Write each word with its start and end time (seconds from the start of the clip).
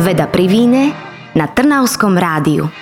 Veda 0.00 0.24
pri 0.24 0.48
víne 0.48 0.96
na 1.36 1.44
Trnavskom 1.44 2.16
rádiu. 2.16 2.72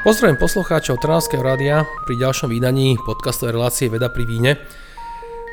Pozdravím 0.00 0.40
poslucháčov 0.40 0.96
Trnavského 0.96 1.44
rádia 1.44 1.84
pri 2.08 2.16
ďalšom 2.16 2.48
vydaní 2.48 2.96
podcastovej 3.04 3.60
relácie 3.60 3.92
Veda 3.92 4.08
pri 4.08 4.24
víne 4.24 4.56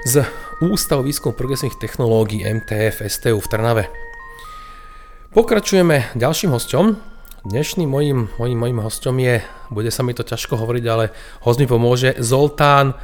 z 0.08 0.24
Ústavu 0.64 1.04
výskumu 1.04 1.36
progresívnych 1.36 1.76
technológií 1.76 2.48
MTF 2.48 3.04
STU 3.04 3.44
v 3.44 3.50
Trnave. 3.52 3.92
Pokračujeme 5.36 6.16
ďalším 6.16 6.56
hosťom. 6.56 7.13
Dnešným 7.44 7.92
mojim, 7.92 8.32
mojim, 8.40 8.56
mojim 8.56 8.80
hosťom 8.80 9.20
je, 9.20 9.44
bude 9.68 9.92
sa 9.92 10.00
mi 10.00 10.16
to 10.16 10.24
ťažko 10.24 10.56
hovoriť, 10.56 10.86
ale 10.88 11.12
host 11.44 11.60
mi 11.60 11.68
pomôže, 11.68 12.16
Zoltán 12.24 12.96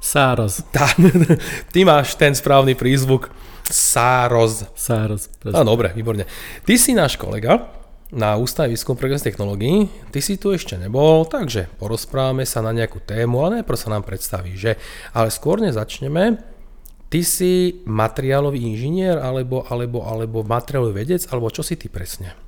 Sároz. 0.00 0.64
Tá, 0.72 0.88
ty 1.76 1.84
máš 1.84 2.16
ten 2.16 2.32
správny 2.32 2.72
prízvuk 2.72 3.28
Sároz. 3.68 4.64
Sároz. 4.72 5.28
No 5.44 5.60
dobre, 5.60 5.92
výborne. 5.92 6.24
Ty 6.64 6.74
si 6.80 6.96
náš 6.96 7.20
kolega, 7.20 7.68
na 8.16 8.40
Ústave 8.40 8.72
výskum 8.72 8.96
progresných 8.96 9.36
technológií. 9.36 9.92
Ty 10.08 10.24
si 10.24 10.40
tu 10.40 10.56
ešte 10.56 10.80
nebol, 10.80 11.28
takže 11.28 11.68
porozprávame 11.76 12.48
sa 12.48 12.64
na 12.64 12.72
nejakú 12.72 13.04
tému, 13.04 13.44
ale 13.44 13.60
najprv 13.60 13.76
sa 13.76 13.92
nám 13.92 14.08
predstaví, 14.08 14.56
že? 14.56 14.80
Ale 15.12 15.28
skôr 15.28 15.60
nezačneme. 15.60 16.40
Ty 17.12 17.20
si 17.20 17.84
materiálový 17.84 18.56
inžinier, 18.56 19.20
alebo, 19.20 19.68
alebo, 19.68 20.00
alebo 20.00 20.40
materiálový 20.48 21.04
vedec, 21.04 21.28
alebo 21.28 21.52
čo 21.52 21.60
si 21.60 21.76
ty 21.76 21.92
presne? 21.92 22.45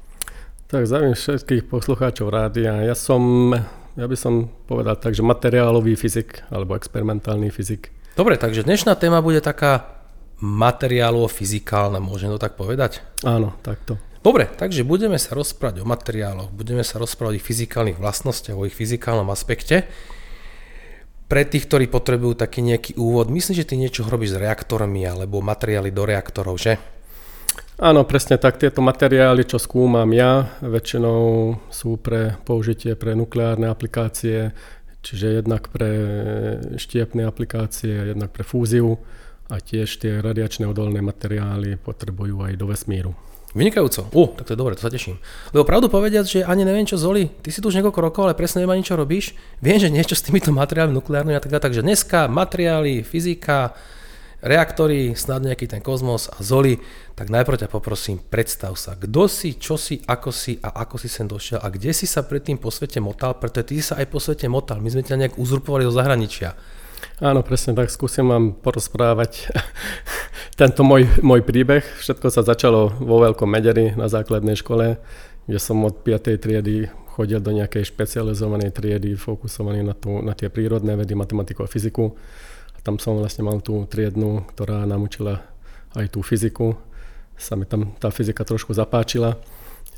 Tak 0.69 0.85
zdravím 0.85 1.17
všetkých 1.17 1.65
poslucháčov 1.65 2.29
rádia. 2.29 2.85
Ja 2.85 2.93
som, 2.93 3.57
ja 3.97 4.05
by 4.05 4.17
som 4.21 4.53
povedal 4.69 5.01
tak, 5.01 5.17
že 5.17 5.25
materiálový 5.25 5.97
fyzik, 5.97 6.45
alebo 6.53 6.77
experimentálny 6.77 7.49
fyzik. 7.49 7.89
Dobre, 8.13 8.37
takže 8.37 8.69
dnešná 8.69 8.93
téma 9.01 9.25
bude 9.25 9.41
taká 9.41 10.05
materiálovo-fyzikálna, 10.45 12.05
môžem 12.05 12.29
to 12.29 12.37
tak 12.37 12.61
povedať? 12.61 13.01
Áno, 13.25 13.57
takto. 13.65 13.97
Dobre, 14.21 14.45
takže 14.45 14.85
budeme 14.85 15.17
sa 15.17 15.33
rozprávať 15.33 15.81
o 15.81 15.89
materiáloch, 15.89 16.53
budeme 16.53 16.85
sa 16.85 17.01
rozprávať 17.01 17.33
o 17.33 17.39
ich 17.41 17.49
fyzikálnych 17.49 17.97
vlastnostiach, 17.97 18.61
o 18.61 18.69
ich 18.69 18.77
fyzikálnom 18.77 19.33
aspekte. 19.33 19.89
Pre 21.33 21.43
tých, 21.49 21.65
ktorí 21.65 21.89
potrebujú 21.89 22.37
taký 22.37 22.61
nejaký 22.61 23.01
úvod, 23.01 23.33
myslím, 23.33 23.57
že 23.57 23.65
ty 23.65 23.81
niečo 23.81 24.05
robíš 24.05 24.37
s 24.37 24.41
reaktormi 24.45 25.01
alebo 25.09 25.41
materiály 25.41 25.89
do 25.97 26.05
reaktorov, 26.05 26.61
že? 26.61 26.98
Áno, 27.79 28.03
presne 28.03 28.43
tak. 28.43 28.59
Tieto 28.59 28.83
materiály, 28.83 29.47
čo 29.47 29.55
skúmam 29.55 30.11
ja, 30.11 30.51
väčšinou 30.67 31.55
sú 31.71 31.95
pre 31.95 32.35
použitie 32.43 32.99
pre 32.99 33.15
nukleárne 33.15 33.71
aplikácie, 33.71 34.51
čiže 34.99 35.39
jednak 35.39 35.71
pre 35.71 35.91
štiepné 36.75 37.23
aplikácie, 37.23 38.19
jednak 38.19 38.35
pre 38.35 38.43
fúziu 38.43 38.99
a 39.47 39.63
tiež 39.63 40.03
tie 40.03 40.19
radiačné 40.19 40.67
odolné 40.67 40.99
materiály 41.07 41.79
potrebujú 41.79 42.51
aj 42.51 42.59
do 42.59 42.67
vesmíru. 42.67 43.15
Vynikajúco. 43.55 44.11
U, 44.11 44.27
tak 44.35 44.51
to 44.51 44.53
je 44.53 44.59
dobre, 44.59 44.75
to 44.75 44.83
sa 44.83 44.91
teším. 44.91 45.15
Lebo 45.55 45.63
pravdu 45.63 45.87
povediať, 45.87 46.27
že 46.27 46.41
ani 46.43 46.67
neviem 46.67 46.83
čo 46.83 46.99
Zoli, 46.99 47.31
ty 47.31 47.55
si 47.55 47.63
tu 47.63 47.71
už 47.71 47.79
niekoľko 47.79 48.01
rokov, 48.11 48.23
ale 48.27 48.35
presne 48.35 48.59
neviem 48.59 48.83
ani 48.83 48.91
čo 48.91 48.99
robíš. 48.99 49.39
Viem, 49.63 49.79
že 49.79 49.87
niečo 49.87 50.19
s 50.19 50.27
týmito 50.27 50.51
materiálmi 50.51 50.99
nukleárnymi 50.99 51.39
a 51.39 51.41
tak 51.41 51.55
ďalej. 51.55 51.65
Takže 51.71 51.87
dneska 51.87 52.27
materiály, 52.27 53.07
fyzika, 53.07 53.73
reaktory, 54.39 55.19
snad 55.19 55.43
nejaký 55.43 55.67
ten 55.67 55.83
kozmos 55.83 56.31
a 56.31 56.39
Zoli, 56.39 56.79
tak 57.19 57.31
najprv 57.35 57.67
ťa 57.67 57.69
poprosím, 57.73 58.23
predstav 58.23 58.79
sa, 58.79 58.95
kto 58.95 59.27
si, 59.27 59.59
čo 59.59 59.75
si, 59.75 59.99
ako 60.07 60.31
si 60.31 60.63
a 60.63 60.83
ako 60.87 60.97
si 60.99 61.09
sem 61.11 61.27
došiel 61.27 61.59
a 61.59 61.69
kde 61.71 61.91
si 61.91 62.07
sa 62.07 62.23
predtým 62.23 62.59
po 62.59 62.71
svete 62.71 63.03
motal, 63.03 63.35
pretože 63.37 63.67
ty 63.67 63.75
si 63.83 63.85
sa 63.91 63.99
aj 63.99 64.07
po 64.07 64.23
svete 64.23 64.47
motal, 64.47 64.79
my 64.79 64.89
sme 64.95 65.03
ťa 65.03 65.19
nejak 65.19 65.35
uzurpovali 65.37 65.83
do 65.83 65.93
zahraničia. 65.95 66.55
Áno, 67.19 67.43
presne 67.43 67.75
tak. 67.75 67.91
Skúsim 67.91 68.31
vám 68.31 68.55
porozprávať 68.55 69.51
tento 70.61 70.87
môj, 70.87 71.11
môj 71.19 71.43
príbeh. 71.43 71.83
Všetko 71.99 72.31
sa 72.31 72.47
začalo 72.47 72.95
vo 73.03 73.19
Veľkom 73.19 73.51
Mederi 73.51 73.91
na 73.99 74.07
základnej 74.07 74.55
škole, 74.55 75.03
kde 75.51 75.59
som 75.59 75.83
od 75.83 75.99
5. 76.07 76.39
triedy 76.39 76.87
chodil 77.19 77.43
do 77.43 77.51
nejakej 77.51 77.91
špecializovanej 77.91 78.71
triedy, 78.71 79.19
fokusovaný 79.19 79.83
na, 79.83 79.99
tú, 79.99 80.23
na 80.23 80.39
tie 80.39 80.47
prírodné 80.47 80.95
vedy, 80.95 81.19
matematiku 81.19 81.67
a 81.67 81.71
fyziku. 81.71 82.15
Tam 82.89 82.97
som 82.97 83.21
vlastne 83.21 83.45
mal 83.45 83.61
tú 83.61 83.85
triednu, 83.85 84.49
ktorá 84.57 84.89
nám 84.89 85.05
učila 85.05 85.45
aj 85.93 86.09
tú 86.09 86.25
fyziku. 86.25 86.73
Sa 87.37 87.53
mi 87.53 87.69
tam 87.69 87.93
tá 88.01 88.09
fyzika 88.09 88.49
trošku 88.49 88.73
zapáčila. 88.73 89.37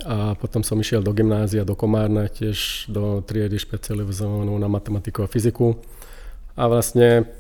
A 0.03 0.35
potom 0.35 0.67
som 0.67 0.75
išiel 0.75 0.99
do 0.99 1.15
gymnázia, 1.15 1.63
do 1.63 1.79
Komárna, 1.79 2.27
tiež 2.27 2.91
do 2.91 3.23
triedy 3.23 3.63
špecializovanú 3.63 4.59
na 4.59 4.67
matematiku 4.67 5.23
a 5.23 5.31
fyziku. 5.31 5.79
A 6.59 6.67
vlastne 6.67 7.31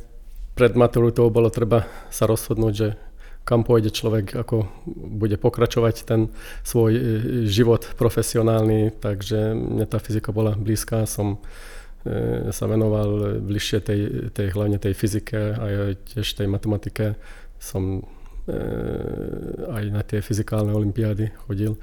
pred 0.55 0.79
maturitou 0.79 1.27
bolo 1.35 1.51
treba 1.51 1.83
sa 2.15 2.31
rozhodnúť, 2.31 2.75
že 2.79 2.95
kam 3.43 3.67
pôjde 3.67 3.91
človek, 3.91 4.31
ako 4.47 4.71
bude 5.19 5.35
pokračovať 5.35 6.07
ten 6.07 6.31
svoj 6.63 6.95
e, 6.95 7.03
život 7.51 7.91
profesionálny, 7.99 8.95
takže 9.03 9.59
mne 9.59 9.83
tá 9.91 9.99
fyzika 9.99 10.31
bola 10.31 10.55
blízka, 10.55 11.11
som 11.11 11.43
e, 11.43 11.70
sa 12.51 12.65
venoval 12.65 13.41
bližšie 13.45 13.79
tej, 13.85 14.01
tej 14.33 14.49
hlavne 14.57 14.81
tej 14.81 14.97
fyzike 14.97 15.37
a 15.37 15.65
tiež 15.93 16.25
tej 16.33 16.49
matematike. 16.49 17.21
Som 17.61 18.09
e, 18.49 18.57
aj 19.69 19.85
na 19.93 20.01
tie 20.01 20.25
fyzikálne 20.25 20.73
olimpiády 20.73 21.29
chodil 21.45 21.77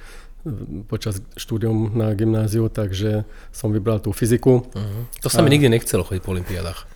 počas 0.88 1.20
štúdium 1.36 1.94
na 1.94 2.14
gymnáziu, 2.16 2.72
takže 2.72 3.28
som 3.52 3.70
vybral 3.70 4.00
tú 4.00 4.16
fyziku. 4.16 4.64
Uh-huh. 4.64 5.04
To 5.22 5.30
sa 5.30 5.44
mi 5.44 5.52
nikdy 5.52 5.68
nechcelo 5.68 6.08
chodiť 6.08 6.22
po 6.24 6.34
olimpiádach. 6.34 6.88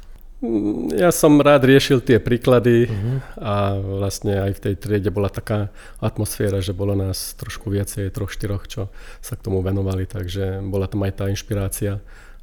Ja 0.97 1.13
som 1.13 1.37
rád 1.37 1.69
riešil 1.69 2.01
tie 2.01 2.17
príklady 2.17 2.89
uh-huh. 2.89 3.21
a 3.37 3.77
vlastne 3.77 4.41
aj 4.41 4.57
v 4.57 4.61
tej 4.65 4.73
triede 4.81 5.13
bola 5.13 5.29
taká 5.29 5.69
atmosféra, 6.01 6.65
že 6.65 6.73
bolo 6.73 6.97
nás 6.97 7.37
trošku 7.37 7.69
viacej, 7.69 8.09
troch, 8.09 8.33
štyroch, 8.33 8.65
čo 8.65 8.89
sa 9.21 9.37
k 9.37 9.45
tomu 9.45 9.61
venovali, 9.61 10.09
takže 10.09 10.65
bola 10.65 10.89
tam 10.89 11.05
aj 11.05 11.13
tá 11.13 11.25
inšpirácia 11.29 12.01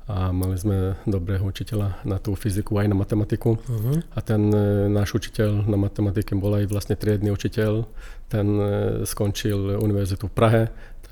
a 0.09 0.33
mali 0.33 0.57
sme 0.57 0.97
dobrého 1.05 1.45
učiteľa 1.45 2.01
na 2.09 2.17
tú 2.17 2.33
fyziku 2.33 2.81
aj 2.81 2.89
na 2.89 2.97
matematiku. 2.97 3.61
Uh-huh. 3.61 4.01
A 4.17 4.19
ten 4.25 4.49
e, 4.49 4.89
náš 4.89 5.13
učiteľ 5.13 5.69
na 5.69 5.77
matematike 5.77 6.33
bol 6.33 6.57
aj 6.57 6.73
vlastne 6.73 6.97
triedny 6.97 7.29
učiteľ. 7.29 7.85
Ten 8.33 8.49
e, 8.57 8.69
skončil 9.05 9.77
univerzitu 9.77 10.33
v 10.33 10.35
Prahe, 10.35 10.63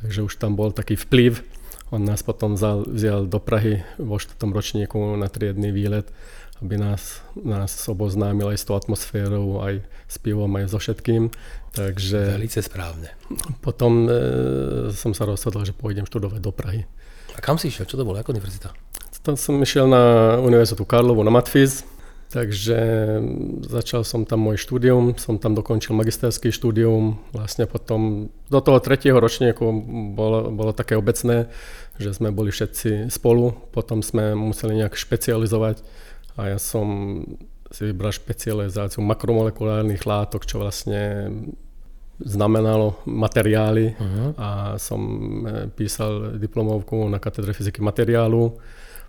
takže 0.01 0.25
už 0.25 0.41
tam 0.41 0.57
bol 0.57 0.73
taký 0.73 0.97
vplyv. 0.97 1.45
On 1.93 2.01
nás 2.01 2.25
potom 2.25 2.57
vzal, 2.57 2.89
vzial 2.89 3.29
do 3.29 3.37
Prahy 3.37 3.85
vo 4.01 4.17
štvrtom 4.17 4.57
ročníku 4.57 4.97
na 5.21 5.29
triedny 5.29 5.71
výlet 5.71 6.09
aby 6.63 6.81
nás, 6.81 7.21
nás 7.37 7.69
oboznámil 7.85 8.49
aj 8.49 8.57
s 8.57 8.65
tou 8.65 8.81
atmosférou, 8.81 9.61
aj 9.61 9.85
s 10.09 10.17
pivom, 10.17 10.49
aj 10.57 10.73
so 10.73 10.81
všetkým. 10.81 11.29
Takže... 11.77 12.41
Velice 12.41 12.65
správne. 12.65 13.13
Potom 13.61 14.09
e, 14.09 14.13
som 14.97 15.13
sa 15.13 15.29
rozhodol, 15.29 15.69
že 15.69 15.77
pôjdem 15.77 16.09
študovať 16.09 16.41
do 16.41 16.53
Prahy. 16.57 16.89
A 17.37 17.39
kam 17.45 17.61
si 17.61 17.69
išiel? 17.69 17.85
Čo 17.85 18.01
to 18.01 18.09
bolo? 18.09 18.17
Ako 18.17 18.33
univerzita? 18.33 18.73
Tam 19.27 19.35
som 19.35 19.59
išiel 19.59 19.91
na 19.91 20.39
Univerzitu 20.39 20.87
Karlovu, 20.87 21.27
na 21.27 21.35
Matfiz. 21.35 21.83
Takže 22.31 22.79
začal 23.67 24.07
som 24.07 24.23
tam 24.23 24.47
môj 24.47 24.59
štúdium, 24.59 25.19
som 25.19 25.39
tam 25.39 25.59
dokončil 25.59 25.99
magisterský 25.99 26.55
štúdium. 26.55 27.19
Vlastne 27.35 27.67
potom 27.67 28.31
do 28.47 28.61
toho 28.63 28.79
tretieho 28.79 29.19
ročníku 29.19 29.67
bolo, 30.15 30.55
bolo 30.55 30.71
také 30.71 30.95
obecné, 30.95 31.51
že 31.99 32.15
sme 32.15 32.31
boli 32.31 32.55
všetci 32.55 33.11
spolu. 33.11 33.51
Potom 33.75 33.99
sme 33.99 34.39
museli 34.39 34.79
nejak 34.79 34.95
špecializovať 34.95 35.83
a 36.39 36.55
ja 36.55 36.59
som 36.63 36.87
si 37.75 37.83
vybral 37.91 38.15
špecializáciu 38.15 39.03
makromolekulárnych 39.03 40.07
látok, 40.07 40.47
čo 40.47 40.63
vlastne 40.63 41.31
znamenalo 42.23 43.03
materiály 43.05 43.93
uh-huh. 43.93 44.29
a 44.39 44.49
som 44.81 45.01
e, 45.45 45.69
písal 45.69 46.41
diplomovku 46.41 47.11
na 47.13 47.21
katedre 47.21 47.53
fyziky 47.53 47.85
materiálu. 47.85 48.57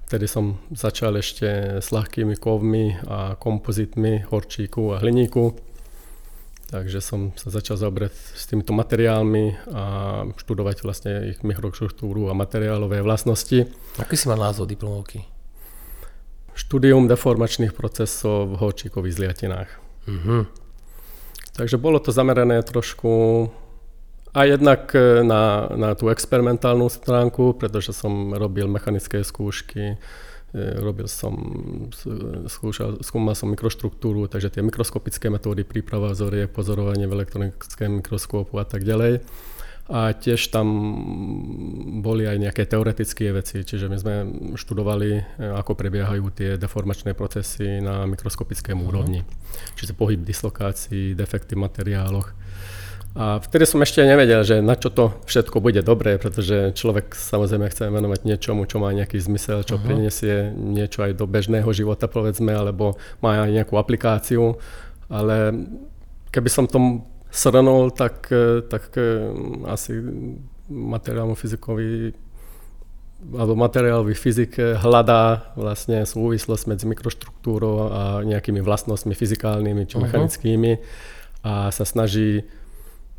Vtedy 0.07 0.25
som 0.25 0.55
začal 0.71 1.19
ešte 1.19 1.83
s 1.83 1.91
ľahkými 1.91 2.39
kovmi 2.39 2.95
a 3.11 3.35
kompozitmi 3.35 4.23
horčíku 4.31 4.95
a 4.95 5.03
hliníku. 5.03 5.51
Takže 6.71 6.99
som 7.03 7.35
sa 7.35 7.51
začal 7.51 7.75
zaobrať 7.79 8.11
s 8.11 8.47
týmito 8.47 8.71
materiálmi 8.71 9.71
a 9.71 9.85
študovať 10.31 10.83
vlastne 10.83 11.31
ich 11.35 11.43
mikroštruktúru 11.43 12.31
a 12.31 12.35
materiálové 12.35 13.03
vlastnosti. 13.03 13.67
Aký 13.99 14.15
si 14.15 14.31
mal 14.31 14.39
názov 14.39 14.71
diplomovky? 14.71 15.27
štúdium 16.57 17.05
deformačných 17.05 17.77
procesov 17.77 18.49
v 18.49 18.53
horčíkových 18.57 19.13
zliatinách. 19.13 19.69
Mm-hmm. 20.09 20.41
Takže 21.53 21.77
bolo 21.77 22.01
to 22.01 22.09
zamerané 22.09 22.65
trošku 22.65 23.45
a 24.37 24.45
jednak 24.45 24.93
e, 24.93 25.25
na, 25.25 25.65
na 25.73 25.89
tú 25.97 26.13
experimentálnu 26.13 26.85
stránku, 26.93 27.57
pretože 27.57 27.89
som 27.89 28.37
robil 28.37 28.69
mechanické 28.69 29.25
skúšky, 29.25 29.97
e, 29.97 30.61
robil 30.77 31.09
som, 31.09 31.33
skúšal, 32.45 33.01
skúmal 33.01 33.33
som 33.33 33.49
mikroštruktúru, 33.49 34.29
takže 34.29 34.53
tie 34.53 34.61
mikroskopické 34.61 35.33
metódy, 35.33 35.65
príprava 35.65 36.13
vzorie, 36.13 36.45
pozorovanie 36.45 37.09
v 37.09 37.17
elektronickém 37.17 37.97
mikroskopu 37.97 38.61
a 38.61 38.65
tak 38.69 38.85
ďalej. 38.85 39.25
a 39.87 40.11
tiež 40.11 40.51
tam 40.51 40.67
boli 42.03 42.27
aj 42.27 42.37
nejaké 42.43 42.67
teoretické 42.67 43.31
veci, 43.31 43.63
čiže 43.63 43.87
my 43.87 43.97
sme 43.97 44.15
študovali, 44.59 45.09
e, 45.15 45.21
ako 45.47 45.79
prebiehajú 45.79 46.23
tie 46.35 46.49
deformačné 46.59 47.15
procesy 47.15 47.79
na 47.79 48.03
mikroskopickém 48.03 48.75
uh-huh. 48.75 48.89
úrovni. 48.91 49.23
Čiže 49.79 49.95
pohyb 49.95 50.21
dislokácií, 50.27 51.15
defekty 51.15 51.55
v 51.55 51.63
materiáloch. 51.65 52.35
A 53.17 53.41
vtedy 53.41 53.65
som 53.65 53.81
ešte 53.81 54.05
nevedel, 54.05 54.45
že 54.45 54.61
na 54.61 54.77
čo 54.77 54.93
to 54.93 55.09
všetko 55.25 55.57
bude 55.57 55.81
dobré, 55.81 56.21
pretože 56.21 56.75
človek 56.77 57.17
samozrejme 57.17 57.65
chce 57.71 57.89
venovať 57.89 58.29
niečomu, 58.29 58.69
čo 58.69 58.77
má 58.77 58.93
nejaký 58.93 59.17
zmysel, 59.17 59.65
čo 59.65 59.79
uh-huh. 59.79 59.85
prinesie 59.85 60.53
niečo 60.53 61.01
aj 61.01 61.17
do 61.17 61.25
bežného 61.25 61.65
života, 61.73 62.05
povedzme, 62.05 62.53
alebo 62.53 63.01
má 63.23 63.41
aj 63.41 63.57
nejakú 63.57 63.73
aplikáciu. 63.79 64.61
Ale 65.09 65.55
keby 66.29 66.49
som 66.51 66.69
tom 66.69 67.09
srnul, 67.33 67.89
tak, 67.89 68.29
tak 68.69 68.93
eh, 68.99 69.33
asi 69.65 69.97
materiálnu 70.69 71.33
fyzikovi 71.33 72.13
alebo 73.17 73.57
materiálový 73.57 74.13
fyzik 74.13 74.61
hľadá 74.77 75.49
vlastne 75.57 76.05
súvislosť 76.05 76.69
medzi 76.69 76.85
mikroštruktúrou 76.85 77.89
a 77.89 78.01
nejakými 78.21 78.61
vlastnostmi 78.61 79.17
fyzikálnymi 79.17 79.89
či 79.89 79.97
mechanickými 79.97 80.71
uh-huh. 80.77 81.41
a 81.41 81.53
sa 81.73 81.81
snaží 81.81 82.45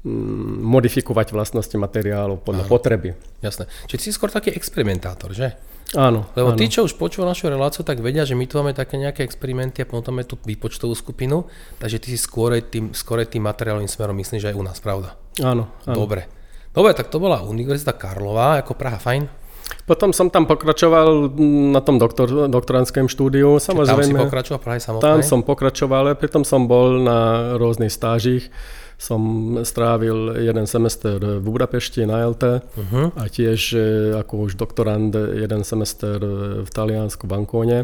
modifikovať 0.06 1.34
vlastnosti 1.34 1.74
materiálu 1.74 2.38
podľa 2.38 2.64
áno. 2.66 2.70
potreby. 2.70 3.18
Jasné. 3.42 3.66
Čiže 3.90 3.98
si 3.98 4.10
skôr 4.14 4.30
taký 4.30 4.54
experimentátor, 4.54 5.34
že? 5.34 5.58
Áno. 5.96 6.28
Lebo 6.36 6.54
áno. 6.54 6.58
tí, 6.60 6.68
čo 6.70 6.84
už 6.84 6.94
počúva 7.00 7.26
našu 7.26 7.48
reláciu, 7.50 7.82
tak 7.82 7.98
vedia, 8.04 8.22
že 8.22 8.36
my 8.36 8.44
tu 8.46 8.60
máme 8.60 8.76
také 8.76 9.00
nejaké 9.00 9.24
experimenty 9.24 9.82
a 9.82 9.88
potom 9.88 10.14
máme 10.14 10.28
tú 10.28 10.38
výpočtovú 10.38 10.92
skupinu, 10.94 11.48
takže 11.82 11.98
ty 11.98 12.14
si 12.14 12.18
skôr 12.20 12.60
tým, 12.60 12.92
skôr 12.92 13.24
tým 13.24 13.42
materiálnym 13.42 13.88
smerom 13.88 14.14
myslíš, 14.20 14.42
že 14.44 14.50
aj 14.52 14.56
u 14.56 14.64
nás, 14.64 14.78
pravda? 14.78 15.16
Áno, 15.40 15.72
áno. 15.88 15.96
Dobre. 15.96 16.28
Dobre, 16.70 16.92
tak 16.94 17.10
to 17.10 17.18
bola 17.18 17.42
Univerzita 17.42 17.96
Karlová, 17.96 18.60
ako 18.62 18.76
Praha, 18.76 19.00
fajn. 19.00 19.48
Potom 19.84 20.12
som 20.12 20.28
tam 20.28 20.44
pokračoval 20.44 21.32
na 21.72 21.80
tom 21.80 21.96
doktor, 21.96 22.48
doktorantském 22.48 23.08
štúdiu. 23.08 23.56
Samozrejme, 23.56 24.16
tam 24.16 24.20
si 24.20 24.24
pokračoval 24.28 24.60
Prahe 24.60 24.80
samotnej? 24.80 25.04
Tam 25.04 25.20
som 25.24 25.40
pokračoval, 25.44 26.12
pritom 26.16 26.44
som 26.44 26.68
bol 26.68 27.00
na 27.00 27.52
rôznych 27.56 27.92
stážích 27.92 28.52
som 28.98 29.22
strávil 29.62 30.42
jeden 30.42 30.66
semester 30.66 31.22
v 31.22 31.46
Budapešti 31.46 32.02
na 32.02 32.26
LT 32.26 32.44
uh-huh. 32.66 33.14
a 33.14 33.30
tiež 33.30 33.60
e, 33.78 33.78
ako 34.18 34.50
už 34.50 34.58
doktorand 34.58 35.14
jeden 35.14 35.62
semester 35.62 36.18
v 36.66 36.68
Taliansku 36.68 37.30
v 37.30 37.32
Ancone. 37.38 37.78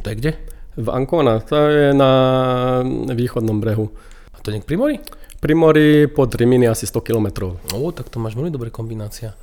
To 0.00 0.06
je 0.08 0.16
kde? 0.16 0.32
V 0.80 0.88
Ancona, 0.88 1.44
to 1.44 1.56
je 1.68 1.92
na 1.92 2.12
východnom 3.12 3.60
brehu. 3.60 3.92
A 4.32 4.40
to 4.40 4.48
nie 4.48 4.64
pri 4.64 4.80
mori? 4.80 4.96
Pri 5.36 5.52
mori 5.52 6.08
pod 6.08 6.32
Rimini 6.32 6.64
asi 6.64 6.88
100 6.88 7.04
km. 7.04 7.52
O, 7.76 7.92
tak 7.92 8.08
to 8.08 8.16
máš 8.16 8.32
veľmi 8.32 8.48
dobrá 8.48 8.72
kombinácia. 8.72 9.36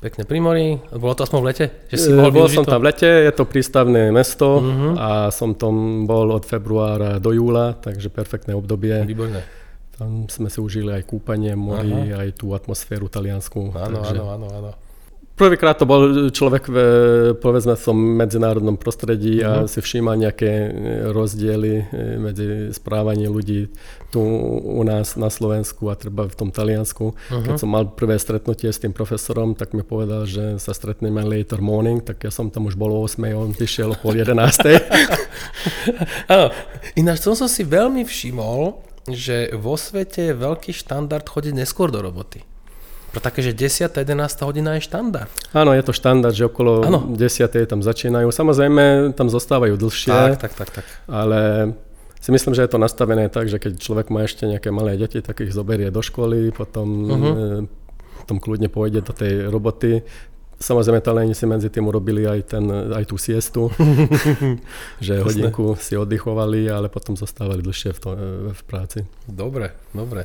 Pekne 0.00 0.24
pri 0.24 0.40
mori. 0.40 0.80
Bolo 0.96 1.12
to 1.12 1.28
aspoň 1.28 1.40
v 1.40 1.46
lete? 1.48 1.66
Že 1.92 1.96
si 1.96 2.08
bol, 2.12 2.32
bol 2.32 2.48
som 2.48 2.64
tam 2.64 2.80
v 2.80 2.88
lete, 2.88 3.08
je 3.08 3.32
to 3.36 3.44
prístavné 3.44 4.08
mesto 4.12 4.64
uh-huh. 4.64 4.92
a 4.96 5.10
som 5.28 5.52
tam 5.52 6.08
bol 6.08 6.32
od 6.32 6.48
februára 6.48 7.20
do 7.20 7.36
júla, 7.36 7.76
takže 7.76 8.08
perfektné 8.08 8.56
obdobie. 8.56 9.04
Výborné. 9.04 9.63
Tam 9.94 10.26
sme 10.26 10.50
si 10.50 10.58
užili 10.58 10.90
aj 10.90 11.06
kúpanie 11.06 11.54
mori, 11.54 12.10
Aha. 12.10 12.26
aj 12.26 12.42
tú 12.42 12.50
atmosféru 12.50 13.06
taliansku. 13.06 13.70
Áno, 13.78 14.02
takže... 14.02 14.18
áno, 14.18 14.24
áno, 14.34 14.48
áno. 14.50 14.72
Prvýkrát 15.34 15.74
to 15.74 15.82
bol 15.82 16.30
človek 16.30 16.70
v, 16.70 16.76
povedzme, 17.42 17.74
v 17.74 17.86
medzinárodnom 18.22 18.78
prostredí 18.78 19.42
uh-huh. 19.42 19.50
a 19.50 19.52
mhm. 19.62 19.66
si 19.66 19.78
všíma 19.82 20.14
nejaké 20.14 20.46
e, 20.46 20.68
rozdiely 21.10 21.72
e, 21.74 21.84
medzi 22.22 22.46
správaním 22.70 23.34
ľudí 23.34 23.66
tu 24.14 24.22
u 24.62 24.82
nás 24.86 25.18
na 25.18 25.26
Slovensku 25.26 25.90
a 25.90 25.98
treba 25.98 26.30
v 26.30 26.38
tom 26.38 26.54
Taliansku. 26.54 27.18
Uh-huh. 27.18 27.42
Keď 27.50 27.58
som 27.58 27.66
mal 27.66 27.90
prvé 27.90 28.14
stretnutie 28.14 28.70
s 28.70 28.78
tým 28.78 28.94
profesorom, 28.94 29.58
tak 29.58 29.74
mi 29.74 29.82
povedal, 29.82 30.22
že 30.22 30.62
sa 30.62 30.70
stretneme 30.70 31.26
later 31.26 31.58
morning, 31.58 31.98
tak 31.98 32.22
ja 32.22 32.30
som 32.30 32.46
tam 32.54 32.70
už 32.70 32.78
bol 32.78 32.94
o 32.94 33.02
8, 33.02 33.18
on 33.34 33.58
prišiel 33.58 33.90
o 33.90 33.98
pol 33.98 34.14
11. 34.14 34.38
Áno, 36.30 36.54
ináč 36.94 37.26
som 37.26 37.50
si 37.50 37.66
veľmi 37.66 38.06
všimol, 38.06 38.93
že 39.08 39.52
vo 39.52 39.76
svete 39.76 40.32
je 40.32 40.34
veľký 40.34 40.72
štandard 40.72 41.24
chodiť 41.24 41.52
neskôr 41.52 41.92
do 41.92 42.00
roboty. 42.00 42.40
Pro 43.14 43.22
také, 43.22 43.46
že 43.46 43.54
10. 43.54 43.94
11. 43.94 44.10
hodina 44.42 44.74
je 44.74 44.90
štandard. 44.90 45.30
Áno, 45.54 45.70
je 45.70 45.86
to 45.86 45.94
štandard, 45.94 46.34
že 46.34 46.50
okolo 46.50 46.82
ano. 46.82 47.06
10. 47.14 47.46
tam 47.70 47.78
začínajú. 47.78 48.26
Samozrejme, 48.34 49.14
tam 49.14 49.30
zostávajú 49.30 49.78
dlhšie. 49.78 50.34
Tak, 50.34 50.50
tak, 50.50 50.52
tak, 50.58 50.68
tak. 50.82 50.86
Ale 51.06 51.72
si 52.18 52.34
myslím, 52.34 52.58
že 52.58 52.66
je 52.66 52.72
to 52.74 52.82
nastavené 52.82 53.30
tak, 53.30 53.46
že 53.46 53.62
keď 53.62 53.78
človek 53.78 54.10
má 54.10 54.26
ešte 54.26 54.50
nejaké 54.50 54.74
malé 54.74 54.98
deti, 54.98 55.22
tak 55.22 55.46
ich 55.46 55.54
zoberie 55.54 55.94
do 55.94 56.02
školy, 56.02 56.50
potom 56.50 56.88
uh-huh. 57.06 57.62
potom 58.24 58.40
kľudne 58.40 58.72
pôjde 58.72 59.04
do 59.04 59.12
tej 59.14 59.46
roboty. 59.46 60.02
Samozrejme, 60.64 61.04
Taléni 61.04 61.36
si 61.36 61.44
medzi 61.44 61.68
tým 61.68 61.84
urobili 61.84 62.24
aj, 62.24 62.40
ten, 62.56 62.64
aj 62.72 63.04
tú 63.04 63.20
siestu, 63.20 63.68
že 65.04 65.20
hodinku 65.20 65.76
si 65.76 65.92
oddychovali, 65.92 66.64
ale 66.72 66.88
potom 66.88 67.20
zostávali 67.20 67.60
dlhšie 67.60 67.92
v, 67.92 67.98
to, 68.00 68.10
v 68.56 68.62
práci. 68.64 69.04
Dobre, 69.28 69.76
dobre. 69.92 70.24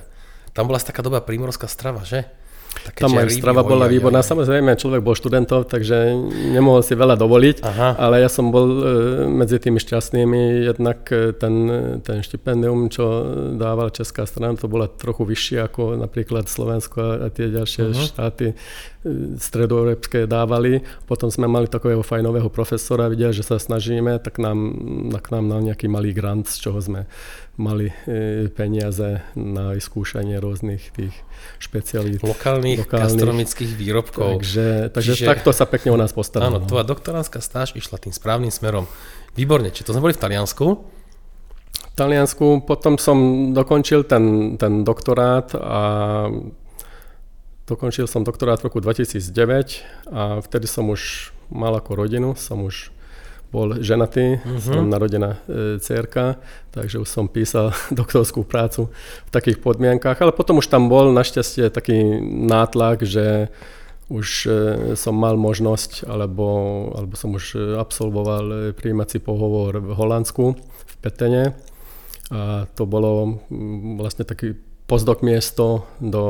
Tam 0.56 0.71
bola 0.71 0.80
taká 0.80 1.03
doba 1.03 1.19
prímorská 1.19 1.68
strava, 1.68 2.07
že? 2.07 2.24
Také, 2.69 3.01
Tam 3.01 3.18
aj 3.18 3.33
strava 3.33 3.65
bola 3.65 3.89
výborná. 3.89 4.21
Samozrejme, 4.21 4.77
človek 4.77 5.01
bol 5.01 5.18
študentov, 5.18 5.68
takže 5.68 6.15
nemohol 6.53 6.85
si 6.85 6.94
veľa 6.94 7.18
dovoliť, 7.18 7.65
Aha. 7.65 7.97
ale 7.97 8.21
ja 8.21 8.30
som 8.30 8.53
bol 8.53 8.65
e, 8.69 8.81
medzi 9.25 9.57
tými 9.57 9.81
šťastnými. 9.81 10.69
Jednak 10.69 11.09
e, 11.09 11.33
ten, 11.33 11.53
ten 12.06 12.21
štipendium, 12.21 12.88
čo 12.94 13.03
dávala 13.57 13.89
Česká 13.89 14.24
strana, 14.30 14.56
to 14.56 14.69
bola 14.69 14.85
trochu 14.85 15.25
vyššie 15.25 15.65
ako 15.65 15.97
napríklad 15.97 16.45
Slovensko 16.45 17.25
a 17.25 17.27
tie 17.33 17.50
ďalšie 17.50 17.83
uh-huh. 17.89 18.06
štáty 18.06 18.53
e, 18.53 18.56
stredoeurópske 19.40 20.28
dávali. 20.28 20.84
Potom 21.07 21.31
sme 21.31 21.48
mali 21.48 21.72
takového 21.72 22.04
fajnového 22.04 22.51
profesora, 22.51 23.07
videl, 23.07 23.31
že 23.31 23.48
sa 23.48 23.56
snažíme, 23.56 24.19
tak 24.19 24.44
nám, 24.44 24.75
tak 25.16 25.31
nám 25.31 25.48
na 25.48 25.63
nejaký 25.63 25.88
malý 25.88 26.12
grant, 26.12 26.51
z 26.51 26.68
čoho 26.68 26.84
sme 26.84 27.07
mali 27.56 27.92
peniaze 28.56 29.24
na 29.36 29.75
vyskúšanie 29.75 30.40
rôznych 30.40 30.92
tých 30.96 31.16
špecialít. 31.63 32.24
Lokálnych, 32.24 32.84
lokálnych 32.84 33.07
gastronomických 33.07 33.72
výrobkov. 33.75 34.44
Takže, 34.44 34.92
takže 34.92 35.13
Čiže, 35.16 35.28
takto 35.28 35.52
sa 35.56 35.63
pekne 35.63 35.95
u 35.95 36.00
nás 36.00 36.12
postavilo. 36.12 36.60
Áno, 36.60 36.68
tvoja 36.68 36.84
doktoránska 36.84 37.40
stáž 37.40 37.75
išla 37.75 38.00
tým 38.00 38.12
správnym 38.12 38.52
smerom. 38.52 38.88
Výborne, 39.36 39.72
či 39.72 39.88
to 39.88 39.95
sme 39.95 40.04
boli 40.04 40.16
v 40.16 40.22
Taliansku? 40.24 40.66
V 41.80 41.95
Taliansku, 41.95 42.63
potom 42.63 42.95
som 42.95 43.52
dokončil 43.52 44.07
ten, 44.07 44.56
ten 44.56 44.88
doktorát 44.88 45.52
a 45.56 45.81
dokončil 47.69 48.10
som 48.10 48.25
doktorát 48.25 48.57
v 48.57 48.74
roku 48.74 48.81
2009 48.81 50.10
a 50.10 50.42
vtedy 50.42 50.66
som 50.66 50.89
už 50.89 51.30
mal 51.54 51.77
ako 51.77 51.94
rodinu, 51.94 52.33
som 52.33 52.66
už 52.66 52.89
bol 53.50 53.81
ženatý, 53.81 54.38
uh-huh. 54.38 54.62
som 54.62 54.86
narodená 54.86 55.42
e, 55.50 55.81
cerka, 55.81 56.38
takže 56.69 57.02
už 57.02 57.09
som 57.09 57.26
písal 57.26 57.73
doktorskú 57.99 58.45
prácu 58.45 58.90
v 59.26 59.30
takých 59.33 59.61
podmienkách, 59.61 60.21
ale 60.21 60.33
potom 60.33 60.61
už 60.61 60.69
tam 60.69 60.90
bol 60.90 61.09
našťastie 61.14 61.69
taký 61.73 62.21
nátlak, 62.45 63.06
že 63.06 63.49
už 64.09 64.28
e, 64.45 64.49
som 64.94 65.18
mal 65.18 65.38
možnosť, 65.38 66.06
alebo, 66.09 66.45
alebo 66.94 67.14
som 67.18 67.33
už 67.33 67.78
absolvoval 67.78 68.45
e, 68.49 68.57
príjímací 68.73 69.18
pohovor 69.18 69.81
v 69.81 69.94
Holandsku, 69.94 70.57
v 70.57 70.94
Petene. 71.02 71.57
A 72.30 72.69
to 72.78 72.85
bolo 72.85 73.42
vlastne 73.97 74.21
taký 74.21 74.54
pozdok 74.90 75.22
miesto 75.22 75.86
do 76.02 76.24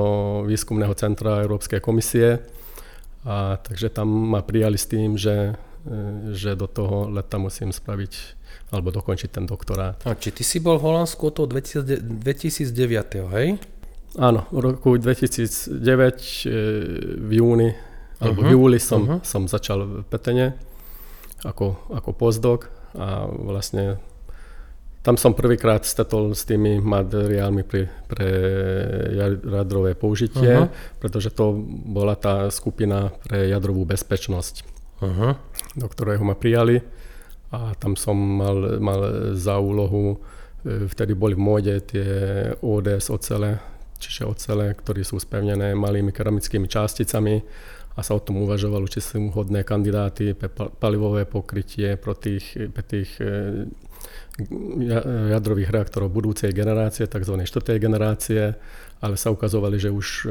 výskumného 0.44 0.92
centra 1.00 1.40
Európskej 1.48 1.80
komisie. 1.80 2.44
A 3.24 3.56
takže 3.56 3.88
tam 3.88 4.12
ma 4.12 4.44
prijali 4.44 4.76
s 4.76 4.92
tým, 4.92 5.16
že 5.16 5.56
E, 5.88 6.36
že 6.36 6.60
do 6.60 6.68
toho 6.68 7.08
leta 7.08 7.40
musím 7.40 7.72
spraviť 7.72 8.14
alebo 8.76 8.92
dokončiť 8.92 9.30
ten 9.32 9.48
doktorát. 9.48 9.96
A 10.04 10.12
či 10.14 10.36
ty 10.36 10.44
si 10.44 10.60
bol 10.60 10.76
v 10.76 10.92
Holandsku 10.92 11.32
od 11.32 11.34
toho 11.34 11.48
2009, 11.48 12.04
hej? 13.32 13.48
Áno, 14.20 14.44
v 14.52 14.60
roku 14.60 15.00
2009 15.00 15.80
e, 15.80 16.52
v 17.16 17.32
júni 17.32 17.72
alebo 18.20 18.44
uh-huh. 18.44 18.52
v 18.52 18.54
júli 18.60 18.80
som, 18.84 19.02
uh-huh. 19.08 19.24
som 19.24 19.48
začal 19.48 19.88
v 19.88 20.04
Petene 20.12 20.60
ako, 21.48 21.96
ako 21.96 22.12
postdoc 22.12 22.68
a 23.00 23.24
vlastne 23.32 24.04
tam 25.00 25.16
som 25.16 25.32
prvýkrát 25.32 25.88
stretol 25.88 26.36
s 26.36 26.44
tými 26.44 26.84
materiálmi 26.84 27.64
pre, 27.64 27.88
pre 28.08 28.28
jadrové 29.48 29.96
použitie, 29.96 30.68
uh-huh. 30.68 31.00
pretože 31.00 31.32
to 31.32 31.56
bola 31.88 32.20
tá 32.20 32.52
skupina 32.52 33.08
pre 33.24 33.48
jadrovú 33.48 33.88
bezpečnosť 33.88 34.56
uh-huh. 35.00 35.32
do 35.80 35.88
ktorého 35.88 36.24
ma 36.28 36.36
prijali 36.36 36.84
a 37.50 37.74
tam 37.80 37.98
som 37.98 38.14
mal, 38.14 38.78
mal 38.78 39.00
za 39.34 39.58
úlohu, 39.58 40.22
e, 40.62 40.86
vtedy 40.86 41.18
boli 41.18 41.34
v 41.34 41.42
móde 41.42 41.76
tie 41.82 42.10
ODS 42.62 43.10
ocele, 43.10 43.58
čiže 43.98 44.30
ocele, 44.30 44.78
ktoré 44.78 45.02
sú 45.02 45.18
spevnené 45.18 45.74
malými 45.74 46.14
keramickými 46.14 46.70
částicami 46.70 47.42
a 47.98 48.06
sa 48.06 48.14
o 48.14 48.22
tom 48.22 48.46
uvažovalo, 48.46 48.86
či 48.86 49.02
sú 49.02 49.34
hodné 49.34 49.66
kandidáty 49.66 50.38
pre 50.38 50.48
palivové 50.54 51.26
pokrytie 51.26 51.98
pro 51.98 52.14
tých, 52.14 52.54
pre 52.70 52.84
tých 52.86 53.18
e, 53.18 53.66
jadrových 55.34 55.70
reaktorov 55.70 56.14
budúcej 56.14 56.52
generácie, 56.56 57.06
tzv. 57.10 57.36
štvrtej 57.44 57.78
generácie, 57.80 58.56
ale 59.00 59.16
sa 59.16 59.32
ukazovali, 59.32 59.80
že 59.80 59.88
už 59.88 60.28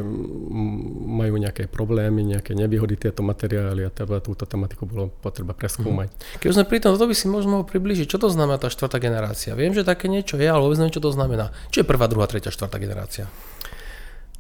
majú 1.08 1.40
nejaké 1.40 1.72
problémy, 1.72 2.36
nejaké 2.36 2.52
nevýhody 2.52 3.00
tieto 3.00 3.24
materiály 3.24 3.88
a 3.88 3.90
teda 3.90 4.20
túto 4.20 4.44
tematiku 4.44 4.84
bolo 4.84 5.08
potreba 5.08 5.56
preskúmať. 5.56 6.08
Mhm. 6.12 6.40
Keď 6.44 6.50
sme 6.52 6.64
pri 6.68 6.78
tom, 6.84 6.92
toto 6.96 7.08
by 7.08 7.16
si 7.16 7.26
možno 7.32 7.48
mohol 7.60 7.66
približiť, 7.66 8.06
čo 8.08 8.20
to 8.20 8.28
znamená 8.28 8.60
tá 8.60 8.68
štvrtá 8.68 9.00
generácia. 9.00 9.56
Viem, 9.56 9.72
že 9.72 9.88
také 9.88 10.12
niečo 10.12 10.36
je, 10.36 10.44
ale 10.44 10.60
vôbec 10.60 10.76
neviem, 10.76 10.92
čo 10.92 11.04
to 11.04 11.12
znamená. 11.12 11.52
Čo 11.72 11.80
je 11.80 11.86
prvá, 11.88 12.04
druhá, 12.12 12.28
tretia, 12.28 12.52
štvrtá 12.52 12.76
generácia? 12.76 13.24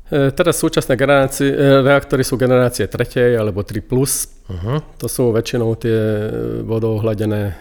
E, 0.08 0.32
teraz 0.32 0.56
súčasné 0.56 0.96
generácie, 0.96 1.52
e, 1.52 1.84
reaktory 1.84 2.24
sú 2.24 2.40
generácie 2.40 2.88
tretej 2.88 3.36
alebo 3.36 3.60
3+. 3.60 3.84
Uh-huh. 3.84 4.80
To 5.00 5.06
sú 5.08 5.28
väčšinou 5.36 5.76
tie 5.76 5.92
e, 5.92 7.52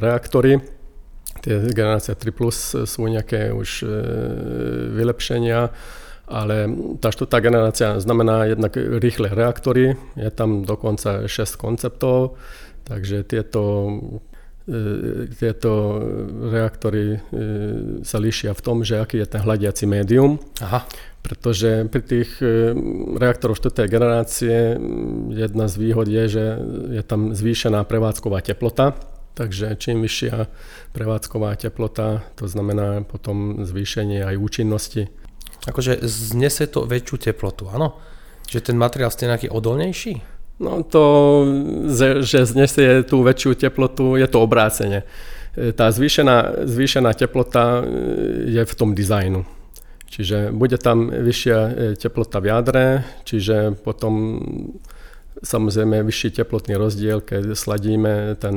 reaktory 0.00 0.56
tie 1.42 1.74
generácia 1.74 2.14
3 2.14 2.30
plus 2.30 2.78
sú 2.86 3.00
nejaké 3.10 3.50
už 3.50 3.82
vylepšenia 4.94 5.74
ale 6.32 6.70
tá 7.02 7.12
štvrtá 7.12 7.44
generácia 7.44 8.00
znamená 8.00 8.48
jednak 8.48 8.72
rýchle 8.78 9.28
reaktory, 9.28 10.00
je 10.16 10.30
tam 10.32 10.64
dokonca 10.64 11.28
6 11.28 11.60
konceptov, 11.60 12.40
takže 12.88 13.20
tieto, 13.28 13.92
e, 14.64 15.28
tieto 15.36 16.00
reaktory 16.48 17.04
e, 17.12 17.18
sa 18.00 18.16
líšia 18.16 18.56
v 18.56 18.64
tom, 18.64 18.80
že 18.80 19.02
aký 19.02 19.20
je 19.20 19.28
ten 19.28 19.44
hľadiaci 19.44 19.84
médium. 19.84 20.40
Aha. 20.64 20.88
Pretože 21.20 21.86
pri 21.92 22.02
tých 22.02 22.40
e, 22.40 22.72
reaktoroch 23.20 23.60
štvrtej 23.60 23.86
generácie 23.92 24.80
jedna 25.36 25.68
z 25.68 25.74
výhod 25.76 26.08
je, 26.08 26.24
že 26.32 26.44
je 26.96 27.02
tam 27.04 27.36
zvýšená 27.36 27.84
prevádzková 27.84 28.40
teplota, 28.40 28.96
Takže 29.32 29.80
čím 29.80 30.04
vyššia 30.04 30.46
prevádzková 30.92 31.56
teplota, 31.56 32.20
to 32.36 32.44
znamená 32.44 33.00
potom 33.00 33.64
zvýšenie 33.64 34.20
aj 34.20 34.36
účinnosti 34.36 35.08
Akože 35.62 36.02
znese 36.02 36.66
to 36.66 36.82
väčšiu 36.82 37.30
teplotu, 37.30 37.70
áno? 37.70 37.94
Že 38.50 38.72
ten 38.72 38.76
materiál 38.76 39.14
ste 39.14 39.30
nejaký 39.30 39.46
odolnejší? 39.46 40.18
No 40.58 40.82
to, 40.82 41.04
že 42.22 42.46
znesie 42.46 43.06
tú 43.06 43.22
väčšiu 43.22 43.54
teplotu, 43.54 44.18
je 44.18 44.26
to 44.26 44.42
obrácenie. 44.42 45.06
E, 45.54 45.70
tá 45.70 45.90
zvýšená, 45.90 46.66
zvýšená 46.66 47.14
teplota 47.14 47.78
e, 47.78 47.82
je 48.58 48.62
v 48.62 48.74
tom 48.74 48.94
dizajnu. 48.94 49.46
Čiže 50.10 50.50
bude 50.50 50.76
tam 50.82 51.08
vyššia 51.08 51.58
e, 51.58 51.70
teplota 51.94 52.42
v 52.42 52.46
jadre, 52.50 52.86
čiže 53.22 53.78
potom 53.86 54.42
samozrejme 55.40 56.04
vyšší 56.04 56.30
teplotný 56.36 56.76
rozdiel, 56.76 57.24
keď 57.24 57.56
sladíme 57.56 58.36
ten, 58.36 58.56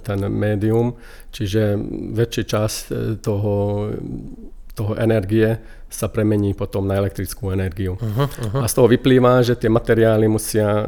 ten 0.00 0.20
médium, 0.32 0.96
čiže 1.30 1.76
väčší 2.16 2.42
čas 2.48 2.88
toho, 3.20 3.88
toho 4.74 4.92
energie 4.96 5.60
sa 5.94 6.10
premení 6.10 6.58
potom 6.58 6.82
na 6.90 6.98
elektrickú 6.98 7.54
energiu. 7.54 7.94
Uh-huh, 7.94 8.26
uh-huh. 8.26 8.62
A 8.62 8.66
z 8.66 8.74
toho 8.74 8.90
vyplýva, 8.90 9.46
že 9.46 9.54
tie 9.54 9.70
materiály 9.70 10.26
musia 10.26 10.82
e, 10.82 10.84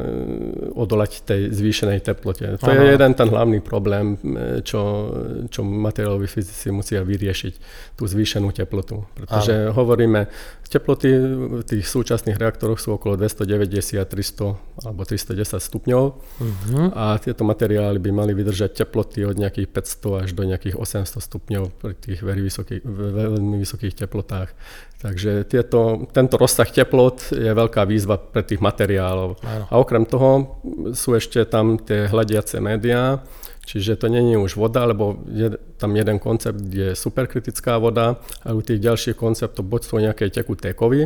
odolať 0.75 1.23
tej 1.23 1.41
zvýšenej 1.55 2.03
teplote. 2.03 2.59
To 2.59 2.67
uh-huh. 2.67 2.75
je 2.75 2.99
jeden 2.99 3.11
ten 3.15 3.27
hlavný 3.31 3.63
problém, 3.63 4.19
e, 4.19 4.59
čo, 4.67 5.11
čo 5.47 5.63
materiáloví 5.63 6.27
fyzici 6.27 6.75
musia 6.75 7.07
vyriešiť, 7.07 7.53
tú 7.95 8.03
zvýšenú 8.03 8.51
teplotu. 8.51 9.07
Pretože 9.15 9.71
uh-huh. 9.71 9.75
hovoríme, 9.79 10.27
teploty 10.67 11.07
v 11.07 11.63
tých 11.63 11.87
súčasných 11.87 12.35
reaktoroch 12.35 12.77
sú 12.77 12.99
okolo 12.99 13.15
290, 13.15 14.03
300 14.03 14.83
alebo 14.83 15.01
310 15.07 15.63
stupňov 15.63 16.03
uh-huh. 16.11 16.87
a 16.91 17.15
tieto 17.23 17.47
materiály 17.47 17.97
by 18.03 18.11
mali 18.11 18.35
vydržať 18.35 18.83
teploty 18.83 19.23
od 19.23 19.39
nejakých 19.39 19.71
500 19.71 20.27
až 20.27 20.29
do 20.35 20.43
nejakých 20.43 20.75
800 20.75 21.23
stupňov 21.23 21.63
pri 21.79 21.95
tých 21.95 22.19
veľmi 22.19 22.43
vysokých, 22.43 22.81
veľmi 22.83 23.57
vysokých 23.63 23.95
teplotách. 23.95 24.51
Takže 24.97 25.45
tieto, 25.45 26.09
tento 26.09 26.41
rozsah 26.41 26.65
teplot 26.65 27.29
je 27.29 27.53
veľká 27.53 27.85
výzva 27.85 28.17
pre 28.17 28.41
tých 28.41 28.57
materiálov. 28.57 29.37
Áno. 29.45 29.65
A 29.69 29.73
okrem 29.77 30.09
toho 30.09 30.57
sú 30.97 31.13
ešte 31.13 31.45
tam 31.45 31.77
tie 31.77 32.09
hľadiace 32.09 32.57
médiá, 32.57 33.21
čiže 33.61 34.01
to 34.01 34.09
není 34.09 34.33
už 34.33 34.57
voda, 34.57 34.89
lebo 34.89 35.21
je 35.29 35.53
tam 35.77 35.93
jeden 35.93 36.17
koncept, 36.17 36.57
je 36.73 36.97
superkritická 36.97 37.77
voda, 37.77 38.17
a 38.41 38.57
u 38.57 38.61
tých 38.65 38.81
ďalších 38.81 39.13
konceptov 39.13 39.69
buď 39.69 39.81
sú 39.85 40.01
nejaké 40.01 40.33
tekuté 40.33 40.73
kovy, 40.73 41.05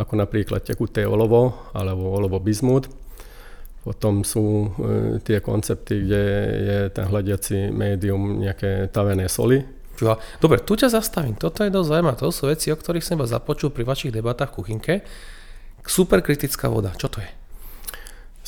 ako 0.00 0.12
napríklad 0.16 0.64
tekuté 0.64 1.04
olovo 1.04 1.68
alebo 1.76 2.16
olovo 2.16 2.40
bizmut. 2.40 2.88
Potom 3.84 4.24
sú 4.24 4.44
e, 4.44 4.68
tie 5.20 5.44
koncepty, 5.44 6.00
kde 6.00 6.22
je 6.64 6.78
ten 6.96 7.04
hľadiaci 7.04 7.76
médium 7.76 8.40
nejaké 8.40 8.88
tavené 8.88 9.28
soli, 9.28 9.77
Dobre, 10.38 10.62
tu 10.62 10.78
ťa 10.78 10.92
zastavím. 10.92 11.34
Toto 11.34 11.66
je 11.66 11.74
dosť 11.74 11.88
zaujímavé. 11.90 12.16
To 12.22 12.30
sú 12.30 12.46
veci, 12.46 12.70
o 12.70 12.76
ktorých 12.78 13.02
som 13.02 13.18
iba 13.18 13.26
započul 13.26 13.74
pri 13.74 13.82
vašich 13.82 14.14
debatách 14.14 14.54
v 14.54 14.56
kuchynke. 14.62 14.94
Superkritická 15.82 16.68
voda. 16.68 16.92
Čo 16.94 17.08
to 17.08 17.18
je? 17.24 17.30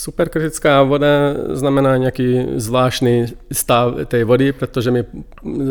Superkritická 0.01 0.81
voda 0.89 1.37
znamená 1.53 2.01
nejaký 2.01 2.57
zvláštny 2.57 3.37
stav 3.53 4.09
tej 4.09 4.25
vody, 4.25 4.57
pretože 4.57 4.89
my 4.89 5.05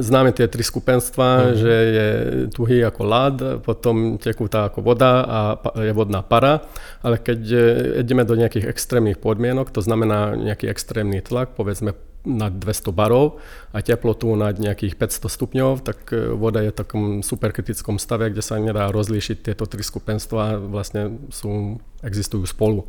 známe 0.06 0.38
tie 0.38 0.46
tri 0.46 0.62
skupenstva, 0.62 1.28
uh-huh. 1.50 1.58
že 1.58 1.74
je 1.74 2.08
tuhý 2.54 2.86
ako 2.86 3.02
ľad, 3.10 3.36
potom 3.66 4.22
tekutá 4.22 4.70
ako 4.70 4.86
voda 4.86 5.26
a 5.26 5.40
je 5.82 5.90
vodná 5.98 6.22
para, 6.22 6.62
ale 7.02 7.18
keď 7.18 7.40
ideme 8.06 8.22
do 8.22 8.38
nejakých 8.38 8.70
extrémnych 8.70 9.18
podmienok, 9.18 9.74
to 9.74 9.82
znamená 9.82 10.38
nejaký 10.38 10.70
extrémny 10.70 11.26
tlak, 11.26 11.58
povedzme 11.58 11.98
nad 12.28 12.52
200 12.52 12.92
barov 12.92 13.40
a 13.72 13.80
teplotu 13.80 14.28
nad 14.36 14.60
nejakých 14.60 15.00
500 15.00 15.32
stupňov, 15.32 15.72
tak 15.88 16.12
e, 16.12 16.36
voda 16.36 16.60
je 16.60 16.76
v 16.76 16.78
takom 16.78 17.04
superkritickom 17.24 17.96
stave, 17.96 18.28
kde 18.28 18.44
sa 18.44 18.60
nedá 18.60 18.92
rozlíšiť 18.92 19.38
tieto 19.48 19.64
tri 19.64 19.80
skupenstva, 19.80 20.60
vlastne 20.60 21.16
sú, 21.32 21.80
existujú 22.04 22.44
spolu. 22.44 22.84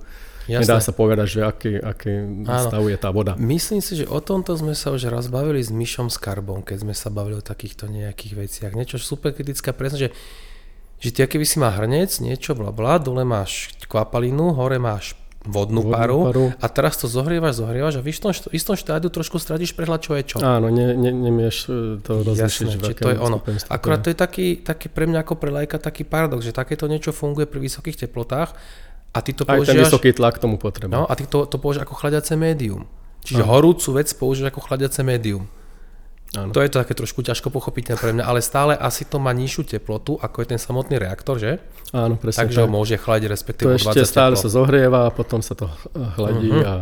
Jasné. 0.50 0.66
Nedá 0.66 0.82
sa 0.82 0.90
povedať, 0.90 1.26
že 1.38 1.40
aký, 1.46 1.72
aký 1.78 2.42
stav 2.42 2.82
je 2.82 2.98
tá 2.98 3.14
voda. 3.14 3.38
Myslím 3.38 3.78
si, 3.78 4.02
že 4.02 4.10
o 4.10 4.18
tomto 4.18 4.56
sme 4.58 4.74
sa 4.74 4.90
už 4.90 5.06
raz 5.06 5.30
bavili 5.30 5.62
s 5.62 5.70
Myšom 5.70 6.10
Skarbom, 6.10 6.66
keď 6.66 6.90
sme 6.90 6.94
sa 6.96 7.12
bavili 7.12 7.38
o 7.38 7.44
takýchto 7.44 7.86
nejakých 7.86 8.34
veciach. 8.34 8.72
Niečo 8.74 8.98
superkritické, 8.98 9.70
presne, 9.70 10.08
že, 10.08 10.16
že 10.98 11.14
ty 11.14 11.22
keby 11.22 11.46
si 11.46 11.62
má 11.62 11.70
hrnec, 11.70 12.10
niečo 12.18 12.58
bla 12.58 12.74
bla, 12.74 12.98
dole 12.98 13.22
máš 13.22 13.70
kvapalinu, 13.86 14.56
hore 14.58 14.82
máš 14.82 15.19
vodnú, 15.40 15.80
vodnú 15.80 15.96
paru, 15.96 16.18
paru 16.28 16.46
a 16.60 16.66
teraz 16.68 17.00
to 17.00 17.08
zohrievaš, 17.08 17.64
zohrievaš 17.64 17.96
a 17.96 18.04
v 18.04 18.12
istom, 18.12 18.28
v 18.28 18.52
istom 18.52 18.76
štádiu 18.76 19.08
trošku 19.08 19.40
stradíš 19.40 19.72
prehľad, 19.72 20.00
čo 20.04 20.12
je 20.12 20.22
čo. 20.24 20.36
Áno, 20.44 20.68
ne, 20.68 20.92
ne, 20.92 21.10
nemieš 21.10 21.56
e, 21.64 21.96
to 22.04 22.20
rozlišiť. 22.20 22.68
Jasné, 22.76 22.92
to 22.92 23.08
je 23.08 23.16
ono. 23.16 23.40
Akurát 23.72 24.04
to 24.04 24.12
je 24.12 24.16
taký, 24.20 24.60
taký 24.60 24.92
pre 24.92 25.08
mňa 25.08 25.24
ako 25.24 25.40
pre 25.40 25.48
lajka 25.48 25.80
taký 25.80 26.04
paradox, 26.04 26.44
že 26.44 26.52
takéto 26.52 26.84
niečo 26.84 27.16
funguje 27.16 27.48
pri 27.48 27.56
vysokých 27.56 28.04
teplotách 28.04 28.52
a 29.10 29.18
ty 29.24 29.32
to 29.32 29.48
Aj 29.48 29.58
ten 29.64 29.80
vysoký 29.80 30.12
tlak 30.12 30.36
tomu 30.36 30.60
potrebuje. 30.60 30.92
No, 30.92 31.08
a 31.08 31.12
ty 31.16 31.24
to, 31.24 31.48
to 31.48 31.56
používaš 31.56 31.88
ako 31.88 31.94
chladiace 31.96 32.36
médium. 32.36 32.84
Čiže 33.24 33.42
Aha. 33.42 33.50
horúcu 33.56 33.88
vec 33.96 34.08
používaš 34.12 34.52
ako 34.52 34.60
chladiace 34.68 35.00
médium. 35.00 35.48
Áno. 36.30 36.54
To 36.54 36.62
je 36.62 36.70
to 36.70 36.78
také 36.78 36.94
trošku 36.94 37.26
ťažko 37.26 37.50
pochopiteľné 37.50 37.98
pre 37.98 38.14
mňa, 38.14 38.22
ale 38.22 38.38
stále 38.38 38.78
asi 38.78 39.02
to 39.02 39.18
má 39.18 39.34
nižšiu 39.34 39.66
teplotu, 39.66 40.14
ako 40.22 40.46
je 40.46 40.54
ten 40.54 40.60
samotný 40.62 41.02
reaktor, 41.02 41.42
že? 41.42 41.58
Áno, 41.90 42.14
presne. 42.14 42.46
Takže 42.46 42.58
tak. 42.62 42.62
ho 42.62 42.68
môže 42.70 42.94
chladiť 42.94 43.26
respektíve 43.26 43.74
To 43.74 43.78
ešte 43.82 44.06
stále 44.06 44.38
teplo. 44.38 44.44
sa 44.46 44.48
zohrieva 44.54 45.00
a 45.06 45.10
potom 45.10 45.42
sa 45.42 45.58
to 45.58 45.66
chladí 46.14 46.54
uh-huh. 46.54 46.70
a 46.70 46.74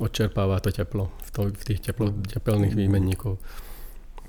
odčerpáva 0.00 0.64
to 0.64 0.72
teplo 0.72 1.12
v, 1.12 1.28
to, 1.28 1.40
v 1.52 1.62
tých 1.68 1.80
teplo, 1.84 2.08
tepelných 2.24 2.72
výmenníkov. 2.72 3.36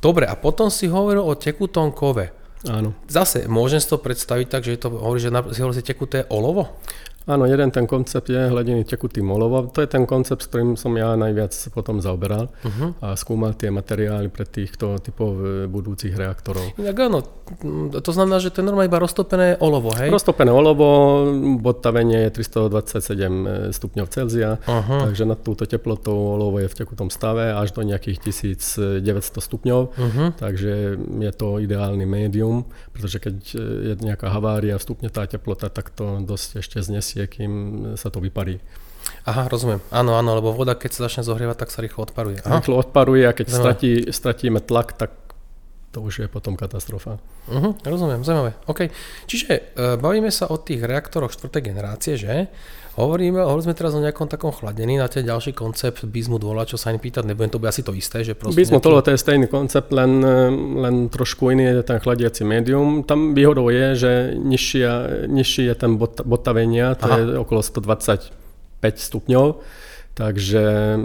Dobre, 0.03 0.27
a 0.27 0.35
potom 0.35 0.67
si 0.67 0.91
hovoril 0.91 1.23
o 1.23 1.33
tekutom 1.39 1.95
kove. 1.95 2.35
Áno. 2.67 2.91
Zase, 3.07 3.47
môžem 3.47 3.79
si 3.79 3.87
to 3.87 4.03
predstaviť 4.03 4.47
tak, 4.51 4.61
že 4.67 4.75
je 4.75 4.79
to, 4.83 4.89
hovorí, 4.91 5.23
že 5.23 5.31
si 5.79 5.83
tekuté 5.85 6.27
olovo? 6.27 6.75
Áno, 7.27 7.43
jeden 7.43 7.67
ten 7.75 7.83
koncept 7.83 8.31
je 8.31 8.39
hladiny 8.39 8.87
tekutým 8.87 9.27
olovom. 9.27 9.67
To 9.75 9.83
je 9.83 9.89
ten 9.91 10.07
koncept, 10.07 10.41
s 10.43 10.47
ktorým 10.47 10.79
som 10.79 10.95
ja 10.95 11.11
najviac 11.19 11.51
potom 11.75 11.99
zaoberal 11.99 12.47
uh-huh. 12.47 12.95
a 13.03 13.19
skúmal 13.19 13.51
tie 13.51 13.67
materiály 13.67 14.31
pre 14.31 14.47
týchto 14.47 14.95
typov 15.03 15.35
e, 15.35 15.45
budúcich 15.67 16.15
reaktorov. 16.15 16.79
Inak 16.79 16.95
áno, 16.95 17.19
to 17.99 18.11
znamená, 18.15 18.39
že 18.39 18.55
to 18.55 18.63
je 18.63 18.65
normálne 18.71 18.87
iba 18.87 19.03
roztopené 19.03 19.59
olovo, 19.59 19.91
hej? 19.99 20.07
Roztopené 20.07 20.55
olovo, 20.55 20.87
bodtavenie 21.59 22.31
je 22.31 22.47
327 22.47 23.75
stupňov 23.75 24.07
Celzia, 24.07 24.63
uh-huh. 24.63 25.11
takže 25.11 25.27
nad 25.27 25.39
túto 25.43 25.67
teplotou 25.67 26.15
olovo 26.15 26.63
je 26.63 26.71
v 26.71 26.75
tekutom 26.79 27.11
stave 27.11 27.51
až 27.51 27.75
do 27.75 27.83
nejakých 27.83 28.23
1900 28.23 29.03
stupňov, 29.35 29.81
uh-huh. 29.91 30.27
takže 30.39 30.95
je 30.95 31.31
to 31.35 31.59
ideálny 31.59 32.07
médium, 32.07 32.71
pretože 32.95 33.19
keď 33.19 33.35
je 33.83 33.93
nejaká 33.99 34.31
havária, 34.31 34.79
vstupne 34.79 35.11
tá 35.11 35.27
teplota, 35.27 35.67
tak 35.67 35.91
to 35.91 36.23
dosť 36.23 36.63
ešte 36.63 36.79
znesie 36.79 37.16
prenesie, 37.17 37.25
kým 37.25 37.53
sa 37.97 38.13
to 38.13 38.21
vyparí. 38.21 38.61
Aha, 39.25 39.47
rozumiem. 39.47 39.79
Áno, 39.89 40.19
áno, 40.19 40.35
lebo 40.35 40.51
voda, 40.51 40.75
keď 40.75 40.91
sa 40.93 40.99
začne 41.07 41.23
zohrievať, 41.23 41.57
tak 41.65 41.69
sa 41.71 41.79
rýchlo 41.81 42.05
odparuje. 42.05 42.43
Aha. 42.43 42.59
Rýchlo 42.59 42.75
odparuje 42.77 43.23
a 43.23 43.33
keď 43.33 43.47
stratí, 43.49 43.91
stratíme 44.11 44.59
tlak, 44.59 44.99
tak 44.99 45.15
to 45.95 46.03
už 46.03 46.13
je 46.19 46.27
potom 46.27 46.59
katastrofa. 46.59 47.17
Uh-huh, 47.47 47.73
rozumiem, 47.87 48.21
zaujímavé. 48.21 48.59
OK. 48.67 48.91
Čiže 49.25 49.51
uh, 49.55 49.95
bavíme 49.95 50.27
sa 50.27 50.51
o 50.51 50.59
tých 50.59 50.83
reaktoroch 50.83 51.31
4. 51.31 51.63
generácie, 51.63 52.19
že? 52.19 52.51
Hovoríme, 52.97 53.45
hovorili 53.45 53.69
sme 53.69 53.75
teraz 53.77 53.93
o 53.93 54.01
nejakom 54.01 54.25
takom 54.25 54.49
chladení 54.49 54.97
na 54.97 55.05
ten 55.05 55.21
ďalší 55.21 55.53
koncept 55.53 56.01
bizmu 56.01 56.41
dvola, 56.41 56.65
čo 56.65 56.81
sa 56.81 56.89
ani 56.89 56.97
pýtať 56.97 57.29
nebudem, 57.29 57.53
to 57.53 57.61
bude 57.61 57.69
asi 57.69 57.85
to 57.85 57.93
isté, 57.93 58.25
že 58.25 58.33
proste... 58.33 58.57
Bizmu 58.57 58.81
nejaký... 58.81 59.05
to 59.05 59.11
je 59.13 59.19
stejný 59.21 59.45
koncept, 59.45 59.93
len, 59.93 60.17
len 60.81 60.95
trošku 61.13 61.53
iný 61.53 61.77
je 61.77 61.85
ten 61.85 62.01
chladiaci 62.01 62.41
médium. 62.41 63.05
Tam 63.05 63.37
výhodou 63.37 63.69
je, 63.69 63.87
že 63.93 64.11
nižší, 64.33 64.81
nižší 65.29 65.69
je 65.69 65.75
ten 65.77 66.01
bot, 66.01 66.25
botavenia, 66.25 66.97
to 66.97 67.05
Aha. 67.05 67.17
je 67.21 67.23
okolo 67.37 67.61
125 67.61 68.33
stupňov 68.81 69.45
takže 70.17 70.97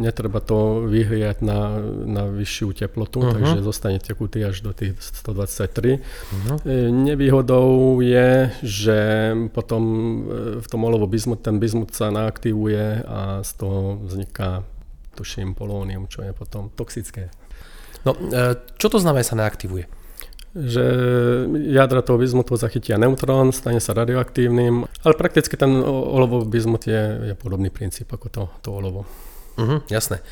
netreba 0.00 0.40
to 0.40 0.88
vyhriať 0.88 1.44
na, 1.44 1.84
na 2.08 2.24
vyššiu 2.32 2.72
teplotu, 2.72 3.20
uh-huh. 3.20 3.36
takže 3.36 3.60
zostane 3.60 4.00
tekutý 4.00 4.40
až 4.40 4.64
do 4.64 4.72
tých 4.72 4.96
123. 4.96 6.00
Uh-huh. 6.00 6.56
E, 6.64 6.88
nevýhodou 6.88 8.00
je, 8.00 8.48
že 8.64 8.98
potom 9.52 9.82
e, 9.84 10.64
v 10.64 10.66
tom 10.66 10.80
olovo 10.88 11.04
bizmut, 11.04 11.44
ten 11.44 11.60
bizmut 11.60 11.92
sa 11.92 12.08
naaktivuje 12.08 13.04
a 13.04 13.44
z 13.44 13.50
toho 13.60 14.00
vzniká, 14.00 14.64
tuším, 15.12 15.52
polónium, 15.52 16.08
čo 16.08 16.24
je 16.24 16.32
potom 16.32 16.72
toxické. 16.72 17.28
No, 18.08 18.16
e, 18.16 18.56
čo 18.80 18.88
to 18.88 18.96
znamená, 18.96 19.28
sa 19.28 19.36
naaktivuje? 19.36 20.03
Že 20.54 20.86
jadra 21.74 21.98
toho 21.98 22.14
bizmutu 22.14 22.54
zachytia 22.54 22.94
neutrón, 22.94 23.50
stane 23.50 23.82
sa 23.82 23.90
radioaktívnym, 23.90 24.86
ale 24.86 25.14
prakticky 25.18 25.58
ten 25.58 25.82
olovový 25.82 26.46
bizmut 26.46 26.86
je, 26.86 27.02
je 27.30 27.34
podobný 27.34 27.74
princíp 27.74 28.06
ako 28.14 28.26
to, 28.30 28.42
to 28.62 28.70
olovo. 28.70 29.02
Mhm, 29.58 29.90
jasné. 29.90 30.22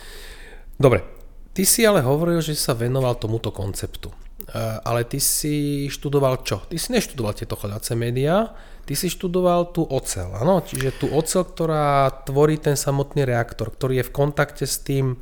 Dobre, 0.79 1.03
ty 1.51 1.67
si 1.67 1.83
ale 1.83 2.07
hovoril, 2.07 2.39
že 2.39 2.55
sa 2.55 2.75
venoval 2.75 3.19
tomuto 3.19 3.51
konceptu. 3.51 4.15
Uh, 4.43 4.83
ale 4.83 5.07
ty 5.07 5.23
si 5.23 5.87
študoval 5.87 6.43
čo? 6.43 6.67
Ty 6.67 6.75
si 6.75 6.91
neštudoval 6.91 7.35
tieto 7.35 7.55
chladace 7.55 7.95
médiá, 7.95 8.51
ty 8.83 8.99
si 8.99 9.07
študoval 9.07 9.71
tú 9.71 9.87
ocel, 9.87 10.35
áno? 10.35 10.59
Čiže 10.63 10.99
tú 10.99 11.07
ocel, 11.15 11.47
ktorá 11.47 12.11
tvorí 12.27 12.59
ten 12.59 12.75
samotný 12.75 13.23
reaktor, 13.23 13.71
ktorý 13.71 14.03
je 14.03 14.09
v 14.11 14.15
kontakte 14.15 14.67
s 14.67 14.83
tým 14.83 15.19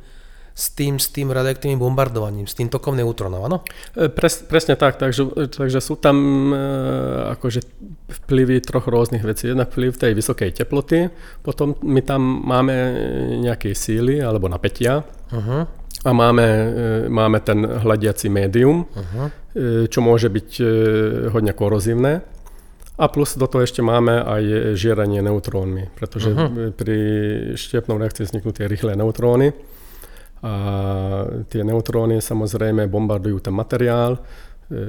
s 0.51 0.75
tým, 0.75 0.99
s 0.99 1.07
tým 1.07 1.31
radioaktívnym 1.31 1.79
bombardovaním, 1.79 2.45
s 2.47 2.55
tým 2.55 2.67
tokom 2.67 2.99
neutrónov, 2.99 3.47
áno? 3.47 3.57
E, 3.95 4.11
pres, 4.11 4.43
presne 4.43 4.75
tak, 4.75 4.99
takže, 4.99 5.47
takže 5.47 5.79
sú 5.79 5.95
tam 5.95 6.17
e, 6.51 6.57
akože 7.39 7.59
vplyvy 8.23 8.59
troch 8.59 8.91
rôznych 8.91 9.23
vecí. 9.23 9.47
Jednak 9.47 9.71
vplyv 9.71 9.95
tej 9.95 10.11
vysokej 10.11 10.51
teploty, 10.51 11.07
potom 11.41 11.79
my 11.79 12.03
tam 12.03 12.43
máme 12.43 12.75
nejaké 13.39 13.71
síly 13.71 14.19
alebo 14.19 14.51
napätia 14.51 15.07
uh-huh. 15.31 15.63
a 16.03 16.11
máme, 16.11 16.47
e, 16.47 16.67
máme 17.07 17.39
ten 17.39 17.63
hľadiaci 17.63 18.27
médium, 18.27 18.91
uh-huh. 18.91 19.87
čo 19.87 19.99
môže 20.03 20.27
byť 20.27 20.49
hodne 21.31 21.55
korozívne. 21.55 22.27
A 23.01 23.09
plus 23.09 23.33
do 23.33 23.49
toho 23.49 23.65
ešte 23.65 23.81
máme 23.81 24.19
aj 24.19 24.75
žieranie 24.77 25.25
neutrónmi, 25.25 25.95
pretože 25.95 26.35
uh-huh. 26.35 26.75
pri 26.75 26.99
štiepnom 27.55 27.97
reakcii 27.97 28.29
vzniknú 28.29 28.51
tie 28.51 28.67
rýchle 28.67 28.93
neutróny 28.99 29.55
a 30.41 30.53
tie 31.53 31.61
neutróny 31.61 32.17
samozrejme 32.17 32.89
bombardujú 32.89 33.45
ten 33.45 33.53
materiál, 33.53 34.17
e, 34.17 34.21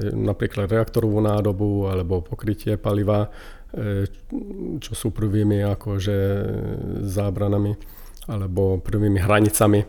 napríklad 0.09 0.65
reaktorovú 0.65 1.21
nádobu 1.21 1.93
alebo 1.93 2.25
pokrytie 2.25 2.81
paliva, 2.81 3.29
e, 3.69 4.09
čo 4.81 4.93
sú 4.97 5.13
prvými 5.13 5.61
akože 5.77 6.17
zábranami 7.05 7.77
alebo 8.33 8.81
prvými 8.81 9.21
hranicami 9.21 9.85
e, 9.85 9.87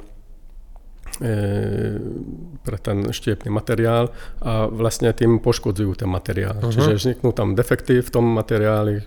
pre 2.61 2.77
ten 2.85 3.09
štiepný 3.09 3.49
materiál 3.49 4.13
a 4.45 4.69
vlastne 4.69 5.17
tým 5.17 5.41
poškodzujú 5.41 5.97
ten 5.97 6.13
materiál. 6.13 6.61
Uh-huh. 6.61 6.77
Čiže 6.77 7.01
vzniknú 7.01 7.33
tam 7.33 7.57
defekty 7.57 8.05
v 8.05 8.11
tom 8.13 8.37
materiáli, 8.37 9.01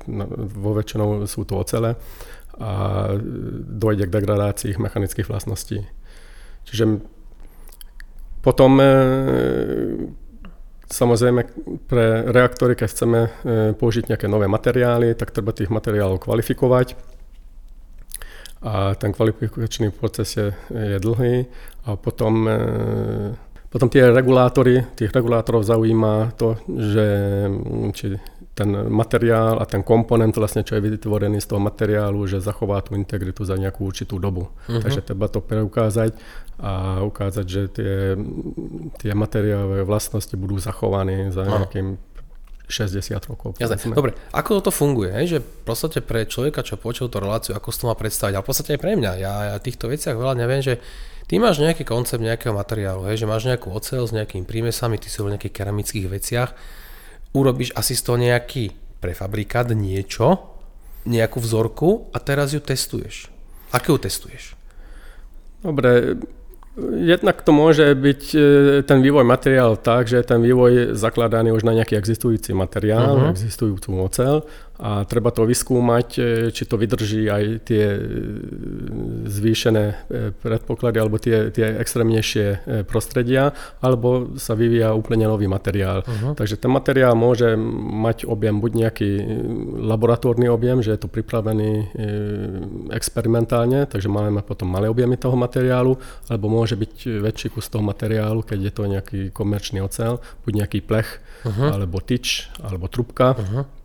vo 0.57 0.73
väčšinou 0.73 1.29
sú 1.29 1.45
to 1.45 1.61
ocele 1.61 1.93
a 2.57 2.71
dojde 3.77 4.09
k 4.09 4.15
degradácii 4.17 4.73
ich 4.73 4.81
mechanických 4.81 5.29
vlastností. 5.29 5.85
Čiže 6.67 7.00
potom 8.43 8.79
e, 8.79 8.88
samozrejme 10.88 11.41
pre 11.88 12.27
reaktory, 12.31 12.75
keď 12.75 12.88
chceme 12.88 13.19
e, 13.24 13.29
použiť 13.75 14.12
nejaké 14.12 14.27
nové 14.31 14.47
materiály, 14.47 15.15
tak 15.15 15.36
treba 15.36 15.51
tých 15.51 15.71
materiálov 15.71 16.24
kvalifikovať. 16.24 16.95
A 18.63 18.97
ten 18.97 19.13
kvalifikačný 19.13 19.93
proces 19.93 20.33
je, 20.33 20.47
je 20.74 20.97
dlhý 21.00 21.45
a 21.88 21.95
potom, 21.95 22.47
e, 22.47 22.57
potom 23.67 23.88
tie 23.88 24.12
regulátory, 24.12 24.83
tých 24.95 25.12
regulátorov 25.12 25.67
zaujíma 25.67 26.36
to, 26.39 26.55
že 26.67 27.05
či 27.96 28.05
ten 28.57 28.74
materiál 28.89 29.61
a 29.61 29.70
ten 29.70 29.85
komponent, 29.85 30.33
vlastne, 30.33 30.65
čo 30.65 30.74
je 30.74 30.81
vytvorený 30.81 31.37
z 31.37 31.53
toho 31.53 31.61
materiálu, 31.61 32.25
že 32.25 32.41
zachová 32.41 32.81
tú 32.81 32.98
integritu 32.98 33.46
za 33.46 33.53
nejakú 33.53 33.85
určitú 33.85 34.17
dobu. 34.17 34.50
Uh-huh. 34.50 34.81
Takže 34.81 35.05
treba 35.05 35.29
to 35.29 35.46
preukázať 35.46 36.17
a 36.57 37.05
ukázať, 37.05 37.46
že 37.46 37.61
tie, 37.70 37.93
tie 38.98 39.11
materiálové 39.13 39.85
vlastnosti 39.85 40.33
budú 40.33 40.57
zachované 40.57 41.29
za 41.29 41.46
nejakým 41.46 42.01
60 42.65 43.29
rokov. 43.29 43.61
Jasne. 43.61 43.93
Dobre, 43.93 44.17
ako 44.33 44.59
toto 44.59 44.74
funguje? 44.74 45.13
Hej? 45.13 45.37
Že 45.37 45.39
v 45.39 45.63
podstate 45.63 46.00
pre 46.01 46.25
človeka, 46.25 46.65
čo 46.65 46.81
počul 46.81 47.13
tú 47.13 47.22
reláciu, 47.22 47.53
ako 47.53 47.70
si 47.70 47.77
to 47.79 47.85
má 47.87 47.96
predstaviť, 47.96 48.33
ale 48.35 48.43
v 48.43 48.50
podstate 48.50 48.74
aj 48.74 48.81
pre 48.81 48.93
mňa. 48.98 49.11
Ja, 49.22 49.33
ja 49.53 49.57
týchto 49.61 49.87
veciach 49.87 50.17
veľa 50.17 50.33
neviem, 50.33 50.65
že 50.65 50.81
ty 51.29 51.37
máš 51.37 51.61
nejaký 51.61 51.85
koncept 51.85 52.20
nejakého 52.20 52.57
materiálu, 52.57 53.05
hej? 53.07 53.22
že 53.22 53.29
máš 53.29 53.46
nejakú 53.48 53.70
ocel 53.70 54.03
s 54.03 54.11
nejakými 54.11 54.43
prímesami, 54.50 54.98
ty 54.98 55.07
si 55.07 55.22
o 55.22 55.29
nejakých 55.31 55.53
keramických 55.53 56.07
veciach 56.09 56.50
urobíš 57.33 57.74
asi 57.75 57.96
z 57.96 58.01
toho 58.03 58.18
nejaký 58.20 58.72
prefabrikát, 59.00 59.72
niečo, 59.72 60.55
nejakú 61.07 61.40
vzorku 61.40 62.11
a 62.11 62.18
teraz 62.20 62.51
ju 62.51 62.59
testuješ. 62.59 63.31
Ako 63.72 63.96
ju 63.96 64.07
testuješ? 64.07 64.44
Dobre, 65.63 66.20
Jednak 66.77 67.42
to 67.42 67.50
môže 67.50 67.90
byť 67.98 68.22
e, 68.37 68.40
ten 68.85 69.01
vývoj 69.01 69.25
materiál 69.25 69.81
tak, 69.81 70.05
že 70.05 70.22
ten 70.22 70.37
vývoj 70.46 70.70
je 70.70 70.85
zakladaný 70.94 71.50
už 71.50 71.66
na 71.66 71.74
nejaký 71.74 71.98
existujúci 71.98 72.53
materiál, 72.53 73.18
uh-huh. 73.18 73.33
existujúcu 73.33 73.98
ocel 73.98 74.46
a 74.77 75.03
treba 75.09 75.33
to 75.33 75.46
vyskúmať, 75.46 76.07
e, 76.18 76.22
či 76.53 76.63
to 76.70 76.77
vydrží 76.77 77.25
aj 77.25 77.44
tie 77.66 77.85
e, 77.98 78.01
zvýšené 79.25 80.09
predpoklady 80.42 80.98
alebo 80.98 81.18
tie, 81.18 81.50
tie 81.50 81.77
extrémnejšie 81.81 82.63
prostredia, 82.87 83.51
alebo 83.81 84.37
sa 84.37 84.53
vyvíja 84.53 84.94
úplne 84.94 85.25
nový 85.27 85.50
materiál. 85.50 86.05
Uh-huh. 86.05 86.33
Takže 86.37 86.57
ten 86.57 86.72
materiál 86.72 87.18
môže 87.18 87.57
mať 87.57 88.25
objem 88.29 88.57
buď 88.57 88.72
nejaký 88.87 89.09
laboratórny 89.83 90.48
objem, 90.48 90.79
že 90.81 90.96
je 90.96 91.00
to 91.03 91.09
pripravený 91.11 91.92
experimentálne, 92.94 93.85
takže 93.85 94.07
máme 94.07 94.42
potom 94.46 94.70
malé 94.70 94.87
objemy 94.87 95.20
toho 95.20 95.35
materiálu, 95.35 96.00
alebo 96.31 96.48
môže 96.48 96.79
byť 96.79 97.22
väčší 97.22 97.48
kus 97.51 97.68
toho 97.68 97.83
materiálu, 97.83 98.42
keď 98.46 98.59
je 98.70 98.74
to 98.74 98.83
nejaký 98.87 99.20
komerčný 99.35 99.83
ocel, 99.83 100.24
buď 100.48 100.53
nejaký 100.63 100.79
plech, 100.81 101.20
uh-huh. 101.44 101.75
alebo 101.75 102.00
tyč, 102.00 102.50
alebo 102.63 102.87
trubka. 102.87 103.35
Uh-huh. 103.35 103.76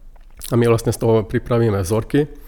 A 0.52 0.56
my 0.56 0.68
vlastne 0.68 0.92
z 0.92 1.00
toho 1.00 1.24
pripravíme 1.24 1.80
vzorky 1.80 2.41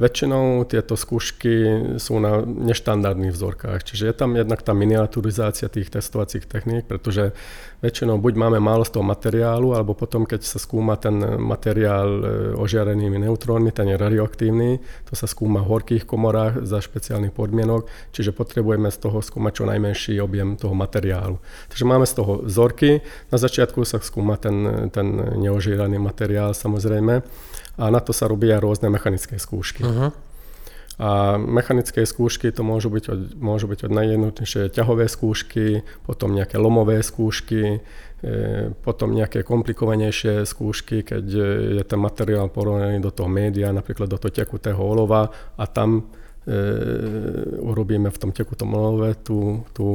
Väčšinou 0.00 0.64
tieto 0.64 0.96
skúšky 0.96 1.52
sú 2.00 2.16
na 2.24 2.40
neštandardných 2.40 3.36
vzorkách, 3.36 3.84
čiže 3.84 4.08
je 4.08 4.14
tam 4.16 4.32
jednak 4.32 4.64
tá 4.64 4.72
miniaturizácia 4.72 5.68
tých 5.68 5.92
testovacích 5.92 6.48
techník, 6.48 6.88
pretože 6.88 7.36
väčšinou 7.84 8.16
buď 8.16 8.32
máme 8.40 8.64
málo 8.64 8.80
z 8.88 8.96
toho 8.96 9.04
materiálu, 9.04 9.76
alebo 9.76 9.92
potom, 9.92 10.24
keď 10.24 10.40
sa 10.40 10.56
skúma 10.56 10.96
ten 10.96 11.20
materiál 11.36 12.08
e, 12.08 12.24
ožiarenými 12.56 13.28
neutrónmi, 13.28 13.76
ten 13.76 13.92
je 13.92 14.00
radioaktívny, 14.00 14.80
to 15.04 15.12
sa 15.12 15.28
skúma 15.28 15.60
v 15.60 15.68
horkých 15.68 16.08
komorách 16.08 16.64
za 16.64 16.80
špeciálnych 16.80 17.36
podmienok, 17.36 17.84
čiže 18.16 18.32
potrebujeme 18.32 18.88
z 18.88 19.04
toho 19.04 19.20
skúmať 19.20 19.52
čo 19.52 19.64
najmenší 19.68 20.16
objem 20.16 20.56
toho 20.56 20.72
materiálu. 20.72 21.36
Takže 21.68 21.84
máme 21.84 22.08
z 22.08 22.16
toho 22.16 22.40
vzorky, 22.48 23.04
na 23.28 23.36
začiatku 23.36 23.84
sa 23.84 24.00
skúma 24.00 24.40
ten, 24.40 24.88
ten 24.88 25.36
neožieraný 25.44 26.00
materiál 26.00 26.56
samozrejme, 26.56 27.20
a 27.80 27.88
na 27.88 28.00
to 28.04 28.12
sa 28.12 28.28
robia 28.28 28.60
rôzne 28.60 28.92
mechanické 28.92 29.40
skúšky. 29.40 29.80
Uh-huh. 29.80 30.12
A 31.00 31.40
mechanické 31.40 32.04
skúšky 32.04 32.52
to 32.52 32.60
môžu 32.60 32.92
byť 32.92 33.04
od, 33.08 33.20
môžu 33.40 33.72
byť 33.72 33.88
od 33.88 33.92
najjednotnejšie 33.96 34.68
ťahové 34.68 35.08
skúšky, 35.08 35.80
potom 36.04 36.36
nejaké 36.36 36.60
lomové 36.60 37.00
skúšky, 37.00 37.80
e, 38.20 38.76
potom 38.84 39.16
nejaké 39.16 39.40
komplikovanejšie 39.40 40.44
skúšky, 40.44 41.00
keď 41.00 41.24
je 41.80 41.82
ten 41.88 41.96
materiál 41.96 42.52
porovnaný 42.52 43.00
do 43.00 43.08
toho 43.08 43.32
média, 43.32 43.72
napríklad 43.72 44.12
do 44.12 44.20
toho 44.20 44.28
tekutého 44.28 44.76
olova 44.76 45.32
a 45.56 45.64
tam 45.64 46.04
e, 46.44 46.52
urobíme 47.64 48.12
v 48.12 48.20
tom 48.20 48.36
tekutom 48.36 48.68
olove 48.76 49.16
tú, 49.24 49.64
tú 49.72 49.88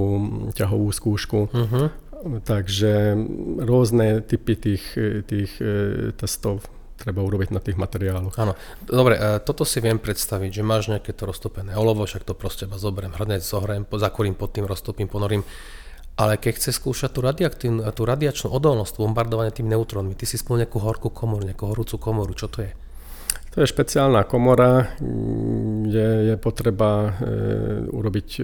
ťahovú 0.58 0.89
skúšku. 0.89 1.54
Uh-huh. 1.54 1.93
Takže 2.41 3.13
rôzne 3.62 4.26
typy 4.26 4.58
tých, 4.58 4.98
tých 5.30 5.54
e, 5.62 6.10
testov 6.17 6.65
treba 6.95 7.21
urobiť 7.21 7.49
na 7.51 7.60
tých 7.60 7.75
materiáloch. 7.75 8.36
Áno, 8.39 8.55
dobre, 8.88 9.19
e, 9.19 9.39
toto 9.43 9.67
si 9.67 9.84
viem 9.84 9.99
predstaviť, 9.99 10.62
že 10.62 10.63
máš 10.63 10.89
nejaké 10.91 11.12
to 11.12 11.27
roztopené 11.27 11.75
olovo, 11.75 12.08
však 12.08 12.23
to 12.23 12.34
proste 12.34 12.65
ma 12.65 12.79
zoberiem, 12.79 13.13
hrnec 13.13 13.43
zohrajem, 13.43 13.84
zakorím 13.86 14.36
pod 14.36 14.55
tým, 14.55 14.65
roztopím, 14.65 15.12
ponorím. 15.12 15.43
Ale 16.15 16.39
keď 16.39 16.63
chce 16.63 16.71
skúšať 16.79 17.12
tú, 17.12 17.19
tú 17.91 18.01
radiačnú 18.08 18.47
odolnosť, 18.47 19.03
bombardovanie 19.03 19.51
tými 19.51 19.75
neutrónmi, 19.75 20.15
ty 20.15 20.23
si 20.23 20.39
spomínal 20.39 20.63
nejakú 20.63 20.79
horkú 20.79 21.10
komoru, 21.12 21.43
nejakú 21.43 21.67
horúcu 21.67 21.99
komoru, 21.99 22.31
čo 22.31 22.47
to 22.47 22.63
je? 22.63 22.71
To 23.55 23.63
je 23.63 23.71
špeciálna 23.71 24.27
komora, 24.27 24.99
kde 24.99 26.08
je 26.31 26.36
potreba 26.36 27.08
e, 27.08 27.12
urobiť 27.88 28.29
e, 28.36 28.43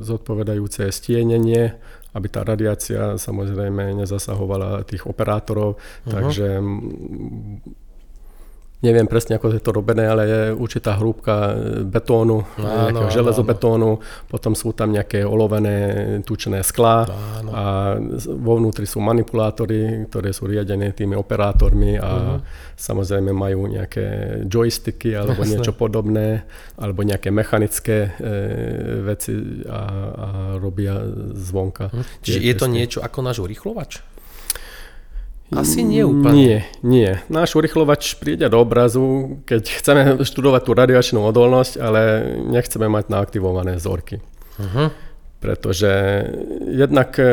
zodpovedajúce 0.00 0.88
stienenie, 0.88 1.76
aby 2.18 2.28
tá 2.28 2.42
radiácia 2.42 3.14
samozrejme 3.14 3.94
nezasahovala 4.02 4.82
tých 4.82 5.06
operátorov, 5.06 5.78
uh-huh. 5.78 6.10
takže 6.10 6.58
neviem 8.78 9.10
presne, 9.10 9.34
ako 9.34 9.58
je 9.58 9.62
to 9.62 9.74
robené, 9.74 10.06
ale 10.06 10.22
je 10.26 10.40
určitá 10.54 10.94
hrúbka 10.94 11.50
betónu, 11.82 12.46
áno, 12.62 13.10
železobetónu, 13.10 13.98
potom 14.30 14.54
sú 14.54 14.70
tam 14.70 14.94
nejaké 14.94 15.26
olovené 15.26 15.76
tučné 16.22 16.62
sklá 16.62 17.10
áno. 17.42 17.50
a 17.50 17.64
vo 18.38 18.52
vnútri 18.62 18.86
sú 18.86 19.02
manipulátory, 19.02 20.06
ktoré 20.06 20.30
sú 20.30 20.46
riadené 20.46 20.94
tými 20.94 21.18
operátormi 21.18 21.98
a 21.98 22.38
uh-huh. 22.38 22.38
samozrejme 22.78 23.34
majú 23.34 23.66
nejaké 23.66 24.06
joysticky 24.46 25.18
alebo 25.18 25.42
Jasne. 25.42 25.58
niečo 25.58 25.72
podobné, 25.74 26.46
alebo 26.78 27.02
nejaké 27.02 27.34
mechanické 27.34 28.14
e, 28.14 28.30
veci 29.02 29.34
a, 29.66 29.80
a 30.14 30.28
robia 30.62 31.02
zvonka. 31.34 31.90
Uh-huh. 31.90 32.06
Čiže 32.22 32.38
je 32.46 32.54
to 32.54 32.66
niečo 32.70 32.98
ako 33.02 33.18
náš 33.26 33.42
urychlovač? 33.42 34.17
Asi 35.48 35.80
nie 35.80 36.04
úplne. 36.04 36.36
Nie, 36.36 36.58
nie. 36.84 37.10
Náš 37.32 37.56
urychlovač 37.56 38.20
príde 38.20 38.44
do 38.52 38.60
obrazu, 38.60 39.40
keď 39.48 39.62
chceme 39.80 40.02
študovať 40.20 40.62
tú 40.68 40.72
radiačnú 40.76 41.24
odolnosť, 41.24 41.80
ale 41.80 42.00
nechceme 42.52 42.84
mať 42.92 43.08
naaktivované 43.08 43.80
vzorky. 43.80 44.20
Uh-huh. 44.60 44.92
Pretože 45.40 45.92
jednak 46.68 47.16
e, 47.16 47.32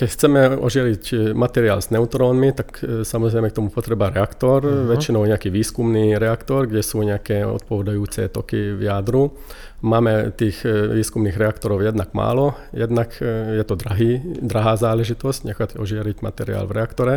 keď 0.00 0.08
chceme 0.16 0.40
ožieliť 0.56 1.04
e, 1.12 1.16
materiál 1.36 1.84
s 1.84 1.92
neutrónmi, 1.92 2.56
tak 2.56 2.80
e, 2.80 3.04
samozrejme 3.04 3.52
k 3.52 3.56
tomu 3.60 3.68
potreba 3.68 4.08
reaktor, 4.08 4.64
uh-huh. 4.64 4.88
väčšinou 4.96 5.28
nejaký 5.28 5.52
výskumný 5.52 6.16
reaktor, 6.16 6.64
kde 6.64 6.80
sú 6.80 7.04
nejaké 7.04 7.44
odpovedajúce 7.44 8.32
toky 8.32 8.80
v 8.80 8.88
jadru. 8.88 9.36
Máme 9.84 10.32
tých 10.32 10.64
e, 10.64 10.96
výskumných 10.96 11.36
reaktorov 11.36 11.84
jednak 11.84 12.16
málo, 12.16 12.56
jednak 12.72 13.12
je 13.20 13.64
to 13.68 13.76
drahý, 13.76 14.24
drahá 14.40 14.80
záležitosť 14.80 15.52
nechať 15.52 15.68
ožiariť 15.76 16.24
materiál 16.24 16.64
v 16.64 16.80
reaktore 16.80 17.14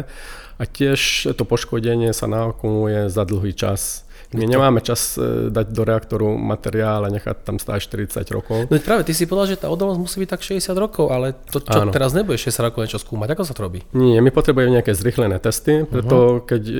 a 0.60 0.63
tiež 0.67 1.32
to 1.39 1.43
poškodenie 1.48 2.12
sa 2.12 2.28
naokumuje 2.28 3.08
za 3.08 3.24
dlhý 3.24 3.56
čas. 3.56 4.04
My 4.34 4.46
nemáme 4.50 4.80
čas 4.82 5.15
e, 5.15 5.50
dať 5.54 5.67
do 5.69 5.84
reaktoru 5.86 6.34
materiál 6.38 7.06
a 7.06 7.10
nechať 7.10 7.46
tam 7.46 7.58
stáť 7.62 8.10
40 8.10 8.36
rokov. 8.36 8.58
No 8.67 8.76
práve, 8.82 9.06
ty 9.06 9.13
si 9.13 9.30
povedal, 9.30 9.54
že 9.54 9.62
tá 9.62 9.67
odolnosť 9.69 10.00
musí 10.02 10.17
byť 10.26 10.30
tak 10.30 10.41
60 10.41 10.74
rokov, 10.78 11.06
ale 11.13 11.38
to 11.50 11.62
čo 11.62 11.80
Áno. 11.86 11.93
teraz 11.93 12.17
nebude 12.17 12.38
60 12.38 12.67
rokov 12.67 12.80
niečo 12.86 13.00
skúmať, 13.02 13.38
ako 13.38 13.43
sa 13.46 13.54
to 13.54 13.62
robí? 13.62 13.80
Nie, 13.93 14.19
my 14.19 14.34
potrebujeme 14.34 14.74
nejaké 14.74 14.98
zrychlené 14.98 15.38
testy, 15.38 15.86
preto 15.86 16.41
uh-huh. 16.41 16.46
keď 16.46 16.63
e, 16.65 16.76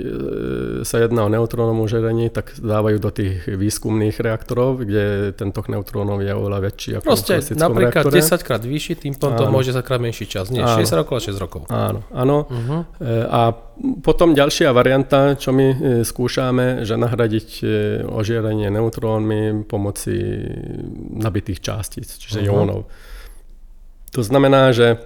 sa 0.84 0.98
jedná 1.02 1.26
o 1.26 1.30
neutrónovom 1.30 1.86
žiarení, 1.86 2.34
tak 2.34 2.58
dávajú 2.58 2.98
do 2.98 3.10
tých 3.14 3.46
výskumných 3.46 4.18
reaktorov, 4.18 4.82
kde 4.82 5.36
ten 5.38 5.54
tok 5.54 5.70
neutrónov 5.70 6.20
je 6.26 6.34
oveľa 6.34 6.60
väčší 6.72 6.92
ako 7.00 7.06
Proste, 7.06 7.40
v 7.40 7.58
napríklad 7.58 8.10
reaktore. 8.10 8.22
10 8.22 8.48
krát 8.48 8.62
vyšší, 8.66 8.94
tým 9.06 9.14
potom 9.14 9.48
môže 9.54 9.72
sa 9.72 9.86
krát 9.86 10.02
menší 10.02 10.26
čas. 10.26 10.50
Nie, 10.50 10.66
áno. 10.66 10.82
60 10.82 11.02
rokov 11.06 11.14
a 11.18 11.22
6 11.22 11.38
rokov. 11.38 11.62
Áno, 11.70 12.02
áno. 12.10 12.38
Uh-huh. 12.50 12.82
A 13.30 13.42
potom 14.06 14.38
ďalšia 14.38 14.70
varianta, 14.74 15.34
čo 15.34 15.50
my 15.50 16.02
skúšame, 16.06 16.86
že 16.86 16.94
nahradiť 16.94 17.50
ožieranie 18.06 18.70
neutrónmi 18.70 19.66
pomoci 19.66 20.14
nabitých 21.18 21.60
částic, 21.62 22.06
čiže 22.06 22.46
uh-huh. 22.46 22.50
jónov. 22.54 22.82
To 24.14 24.22
znamená, 24.22 24.70
že 24.70 25.02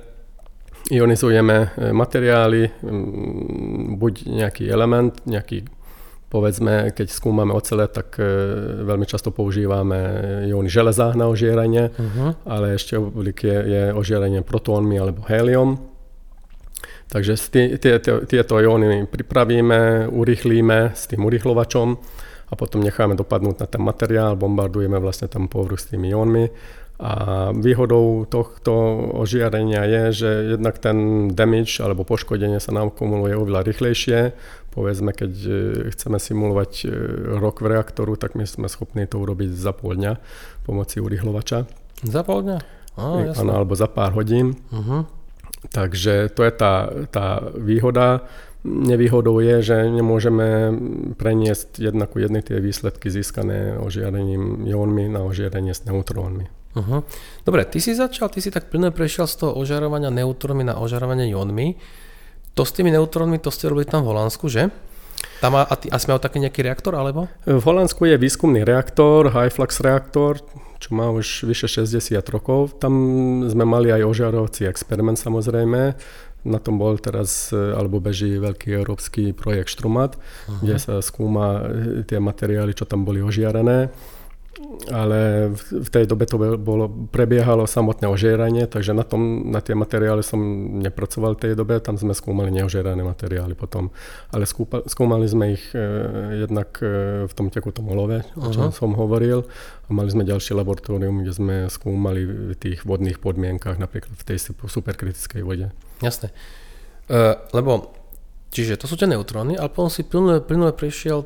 ionizujeme 0.91 1.57
e, 1.57 1.67
materiály, 1.91 2.71
buď 3.99 4.13
nejaký 4.27 4.63
element, 4.71 5.15
nejaký 5.27 5.67
povedzme, 6.27 6.91
keď 6.91 7.07
skúmame 7.07 7.55
ocele, 7.55 7.87
tak 7.87 8.19
e, 8.19 8.23
veľmi 8.83 9.07
často 9.07 9.31
používame 9.31 9.95
jóny 10.51 10.67
železa 10.67 11.15
na 11.15 11.31
ožieranie, 11.31 11.91
uh-huh. 11.91 12.35
ale 12.43 12.75
ešte 12.75 12.99
oblik 12.99 13.47
je, 13.47 13.57
je 13.63 13.83
ožieranie 13.95 14.43
protónmi 14.43 14.99
alebo 14.99 15.23
hélium. 15.23 15.79
Takže 17.07 17.39
tieto 18.27 18.55
jóny 18.59 19.07
pripravíme, 19.07 20.11
urýchlíme 20.11 20.91
s 20.91 21.07
tým 21.07 21.23
urýchlovačom 21.23 21.87
a 22.47 22.53
potom 22.55 22.83
necháme 22.83 23.15
dopadnúť 23.15 23.55
na 23.63 23.67
ten 23.67 23.79
materiál, 23.83 24.35
bombardujeme 24.35 24.99
vlastne 24.99 25.31
tam 25.31 25.47
povrch 25.47 25.79
s 25.79 25.89
tými 25.91 26.11
jónmi. 26.11 26.45
A 26.97 27.13
výhodou 27.53 28.25
tohto 28.25 28.73
ožiarenia 29.21 29.85
je, 29.85 30.03
že 30.25 30.29
jednak 30.57 30.81
ten 30.81 31.29
damage 31.29 31.77
alebo 31.77 32.01
poškodenie 32.01 32.57
sa 32.57 32.73
nám 32.73 32.89
kumuluje 32.89 33.37
oveľa 33.37 33.69
rýchlejšie. 33.69 34.33
Povedzme, 34.73 35.13
keď 35.13 35.31
e, 35.45 35.51
chceme 35.93 36.17
simulovať 36.17 36.71
e, 36.81 36.85
rok 37.37 37.61
v 37.61 37.77
reaktoru, 37.77 38.17
tak 38.17 38.33
my 38.33 38.49
sme 38.49 38.65
schopní 38.65 39.05
to 39.05 39.21
urobiť 39.21 39.53
za 39.53 39.77
pol 39.77 39.93
dňa 39.93 40.17
pomoci 40.65 40.97
urychlovača. 40.97 41.69
Za 42.01 42.21
pol 42.25 42.49
dňa? 42.49 42.59
Á, 42.97 43.05
ano, 43.45 43.51
alebo 43.61 43.77
za 43.77 43.85
pár 43.85 44.17
hodín. 44.17 44.57
Uh-huh. 44.73 45.05
Takže 45.71 46.29
to 46.31 46.41
je 46.43 46.51
tá, 46.51 46.89
tá 47.11 47.43
výhoda. 47.55 48.23
Nevýhodou 48.67 49.39
je, 49.39 49.63
že 49.63 49.77
nemôžeme 49.87 50.73
preniesť 51.15 51.79
jedna 51.79 52.03
ku 52.09 52.19
tie 52.19 52.57
výsledky 52.59 53.07
získané 53.07 53.79
ožiarením 53.79 54.67
jónmi 54.67 55.07
na 55.07 55.23
ožiarenie 55.23 55.71
s 55.71 55.87
neutrónmi. 55.87 56.51
Uh-huh. 56.77 57.01
Dobre, 57.47 57.65
ty 57.65 57.81
si 57.81 57.95
začal, 57.95 58.29
ty 58.29 58.43
si 58.43 58.51
tak 58.51 58.69
plne 58.69 58.91
prešiel 58.91 59.25
z 59.25 59.35
toho 59.45 59.51
ožarovania 59.57 60.13
neutrónmi 60.13 60.67
na 60.67 60.77
ožarovanie 60.77 61.31
jónmi. 61.31 61.79
To 62.53 62.65
s 62.65 62.73
tými 62.73 62.93
neutrónmi, 62.93 63.41
to 63.41 63.53
ste 63.53 63.69
robili 63.69 63.85
tam 63.85 64.05
v 64.05 64.13
Holandsku, 64.13 64.49
že? 64.49 64.69
Tam 65.37 65.53
a, 65.53 65.69
a 65.69 65.97
sme 66.01 66.17
taký 66.17 66.41
nejaký 66.41 66.65
reaktor, 66.65 66.97
alebo? 66.97 67.29
V 67.45 67.61
Holandsku 67.61 68.09
je 68.09 68.17
výskumný 68.17 68.65
reaktor, 68.65 69.29
high 69.33 69.53
flux 69.53 69.77
reaktor, 69.81 70.41
čo 70.77 70.89
má 70.93 71.09
už 71.13 71.45
vyše 71.45 71.69
60 71.69 72.17
rokov. 72.33 72.77
Tam 72.81 72.93
sme 73.45 73.65
mali 73.65 73.93
aj 73.93 74.05
ožiarovací 74.05 74.65
experiment 74.65 75.17
samozrejme 75.17 75.97
na 76.47 76.63
tom 76.63 76.79
bol 76.79 76.95
teraz, 76.95 77.51
e, 77.51 77.59
alebo 77.75 77.99
beží 77.99 78.39
veľký 78.39 78.71
európsky 78.71 79.35
projekt 79.35 79.75
Štrumat, 79.75 80.15
uh-huh. 80.15 80.63
kde 80.63 80.75
sa 80.79 80.93
skúma 81.03 81.67
e, 81.67 82.07
tie 82.07 82.23
materiály, 82.23 82.71
čo 82.71 82.87
tam 82.87 83.03
boli 83.03 83.19
ožiarené 83.19 83.91
ale 84.89 85.51
v 85.57 85.89
tej 85.89 86.09
dobe 86.09 86.25
to 86.25 86.41
bolo, 86.57 86.89
prebiehalo 86.89 87.69
samotné 87.69 88.09
ožieranie, 88.09 88.65
takže 88.65 88.97
na, 88.97 89.05
tom, 89.05 89.53
na 89.53 89.61
tie 89.61 89.77
materiály 89.77 90.25
som 90.25 90.41
nepracoval 90.81 91.37
v 91.37 91.41
tej 91.45 91.53
dobe, 91.53 91.77
tam 91.77 91.93
sme 91.99 92.17
skúmali 92.17 92.49
neožierané 92.49 93.05
materiály 93.05 93.53
potom. 93.53 93.93
Ale 94.33 94.49
skúpa, 94.49 94.81
skúmali 94.89 95.29
sme 95.29 95.53
ich 95.53 95.65
e, 95.77 95.85
jednak 96.47 96.73
e, 96.81 97.25
v 97.29 97.33
tom 97.37 97.53
tekutom 97.53 97.85
olove, 97.93 98.25
o 98.33 98.49
čom 98.49 98.73
som 98.73 98.97
hovoril, 98.97 99.45
a 99.87 99.89
mali 99.93 100.09
sme 100.09 100.25
ďalšie 100.25 100.57
laboratórium, 100.57 101.21
kde 101.21 101.33
sme 101.33 101.55
skúmali 101.69 102.25
v 102.25 102.57
tých 102.57 102.81
vodných 102.81 103.21
podmienkach, 103.21 103.77
napríklad 103.77 104.17
v 104.17 104.25
tej 104.25 104.51
superkritickej 104.57 105.41
vode. 105.45 105.69
Jasné. 106.01 106.33
Uh, 107.07 107.39
lebo, 107.55 107.95
čiže 108.51 108.75
to 108.75 108.89
sú 108.89 108.99
tie 108.99 109.07
neutróny, 109.07 109.55
ale 109.55 109.71
potom 109.71 109.87
si 109.87 110.03
plynule, 110.03 110.43
plynule 110.43 110.75
prešiel 110.75 111.23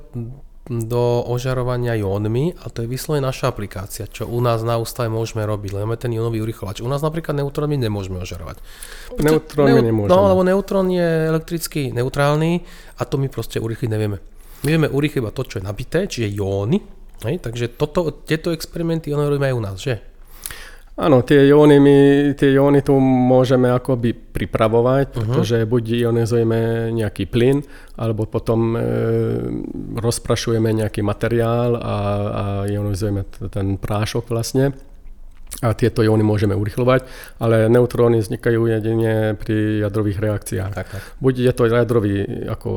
do 0.69 1.25
ožarovania 1.25 1.97
jónmi 1.97 2.53
a 2.61 2.69
to 2.69 2.85
je 2.85 2.87
vyslovene 2.87 3.25
naša 3.25 3.49
aplikácia, 3.49 4.05
čo 4.05 4.29
u 4.29 4.37
nás 4.45 4.61
na 4.61 4.77
ústave 4.77 5.09
môžeme 5.09 5.41
robiť, 5.41 5.73
lebo 5.73 5.97
ten 5.97 6.13
jónový 6.13 6.45
urychlovač. 6.45 6.85
U 6.85 6.89
nás 6.91 7.01
napríklad 7.01 7.33
neutróny 7.33 7.81
nemôžeme 7.81 8.21
ožarovať. 8.21 8.61
Neutróny 9.17 9.81
nemôžeme. 9.81 10.13
No, 10.13 10.29
lebo 10.29 10.45
neutrón 10.45 10.93
je 10.93 11.33
elektricky 11.33 11.89
neutrálny 11.89 12.61
a 12.97 13.01
to 13.09 13.17
my 13.17 13.25
proste 13.31 13.57
urychliť 13.57 13.89
nevieme. 13.89 14.21
My 14.61 14.69
vieme 14.77 14.89
urychliť 14.93 15.21
iba 15.25 15.33
to, 15.33 15.41
čo 15.41 15.57
je 15.57 15.65
nabité, 15.65 16.05
čiže 16.05 16.29
jóny. 16.29 16.77
Hej, 17.25 17.41
takže 17.41 17.73
toto, 17.77 18.25
tieto 18.25 18.53
experimenty 18.53 19.13
oni 19.13 19.29
robíme 19.29 19.49
aj 19.49 19.57
u 19.57 19.61
nás, 19.61 19.77
že? 19.81 20.10
Áno, 21.01 21.25
tie 21.25 21.49
jóny, 21.49 21.81
my, 21.81 21.97
tie 22.37 22.53
jóny 22.53 22.85
tu 22.85 22.93
môžeme 23.01 23.73
akoby 23.73 24.13
pripravovať, 24.13 25.05
uh-huh. 25.09 25.17
pretože 25.25 25.65
buď 25.65 26.05
ionizujeme 26.05 26.93
nejaký 26.93 27.25
plyn, 27.25 27.65
alebo 27.97 28.29
potom 28.29 28.77
e, 28.77 28.79
rozprašujeme 29.97 30.69
nejaký 30.69 31.01
materiál 31.01 31.73
a, 31.73 31.97
a 32.29 32.43
ionizujeme 32.69 33.25
ten 33.49 33.81
prášok 33.81 34.29
vlastne 34.29 34.77
a 35.59 35.75
tieto 35.75 35.99
jóny 36.01 36.23
môžeme 36.23 36.55
urychlovať, 36.55 37.05
ale 37.37 37.67
neutróny 37.67 38.23
vznikajú 38.23 38.71
jedine 38.71 39.35
pri 39.35 39.83
jadrových 39.83 40.17
reakciách. 40.23 40.73
Tak, 40.73 40.87
tak. 40.87 41.01
Buď 41.19 41.33
je 41.43 41.53
to 41.53 41.63
jadrový 41.67 42.23
ako 42.47 42.69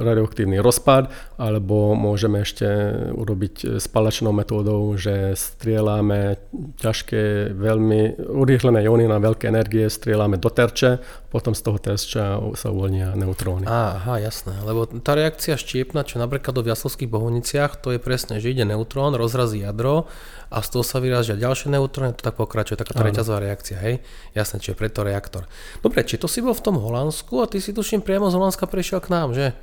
radioaktívny 0.00 0.62
rozpad, 0.62 1.10
alebo 1.36 1.98
môžeme 1.98 2.46
ešte 2.46 2.64
urobiť 3.12 3.76
spalačnou 3.82 4.32
metódou, 4.32 4.94
že 4.96 5.34
strieľame 5.36 6.40
ťažké, 6.80 7.52
veľmi 7.52 8.22
urýchlené 8.30 8.86
jóny 8.86 9.04
na 9.10 9.18
veľké 9.20 9.52
energie, 9.52 9.90
strieľame 9.90 10.38
do 10.40 10.48
terče, 10.48 11.02
potom 11.28 11.52
z 11.52 11.60
toho 11.64 11.76
terča 11.82 12.40
sa 12.56 12.68
uvoľnia 12.72 13.12
neutróny. 13.18 13.68
Aha, 13.68 14.22
jasné, 14.22 14.56
lebo 14.64 14.88
tá 14.88 15.12
reakcia 15.12 15.60
štiepna, 15.60 16.06
čo 16.06 16.16
napríklad 16.16 16.54
do 16.54 16.64
viaslovských 16.64 17.12
bohovniciach, 17.12 17.82
to 17.82 17.92
je 17.92 18.00
presne, 18.00 18.40
že 18.40 18.52
ide 18.52 18.64
neutrón, 18.64 19.18
rozrazí 19.18 19.60
jadro 19.64 20.08
a 20.52 20.60
z 20.60 20.68
toho 20.68 20.84
sa 20.84 21.00
vyrážia 21.00 21.40
ďalšie 21.40 21.72
neutróny, 21.72 22.12
to 22.12 22.20
tak 22.20 22.36
pokračuje, 22.36 22.76
taká 22.76 23.00
reťazová 23.00 23.40
reakcia, 23.40 23.80
hej? 23.80 24.04
Jasné, 24.36 24.60
čiže 24.60 24.76
preto 24.76 25.00
reaktor. 25.00 25.48
Dobre, 25.80 26.04
či 26.04 26.20
to 26.20 26.28
si 26.28 26.44
bol 26.44 26.52
v 26.52 26.60
tom 26.60 26.76
Holandsku 26.76 27.40
a 27.40 27.48
ty 27.48 27.58
si 27.58 27.72
tuším 27.72 28.04
priamo 28.04 28.28
z 28.28 28.36
Holandska 28.36 28.68
prišiel 28.68 29.00
k 29.00 29.08
nám, 29.08 29.32
že? 29.32 29.56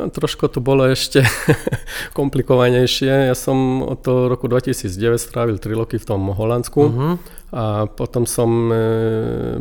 No, 0.00 0.08
trošku 0.08 0.48
to 0.48 0.64
bolo 0.64 0.88
ešte 0.88 1.20
komplikovanejšie. 2.18 3.28
Ja 3.28 3.36
som 3.36 3.84
od 3.84 4.00
toho 4.00 4.32
roku 4.32 4.48
2009 4.48 5.20
strávil 5.20 5.60
3 5.60 5.76
roky 5.76 6.00
v 6.00 6.08
tom 6.08 6.32
Holandsku 6.32 6.80
uh-huh. 6.80 7.12
a 7.52 7.84
potom 7.84 8.24
som 8.24 8.72
e, 8.72 8.76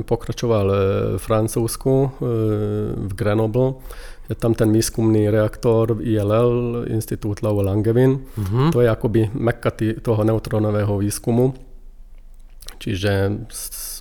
pokračoval 0.07 0.67
e, 0.71 0.77
v 1.17 1.19
Francúzsku, 1.19 1.91
e, 1.91 2.07
v 2.95 3.11
Grenoble. 3.19 3.83
Je 4.31 4.39
tam 4.39 4.55
ten 4.55 4.71
výskumný 4.71 5.27
reaktor 5.27 5.99
ILL, 5.99 6.87
Institút 6.87 7.43
Lau 7.43 7.59
Langevin. 7.59 8.23
Uh-huh. 8.23 8.71
To 8.71 8.79
je 8.79 8.87
akoby 8.87 9.35
mekka 9.35 9.75
toho 9.75 10.23
neutrónového 10.23 11.03
výskumu. 11.03 11.51
Čiže 12.79 13.43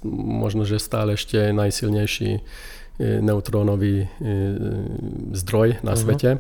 možno, 0.06 0.62
že 0.62 0.78
stále 0.78 1.18
ešte 1.18 1.50
najsilnejší 1.50 2.46
neutrónový 2.98 4.04
e, 4.04 4.08
zdroj 5.32 5.78
na 5.86 5.94
uh-huh. 5.94 6.02
svete. 6.02 6.30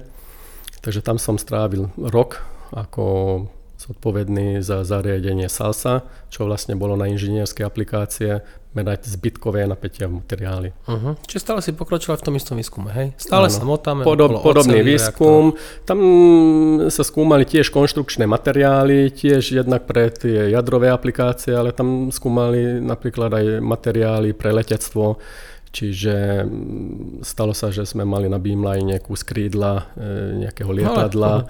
Takže 0.82 1.02
tam 1.02 1.18
som 1.18 1.38
strávil 1.38 1.90
rok 1.98 2.42
ako 2.74 3.46
zodpovedný 3.78 4.58
za 4.58 4.82
zariadenie 4.82 5.46
SALSA, 5.46 6.02
čo 6.34 6.50
vlastne 6.50 6.74
bolo 6.74 6.98
na 6.98 7.06
inžinierské 7.06 7.62
aplikácie 7.62 8.42
merať 8.74 9.08
zbytkové 9.08 9.64
napätia 9.64 10.10
v 10.10 10.20
materiáli. 10.20 10.70
Uh-huh. 10.84 11.14
Čiže 11.24 11.40
stále 11.40 11.60
si 11.64 11.72
pokročila 11.72 12.18
v 12.18 12.24
tom 12.26 12.34
istom 12.36 12.58
výskume, 12.58 12.90
hej? 12.92 13.08
Stále 13.16 13.48
ano. 13.48 13.54
sa 13.54 13.62
motáme. 13.64 14.02
Podob, 14.04 14.44
podobný 14.44 14.84
výskum. 14.84 15.54
Reaktor. 15.56 15.86
Tam 15.88 15.98
sa 16.92 17.02
skúmali 17.06 17.48
tiež 17.48 17.72
konštrukčné 17.72 18.28
materiály, 18.28 19.14
tiež 19.14 19.56
jednak 19.64 19.88
pre 19.88 20.12
tie 20.12 20.52
jadrové 20.52 20.92
aplikácie, 20.92 21.56
ale 21.56 21.72
tam 21.72 22.12
skúmali 22.12 22.82
napríklad 22.82 23.30
aj 23.30 23.46
materiály 23.64 24.36
pre 24.36 24.52
letectvo, 24.52 25.16
Čiže 25.68 26.44
mm, 26.44 27.22
stalo 27.22 27.52
sa, 27.52 27.68
že 27.68 27.84
sme 27.84 28.08
mali 28.08 28.26
na 28.26 28.40
beamline 28.40 28.98
kus 29.04 29.22
krídla 29.24 29.92
e, 29.94 30.44
nejakého 30.46 30.70
lietadla. 30.72 31.32
No, 31.44 31.48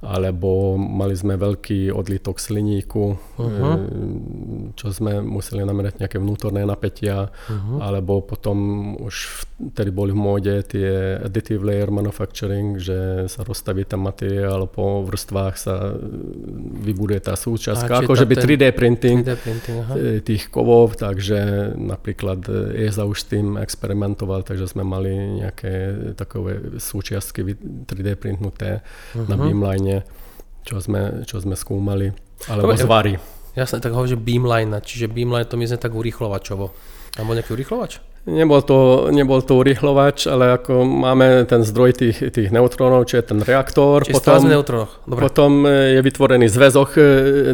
alebo 0.00 0.80
mali 0.80 1.12
sme 1.12 1.36
veľký 1.36 1.92
odlitok 1.92 2.40
sliníku, 2.40 3.20
uh-huh. 3.36 3.76
čo 4.72 4.88
sme 4.96 5.20
museli 5.20 5.60
namerať 5.60 6.00
nejaké 6.00 6.16
vnútorné 6.16 6.64
napätia, 6.64 7.28
uh-huh. 7.28 7.84
alebo 7.84 8.24
potom 8.24 8.56
už 8.96 9.44
vtedy 9.76 9.92
boli 9.92 10.16
v 10.16 10.20
móde 10.24 10.54
tie 10.64 11.20
additive 11.20 11.60
layer 11.60 11.92
manufacturing, 11.92 12.80
že 12.80 13.28
sa 13.28 13.44
rozstaví 13.44 13.84
ten 13.84 14.00
materiál, 14.00 14.64
po 14.72 15.04
vrstvách 15.04 15.54
sa 15.60 15.92
vybuduje 16.80 17.20
tá 17.20 17.36
súčasť, 17.36 17.84
ako 18.00 18.16
že 18.16 18.24
by 18.24 18.34
3D 18.40 18.64
printing, 18.72 19.20
3D 19.20 19.36
printing 19.36 19.78
e, 19.84 20.24
tých 20.24 20.48
kovov, 20.48 20.96
takže 20.96 21.72
napríklad 21.76 22.48
ESA 22.72 23.04
už 23.04 23.18
s 23.20 23.26
tým 23.28 23.60
experimentoval, 23.60 24.48
takže 24.48 24.64
sme 24.64 24.80
mali 24.80 25.44
nejaké 25.44 25.92
takové 26.16 26.80
súčiastky 26.80 27.44
3D 27.84 28.16
printnuté 28.16 28.80
uh-huh. 28.80 29.28
na 29.28 29.36
beamline 29.36 29.89
čo 30.66 30.76
sme, 30.78 31.24
čo 31.24 31.40
sme 31.40 31.54
skúmali, 31.56 32.12
alebo 32.48 32.72
Dobre, 32.72 32.84
zvary. 32.84 33.12
Jasne, 33.58 33.82
tak 33.82 33.92
hovorí, 33.92 34.14
že 34.14 34.18
beamline, 34.20 34.78
čiže 34.78 35.10
beamline 35.10 35.48
to 35.48 35.58
myslím 35.58 35.80
tak 35.82 35.92
urychlovačovo. 35.92 36.70
Alebo 37.18 37.34
nejaký 37.34 37.52
urychlovač? 37.58 37.98
Nebol 38.28 38.60
to, 38.60 39.08
nebol 39.08 39.40
to 39.40 39.56
urychlovač, 39.56 40.28
ale 40.28 40.60
ako 40.60 40.84
máme 40.84 41.48
ten 41.48 41.64
zdroj 41.64 42.04
tých, 42.04 42.20
tých 42.28 42.52
neutrónov, 42.52 43.08
čo 43.08 43.16
je 43.16 43.24
ten 43.24 43.40
reaktor. 43.40 44.04
Čiže 44.04 44.20
potom. 44.20 44.44
Dobre. 45.08 45.20
potom 45.24 45.50
je 45.64 46.00
vytvorený 46.04 46.46
zväzok 46.52 46.90
e, 47.00 47.02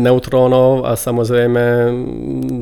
neutrónov 0.02 0.82
a 0.82 0.98
samozrejme 0.98 1.62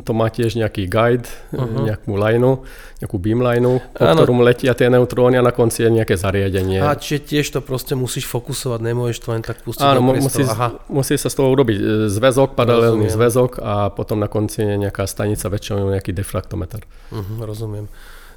to 0.04 0.12
má 0.12 0.28
tiež 0.28 0.60
nejaký 0.60 0.84
guide, 0.84 1.24
uh-huh. 1.56 1.88
nejakú 1.88 2.12
lineu, 2.12 2.60
nejakú 3.00 3.16
beamlineu, 3.16 3.80
po 3.80 4.04
ano. 4.04 4.20
ktorom 4.20 4.38
letia 4.44 4.76
tie 4.76 4.92
neutróny 4.92 5.40
a 5.40 5.42
na 5.42 5.56
konci 5.56 5.88
je 5.88 5.90
nejaké 5.92 6.20
zariadenie. 6.20 6.84
A 6.84 6.92
čiže 7.00 7.24
tiež 7.24 7.56
to 7.56 7.60
proste 7.64 7.96
musíš 7.96 8.28
fokusovať, 8.28 8.84
nemôžeš 8.84 9.18
to 9.24 9.28
len 9.32 9.40
tak 9.40 9.64
pustiť 9.64 9.80
Áno, 9.80 10.04
musí, 10.04 10.44
Aha. 10.44 10.76
musí 10.92 11.16
sa 11.16 11.32
z 11.32 11.40
toho 11.40 11.48
urobiť 11.56 11.78
e, 11.80 11.84
zväzok, 12.12 12.52
paralelný 12.52 13.08
rozumiem. 13.08 13.16
zväzok 13.16 13.50
a 13.64 13.88
potom 13.88 14.20
na 14.20 14.28
konci 14.28 14.60
je 14.60 14.76
nejaká 14.76 15.08
stanica, 15.08 15.48
väčšinou 15.48 15.88
nejaký 15.88 16.12
defraktometer. 16.12 16.84
Uh-huh, 17.08 17.48
rozumiem. 17.48 17.88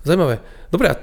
Zaujímavé. 0.03 0.41
Dobre, 0.67 0.91
e, 0.91 0.95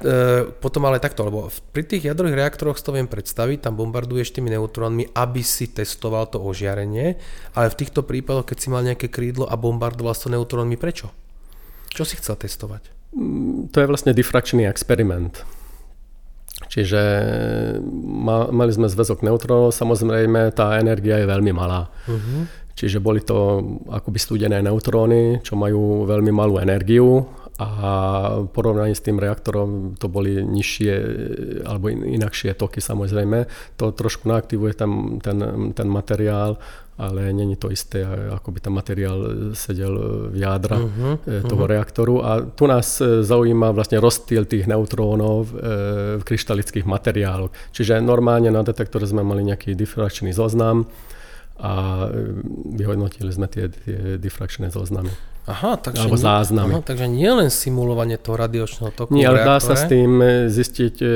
potom 0.61 0.85
ale 0.85 1.00
takto, 1.00 1.24
lebo 1.24 1.48
pri 1.72 1.88
tých 1.88 2.12
jadrových 2.12 2.37
reaktoroch 2.37 2.76
si 2.76 2.85
to 2.85 2.92
viem 2.92 3.09
predstaviť, 3.09 3.64
tam 3.64 3.80
bombarduješ 3.80 4.37
tými 4.37 4.52
neutrónmi, 4.52 5.16
aby 5.16 5.40
si 5.40 5.72
testoval 5.72 6.28
to 6.28 6.37
ožiarenie, 6.37 7.16
ale 7.57 7.66
v 7.72 7.78
týchto 7.80 8.04
prípadoch, 8.04 8.44
keď 8.52 8.59
si 8.61 8.68
mal 8.68 8.85
nejaké 8.85 9.09
krídlo 9.09 9.48
a 9.48 9.57
bombardoval 9.57 10.12
to 10.12 10.28
neutrónmi, 10.28 10.76
prečo? 10.76 11.09
Čo 11.88 12.04
si 12.04 12.20
chcel 12.20 12.37
testovať? 12.37 12.92
Mm, 13.16 13.72
to 13.72 13.80
je 13.80 13.88
vlastne 13.88 14.12
diffrakčný 14.12 14.68
experiment. 14.68 15.40
Čiže 16.70 17.00
mali 18.50 18.70
sme 18.74 18.90
zväzok 18.90 19.26
neutrónov, 19.26 19.74
samozrejme 19.74 20.54
tá 20.54 20.78
energia 20.78 21.22
je 21.22 21.26
veľmi 21.26 21.50
malá. 21.50 21.90
Uh-huh. 22.07 22.46
Čiže 22.74 22.98
boli 22.98 23.22
to 23.22 23.62
akoby 23.87 24.18
studené 24.18 24.59
neutróny, 24.59 25.38
čo 25.46 25.54
majú 25.54 26.02
veľmi 26.07 26.35
malú 26.35 26.59
energiu 26.59 27.26
a 27.54 27.70
v 28.42 28.50
porovnaní 28.50 28.98
s 28.98 29.06
tým 29.06 29.22
reaktorom 29.22 29.94
to 29.94 30.10
boli 30.10 30.42
nižšie 30.42 30.94
alebo 31.62 31.86
inakšie 31.86 32.58
toky 32.58 32.82
samozrejme. 32.82 33.46
To 33.78 33.94
trošku 33.94 34.26
naaktivuje 34.26 34.74
tam 34.74 35.22
ten, 35.22 35.70
ten 35.70 35.86
materiál, 35.86 36.58
ale 36.98 37.30
není 37.30 37.54
to 37.54 37.70
isté, 37.70 38.02
ako 38.06 38.50
by 38.50 38.58
ten 38.58 38.74
materiál 38.74 39.18
sedel 39.54 39.94
v 40.34 40.36
jádra 40.42 40.82
uh-huh, 40.82 41.46
toho 41.46 41.62
uh-huh. 41.66 41.72
reaktoru. 41.78 42.14
A 42.26 42.42
tu 42.42 42.66
nás 42.66 42.98
e, 42.98 43.22
zaujíma 43.22 43.70
vlastne 43.70 44.02
rozstýl 44.02 44.46
tých 44.46 44.66
neutrónov 44.66 45.50
v, 45.50 45.52
e, 45.54 45.62
v 46.18 46.22
kryštalických 46.22 46.86
materiáloch. 46.86 47.54
Čiže 47.70 48.02
normálne 48.02 48.50
na 48.50 48.66
detektore 48.66 49.06
sme 49.06 49.22
mali 49.22 49.46
nejaký 49.46 49.78
difrakčný 49.78 50.34
zoznam 50.34 50.90
a 51.58 52.06
vyhodnotili 52.74 53.30
sme 53.30 53.46
tie, 53.46 53.70
tie 53.70 54.18
difrakčné 54.18 54.74
zoznamy. 54.74 55.10
Aha, 55.44 55.76
takže, 55.76 56.08
alebo 56.08 56.16
záznamy. 56.16 56.72
Aha, 56.72 56.80
takže 56.80 57.04
nie 57.04 57.28
len 57.28 57.52
simulovanie 57.52 58.16
toho 58.16 58.40
radiočného 58.40 58.88
toku 58.96 59.12
Nie, 59.12 59.28
ale 59.28 59.44
dá 59.44 59.60
sa 59.60 59.76
s 59.76 59.84
tým 59.84 60.16
e, 60.24 60.48
zistiť 60.48 61.04
e, 61.04 61.08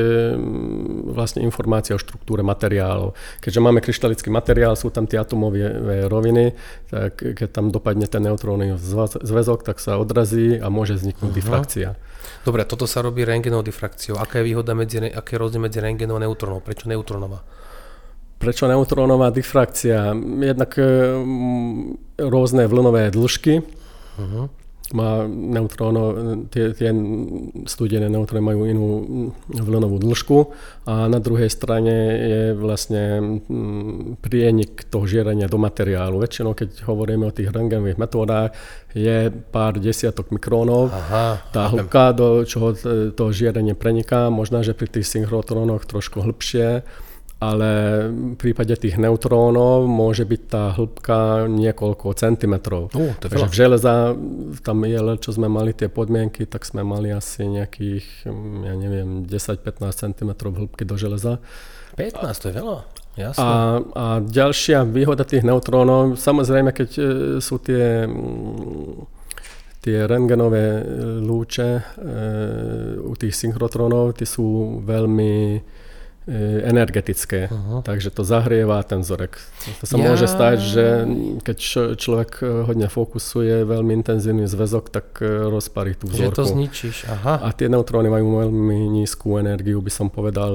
vlastne 1.16 1.40
informácia 1.40 1.96
o 1.96 2.00
štruktúre 2.00 2.44
materiálov. 2.44 3.16
Keďže 3.40 3.64
máme 3.64 3.80
kryštalický 3.80 4.28
materiál, 4.28 4.76
sú 4.76 4.92
tam 4.92 5.08
tie 5.08 5.16
atomové 5.16 6.04
roviny, 6.12 6.52
tak 6.92 7.16
keď 7.24 7.48
tam 7.48 7.72
dopadne 7.72 8.04
ten 8.04 8.20
neutrónny 8.20 8.76
zväzok, 9.16 9.64
tak 9.64 9.80
sa 9.80 9.96
odrazí 9.96 10.60
a 10.60 10.68
môže 10.68 11.00
vzniknúť 11.00 11.32
uh-huh. 11.32 11.40
difrakcia. 11.40 11.88
Dobre, 12.44 12.68
toto 12.68 12.84
sa 12.84 13.00
robí 13.00 13.24
rengenovou 13.24 13.64
difrakciou. 13.64 14.20
Aká 14.20 14.44
je 14.44 14.52
výhoda 14.52 14.76
medzi, 14.76 15.00
aké 15.08 15.36
je 15.36 15.40
rozdiel 15.40 15.64
medzi 15.64 15.80
rengenou 15.80 16.20
a 16.20 16.28
neutrónom? 16.28 16.60
Prečo 16.60 16.84
neutrónová? 16.84 17.40
Prečo 18.38 18.70
neutrónová 18.70 19.34
difrakcia? 19.34 20.14
Jednak 20.42 20.78
e, 20.78 20.86
rôzne 22.22 22.70
vlnové 22.70 23.10
dĺžky, 23.10 23.78
Uh-huh. 24.18 24.50
Má 24.88 25.28
neutróno, 25.28 26.16
tie, 26.48 26.72
tie 26.72 26.88
studené 27.68 28.08
neutróny 28.08 28.40
majú 28.40 28.64
inú 28.64 28.86
vlnovú 29.52 30.00
dĺžku 30.00 30.38
a 30.88 31.04
na 31.12 31.20
druhej 31.20 31.52
strane 31.52 31.92
je 32.16 32.42
vlastne 32.56 33.36
prienik 34.24 34.88
toho 34.88 35.04
žierenia 35.04 35.44
do 35.44 35.60
materiálu. 35.60 36.24
Väčšinou, 36.24 36.56
keď 36.56 36.88
hovoríme 36.88 37.28
o 37.28 37.36
tých 37.36 37.52
rengenových 37.52 38.00
metódach, 38.00 38.56
je 38.96 39.28
pár 39.28 39.76
desiatok 39.76 40.32
mikrónov. 40.32 40.88
Aha, 40.88 41.36
tá 41.52 41.68
hĺbka, 41.68 42.16
do 42.16 42.48
čoho 42.48 42.72
to 43.12 43.24
žierenie 43.28 43.76
preniká, 43.76 44.32
možno, 44.32 44.64
že 44.64 44.72
pri 44.72 44.88
tých 44.88 45.04
synchrotrónoch 45.04 45.84
trošku 45.84 46.24
hĺbšie 46.24 46.80
ale 47.38 47.70
v 48.10 48.34
prípade 48.34 48.74
tých 48.74 48.98
neutrónov 48.98 49.86
môže 49.86 50.26
byť 50.26 50.42
tá 50.50 50.74
hĺbka 50.74 51.46
niekoľko 51.46 52.10
centimetrov. 52.18 52.90
Uh, 52.90 53.14
Takže 53.22 53.46
v 53.46 53.54
železa, 53.54 53.92
tam 54.66 54.82
je, 54.82 54.98
čo 55.22 55.30
sme 55.30 55.46
mali 55.46 55.70
tie 55.70 55.86
podmienky, 55.86 56.50
tak 56.50 56.66
sme 56.66 56.82
mali 56.82 57.14
asi 57.14 57.46
nejakých, 57.46 58.26
ja 58.66 58.74
neviem, 58.74 59.22
10-15 59.22 59.62
cm 59.86 60.30
hĺbky 60.34 60.82
do 60.82 60.98
železa. 60.98 61.38
15, 61.94 62.42
to 62.42 62.46
je 62.50 62.54
veľa. 62.54 62.78
Jasne. 63.18 63.42
A, 63.42 63.50
a 63.82 64.04
ďalšia 64.22 64.86
výhoda 64.86 65.26
tých 65.26 65.42
neutrónov, 65.42 66.14
samozrejme, 66.18 66.70
keď 66.70 66.90
e, 66.94 67.02
sú 67.42 67.58
tie 67.58 68.06
tie 69.78 70.04
rengenové 70.10 70.82
lúče 71.22 71.70
e, 71.78 71.82
u 72.98 73.14
tých 73.14 73.34
synchrotrónov, 73.34 74.18
tie 74.18 74.26
sú 74.26 74.78
veľmi 74.82 75.34
e, 75.54 75.60
energetické, 76.68 77.48
uh-huh. 77.48 77.80
takže 77.80 78.12
to 78.12 78.20
zahrieva 78.20 78.84
ten 78.84 79.00
vzorek. 79.00 79.40
To 79.80 79.84
sa 79.88 79.96
ja. 79.96 80.04
môže 80.12 80.28
stať, 80.28 80.56
že 80.60 80.84
keď 81.40 81.56
človek 81.96 82.44
hodne 82.68 82.92
fokusuje 82.92 83.64
veľmi 83.64 83.96
intenzívny 83.96 84.44
zväzok, 84.44 84.92
tak 84.92 85.24
rozparí 85.24 85.96
tú 85.96 86.12
vzorku. 86.12 86.28
Že 86.28 86.36
to 86.36 86.44
zničíš, 86.44 86.96
aha. 87.08 87.40
A 87.40 87.48
tie 87.56 87.72
neutróny 87.72 88.12
majú 88.12 88.44
veľmi 88.44 88.92
nízku 89.00 89.40
energiu, 89.40 89.80
by 89.80 89.88
som 89.88 90.12
povedal, 90.12 90.52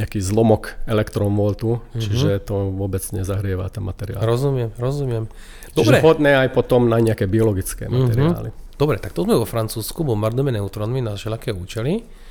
nejaký 0.00 0.24
zlomok 0.24 0.80
elektronvoltu, 0.88 1.84
uh-huh. 1.84 2.00
čiže 2.00 2.48
to 2.48 2.72
vôbec 2.72 3.04
nezahrieva 3.12 3.68
ten 3.68 3.84
materiál. 3.84 4.24
Rozumiem, 4.24 4.72
rozumiem. 4.80 5.28
Dobre. 5.76 6.00
Čiže 6.00 6.06
hodné 6.06 6.32
aj 6.40 6.48
potom 6.56 6.88
na 6.88 6.96
nejaké 6.96 7.28
biologické 7.28 7.92
materiály. 7.92 8.48
Uh-huh. 8.48 8.72
Dobre, 8.80 8.96
tak 8.98 9.12
to 9.12 9.28
sme 9.28 9.36
vo 9.36 9.44
Francúzsku, 9.44 10.00
bombardujeme 10.00 10.56
neutrónmi 10.56 11.04
na 11.04 11.12
všelaké 11.14 11.52
účely. 11.52 12.23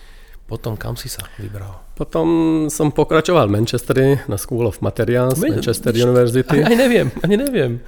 Potom 0.54 0.78
kam 0.78 0.94
si 0.94 1.10
sa 1.10 1.26
vybral? 1.42 1.82
Potom 1.98 2.28
som 2.70 2.94
pokračoval 2.94 3.50
v 3.50 3.58
Manchesteri 3.58 4.22
na 4.30 4.38
School 4.38 4.70
of 4.70 4.86
Materials, 4.86 5.42
My, 5.42 5.58
Manchester 5.58 5.90
University. 5.98 6.62
Ani, 6.70 6.78
neviem, 6.78 7.10
ani 7.26 7.36
neviem. 7.42 7.82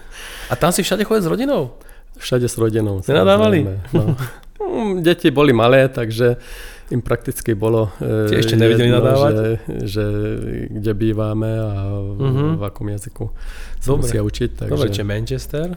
A 0.49 0.57
tam 0.57 0.73
si 0.73 0.81
všade 0.81 1.05
chodil 1.05 1.21
s 1.21 1.29
rodinou? 1.29 1.77
Všade 2.17 2.49
s 2.49 2.57
rodinou. 2.57 3.05
Nenadávali? 3.05 3.69
No. 3.93 4.17
Mm, 4.57 5.05
deti 5.05 5.29
boli 5.29 5.53
malé, 5.53 5.85
takže 5.93 6.41
im 6.89 7.05
prakticky 7.05 7.53
bolo 7.53 7.93
Ti 8.01 8.33
ešte 8.33 8.57
nevedeli 8.57 8.89
jedno, 8.89 8.97
nadávať? 8.97 9.33
Že, 9.33 9.45
že 9.85 10.05
kde 10.73 10.91
bývame 10.97 11.51
a 11.61 11.69
uh-huh. 12.01 12.57
v 12.57 12.63
akom 12.65 12.89
jazyku 12.89 13.29
sa 13.77 13.93
musia 13.93 14.25
učiť. 14.25 14.65
Takže... 14.65 14.73
Dobre, 14.73 14.89
čiže 14.89 15.05
Manchester? 15.05 15.67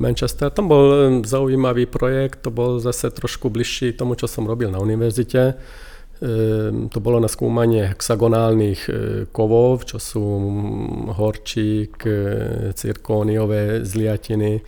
Manchester, 0.00 0.48
tam 0.48 0.70
bol 0.70 0.84
zaujímavý 1.26 1.90
projekt, 1.90 2.46
to 2.46 2.54
bol 2.54 2.78
zase 2.78 3.10
trošku 3.10 3.50
bližší 3.50 3.92
tomu, 3.92 4.14
čo 4.14 4.30
som 4.30 4.46
robil 4.46 4.72
na 4.72 4.78
univerzite. 4.78 5.58
E, 6.18 6.88
to 6.90 6.98
bolo 6.98 7.22
na 7.22 7.30
skúmanie 7.30 7.94
hexagonálnych 7.94 8.80
e, 8.88 8.92
kovov, 9.30 9.86
čo 9.86 10.02
sú 10.02 10.26
horčík, 11.14 12.02
e, 12.02 12.14
cirkóniové 12.74 13.86
zliatiny, 13.86 14.62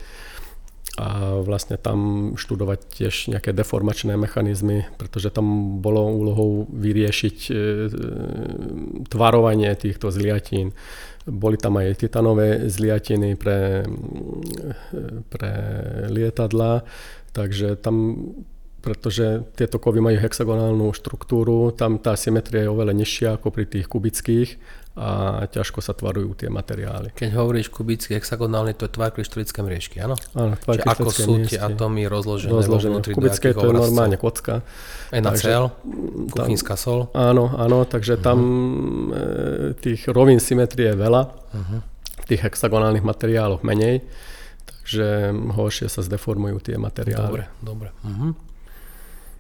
a 1.00 1.40
vlastne 1.40 1.80
tam 1.80 2.32
študovať 2.36 2.78
tiež 2.92 3.14
nejaké 3.32 3.56
deformačné 3.56 4.20
mechanizmy, 4.20 4.84
pretože 5.00 5.32
tam 5.32 5.78
bolo 5.80 6.04
úlohou 6.12 6.68
vyriešiť 6.68 7.36
e, 7.48 7.52
tvarovanie 9.08 9.72
týchto 9.80 10.12
zliatín. 10.12 10.76
Boli 11.24 11.56
tam 11.56 11.80
aj 11.80 12.04
titanové 12.04 12.68
zliatiny 12.68 13.38
pre, 13.38 13.86
pre 15.32 15.52
lietadla, 16.12 16.84
takže 17.32 17.80
tam 17.80 18.20
pretože 18.80 19.44
tieto 19.54 19.76
kovy 19.76 20.00
majú 20.00 20.16
hexagonálnu 20.16 20.90
štruktúru, 20.96 21.70
tam 21.76 22.00
tá 22.00 22.16
symetria 22.16 22.64
je 22.64 22.72
oveľa 22.72 22.96
nižšia 22.96 23.28
ako 23.36 23.52
pri 23.52 23.64
tých 23.68 23.86
kubických 23.86 24.50
a 24.98 25.46
ťažko 25.46 25.78
sa 25.78 25.94
tvarujú 25.94 26.34
tie 26.34 26.50
materiály. 26.50 27.14
Keď 27.14 27.30
hovoríš 27.32 27.70
kubický, 27.70 28.18
hexagonálny, 28.18 28.74
to 28.74 28.90
je 28.90 28.92
tvar 28.92 29.14
kryštalické 29.14 29.62
mriežky, 29.62 29.96
áno? 30.02 30.18
Áno, 30.34 30.58
tvar 30.58 30.76
Čiže 30.76 30.86
ako 30.90 31.10
sú 31.14 31.32
tie 31.46 31.62
atómy 31.62 32.10
rozložené, 32.10 32.50
rozložené. 32.50 32.98
vnútri 32.98 33.12
Kubické 33.14 33.54
to 33.54 33.70
je 33.70 33.76
normálne 33.80 34.18
kocka. 34.18 34.66
NaCl, 35.14 35.70
kuchynská 36.34 36.74
sol. 36.74 37.06
Áno, 37.14 37.54
áno, 37.54 37.86
takže 37.86 38.18
uh-huh. 38.18 38.26
tam 38.26 38.38
e, 39.14 39.78
tých 39.78 40.10
rovín 40.10 40.42
symetrie 40.42 40.90
je 40.90 40.98
veľa, 40.98 41.22
uh-huh. 41.32 41.80
v 42.20 42.24
tých 42.26 42.50
hexagonálnych 42.50 43.06
materiáloch 43.06 43.62
menej, 43.62 44.02
takže 44.66 45.30
horšie 45.54 45.86
sa 45.86 46.02
zdeformujú 46.02 46.66
tie 46.66 46.76
materiály. 46.76 47.30
Dobre, 47.30 47.44
dobre. 47.62 47.88
Uh-huh. 48.02 48.34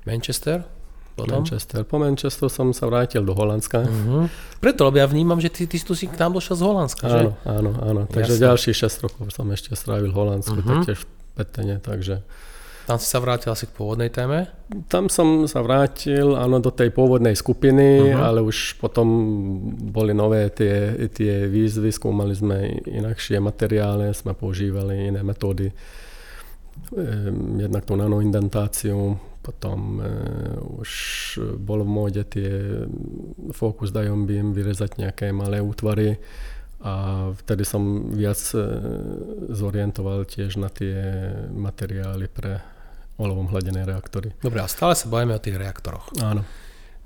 Manchester? 0.06 0.64
Potom? 1.20 1.42
Manchester. 1.42 1.84
Po 1.84 2.00
Manchesteru 2.00 2.48
som 2.48 2.72
sa 2.72 2.88
vrátil 2.88 3.20
do 3.20 3.36
Holandska. 3.36 3.84
Uh-huh. 3.84 4.24
Preto, 4.62 4.88
lebo 4.88 4.96
ja 5.02 5.06
vnímam, 5.10 5.36
že 5.36 5.52
ty, 5.52 5.68
ty 5.68 5.76
si 5.76 6.06
k 6.08 6.16
nám 6.16 6.32
došiel 6.32 6.56
z 6.56 6.62
Holandska, 6.64 7.04
že? 7.10 7.20
Áno, 7.20 7.32
áno, 7.44 7.70
áno. 7.84 8.02
Takže 8.08 8.40
Jasne. 8.40 8.46
ďalších 8.48 8.76
6 8.88 9.04
rokov 9.04 9.24
som 9.34 9.46
ešte 9.52 9.76
strávil 9.76 10.08
v 10.08 10.16
Holandsku, 10.16 10.56
uh-huh. 10.56 10.70
taktiež 10.80 11.04
v 11.04 11.06
Petene, 11.36 11.76
takže... 11.82 12.24
Tam 12.88 12.98
si 12.98 13.06
sa 13.06 13.22
vrátil 13.22 13.54
asi 13.54 13.70
k 13.70 13.76
pôvodnej 13.76 14.10
téme? 14.10 14.50
Tam 14.90 15.06
som 15.06 15.46
sa 15.46 15.62
vrátil, 15.62 16.34
áno, 16.34 16.58
do 16.58 16.74
tej 16.74 16.90
pôvodnej 16.90 17.38
skupiny, 17.38 18.10
uh-huh. 18.10 18.18
ale 18.18 18.40
už 18.42 18.80
potom 18.82 19.06
boli 19.92 20.16
nové 20.16 20.48
tie, 20.50 21.06
tie 21.12 21.46
výzvy, 21.46 21.92
skúmali 21.92 22.34
sme 22.34 22.80
inakšie 22.88 23.38
materiály, 23.38 24.10
sme 24.10 24.34
používali 24.34 25.12
iné 25.12 25.22
metódy, 25.22 25.70
ehm, 26.96 27.62
jednak 27.62 27.86
tú 27.86 27.94
nanoindentáciu, 27.94 29.29
potom 29.40 30.00
e, 30.00 30.04
už 30.80 30.90
bolo 31.56 31.84
v 31.84 31.90
móde 31.90 32.22
tie 32.28 32.84
focus 33.56 33.88
dion 33.88 34.28
beam 34.28 34.52
vyrezať 34.52 35.00
nejaké 35.00 35.32
malé 35.32 35.64
útvary 35.64 36.20
a 36.80 37.28
vtedy 37.44 37.64
som 37.64 38.12
viac 38.12 38.40
e, 38.52 38.60
zorientoval 39.52 40.28
tiež 40.28 40.60
na 40.60 40.68
tie 40.68 40.96
materiály 41.52 42.28
pre 42.28 42.60
olovom 43.20 43.48
hladené 43.52 43.84
reaktory. 43.84 44.32
Dobre, 44.40 44.64
a 44.64 44.68
stále 44.68 44.96
sa 44.96 45.08
bavíme 45.08 45.36
o 45.36 45.44
tých 45.44 45.60
reaktoroch. 45.60 46.08
Áno. 46.20 46.44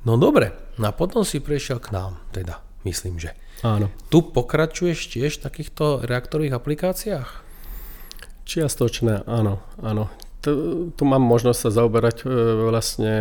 No 0.07 0.15
dobre, 0.19 0.55
no 0.79 0.91
a 0.91 0.93
potom 0.95 1.27
si 1.27 1.43
prišiel 1.43 1.83
k 1.83 1.91
nám, 1.95 2.23
teda, 2.31 2.63
myslím, 2.87 3.19
že. 3.19 3.35
Áno. 3.67 3.91
Tu 4.11 4.23
pokračuješ 4.23 5.11
tiež 5.11 5.39
v 5.39 5.45
takýchto 5.47 6.07
reaktorových 6.07 6.55
aplikáciách? 6.55 7.31
Čiastočné, 8.45 9.25
áno, 9.25 9.65
áno 9.81 10.13
tu, 10.93 11.03
mám 11.09 11.25
možnosť 11.25 11.59
sa 11.59 11.71
zaoberať 11.81 12.23
e, 12.23 12.27
vlastne 12.69 13.17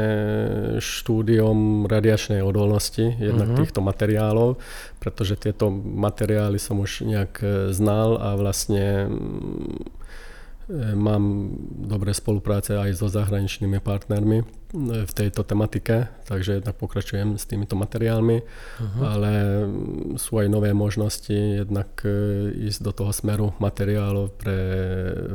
štúdiom 0.83 1.87
radiačnej 1.87 2.43
odolnosti 2.43 3.15
jednak 3.15 3.55
uh-huh. 3.55 3.59
týchto 3.63 3.79
materiálov, 3.79 4.59
pretože 4.99 5.39
tieto 5.39 5.71
materiály 5.71 6.59
som 6.59 6.83
už 6.83 7.07
nejak 7.07 7.33
e, 7.39 7.47
znal 7.71 8.19
a 8.19 8.35
vlastne 8.35 9.07
E, 10.69 10.95
mám 10.95 11.51
dobré 11.67 12.15
spolupráce 12.15 12.79
aj 12.79 12.95
so 12.95 13.11
zahraničnými 13.11 13.83
partnermi 13.83 14.62
v 14.73 15.11
tejto 15.13 15.45
tematike, 15.45 16.09
takže 16.25 16.57
jednak 16.57 16.73
pokračujem 16.81 17.37
s 17.37 17.45
týmito 17.45 17.77
materiálmi, 17.77 18.41
uh-huh. 18.41 19.01
ale 19.05 19.31
sú 20.17 20.41
aj 20.41 20.49
nové 20.49 20.73
možnosti 20.73 21.61
jednak 21.61 21.93
e, 22.01 22.09
ísť 22.73 22.81
do 22.81 22.89
toho 22.89 23.13
smeru 23.13 23.53
materiálov 23.61 24.33
pre 24.33 24.57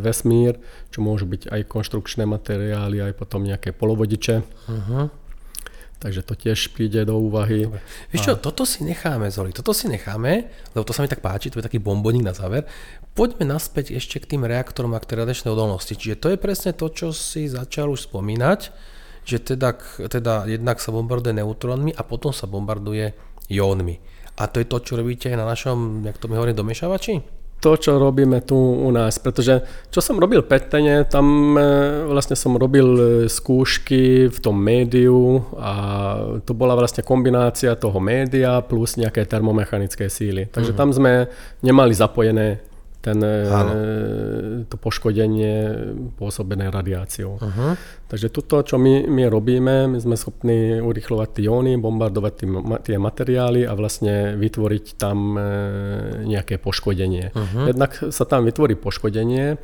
vesmír, 0.03 0.59
čo 0.90 1.07
môžu 1.07 1.31
byť 1.31 1.55
aj 1.55 1.61
konštrukčné 1.70 2.27
materiály, 2.27 2.98
aj 2.98 3.14
potom 3.14 3.46
nejaké 3.46 3.70
polovodiče. 3.70 4.42
Uh-huh. 4.42 5.07
Takže 5.98 6.27
to 6.27 6.35
tiež 6.35 6.74
príde 6.74 7.07
do 7.07 7.18
úvahy. 7.18 7.70
Dobre. 7.70 7.83
Vieš 8.11 8.22
čo, 8.27 8.35
a... 8.35 8.42
toto 8.42 8.66
si 8.66 8.83
necháme, 8.83 9.31
Zoli, 9.31 9.55
toto 9.55 9.70
si 9.70 9.87
necháme, 9.87 10.51
lebo 10.74 10.83
to 10.83 10.90
sa 10.90 11.07
mi 11.07 11.11
tak 11.11 11.22
páči, 11.22 11.51
to 11.51 11.62
je 11.62 11.66
taký 11.66 11.79
bomboník 11.79 12.27
na 12.27 12.35
záver. 12.35 12.66
Poďme 13.14 13.46
naspäť 13.55 13.94
ešte 13.94 14.18
k 14.18 14.35
tým 14.35 14.42
reaktorom 14.46 14.94
a 14.94 15.03
k 15.03 15.14
tej 15.14 15.27
radiačnej 15.27 15.55
odolnosti. 15.55 15.94
Čiže 15.94 16.18
to 16.18 16.29
je 16.35 16.38
presne 16.38 16.70
to, 16.74 16.87
čo 16.90 17.11
si 17.11 17.51
začal 17.51 17.90
už 17.90 18.11
spomínať, 18.11 18.97
že 19.28 19.44
teda, 19.44 19.76
teda 20.08 20.48
jednak 20.48 20.80
sa 20.80 20.88
bombarduje 20.88 21.36
neutrónmi 21.36 21.92
a 21.92 22.00
potom 22.00 22.32
sa 22.32 22.48
bombarduje 22.48 23.12
jónmi. 23.52 24.00
A 24.40 24.48
to 24.48 24.64
je 24.64 24.70
to, 24.70 24.80
čo 24.80 24.96
robíte 24.96 25.28
aj 25.28 25.36
na 25.36 25.44
našom, 25.44 26.00
jak 26.08 26.16
to 26.16 26.32
mi 26.32 26.40
hovorí, 26.40 26.56
domiešavači? 26.56 27.38
to, 27.58 27.74
čo 27.76 27.98
robíme 27.98 28.40
tu 28.46 28.54
u 28.58 28.90
nás. 28.94 29.18
Pretože 29.18 29.66
čo 29.90 29.98
som 29.98 30.18
robil 30.18 30.46
Petene, 30.46 31.02
tam 31.10 31.58
e, 31.58 31.62
vlastne 32.06 32.38
som 32.38 32.54
robil 32.54 32.86
e, 32.86 33.02
skúšky 33.26 34.30
v 34.30 34.38
tom 34.38 34.54
médiu 34.54 35.42
a 35.58 35.72
to 36.46 36.54
bola 36.54 36.78
vlastne 36.78 37.02
kombinácia 37.02 37.74
toho 37.74 37.98
média 37.98 38.62
plus 38.62 38.94
nejaké 38.94 39.26
termomechanické 39.26 40.06
síly. 40.06 40.46
Takže 40.46 40.72
uh-huh. 40.74 40.80
tam 40.80 40.94
sme 40.94 41.26
nemali 41.58 41.92
zapojené 41.94 42.62
ten, 42.98 43.18
e, 43.22 44.66
to 44.66 44.76
poškodenie 44.76 45.54
pôsobené 46.18 46.66
radiáciou. 46.68 47.38
Uh-huh. 47.38 47.78
Takže 48.11 48.28
toto, 48.28 48.62
čo 48.66 48.76
my, 48.76 49.06
my 49.06 49.24
robíme, 49.30 49.87
my 49.87 49.98
sme 50.02 50.18
schopní 50.18 50.82
urychlovať 50.82 51.38
tie 51.38 51.44
jóny, 51.46 51.78
bombardovať 51.78 52.32
tý, 52.34 52.46
tie 52.82 52.96
materiály 52.98 53.62
a 53.62 53.72
vlastne 53.78 54.34
vytvoriť 54.34 54.98
tam 54.98 55.38
e, 55.38 55.42
nejaké 56.26 56.58
poškodenie. 56.58 57.30
Uh-huh. 57.30 57.66
Jednak 57.70 57.94
sa 58.11 58.24
tam 58.26 58.42
vytvorí 58.42 58.74
poškodenie 58.74 59.58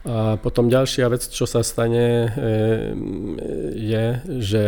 a 0.00 0.40
potom 0.40 0.72
ďalšia 0.72 1.12
vec, 1.12 1.28
čo 1.28 1.44
sa 1.44 1.60
stane, 1.60 2.32
e, 2.32 2.48
je, 3.76 4.04
že 4.40 4.64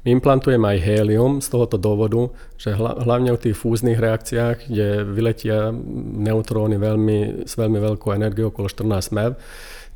my 0.00 0.16
implantujeme 0.16 0.64
aj 0.64 0.78
helium 0.80 1.32
z 1.44 1.52
tohoto 1.52 1.76
dôvodu, 1.76 2.32
že 2.56 2.72
hlavne 2.76 3.36
v 3.36 3.42
tých 3.48 3.56
fúznych 3.56 4.00
reakciách, 4.00 4.72
kde 4.72 5.04
vyletia 5.04 5.76
neutróny 6.16 6.80
veľmi, 6.80 7.44
s 7.44 7.52
veľmi 7.60 7.76
veľkou 7.76 8.16
energiou, 8.16 8.48
okolo 8.48 8.72
14 8.72 9.12
MeV, 9.12 9.36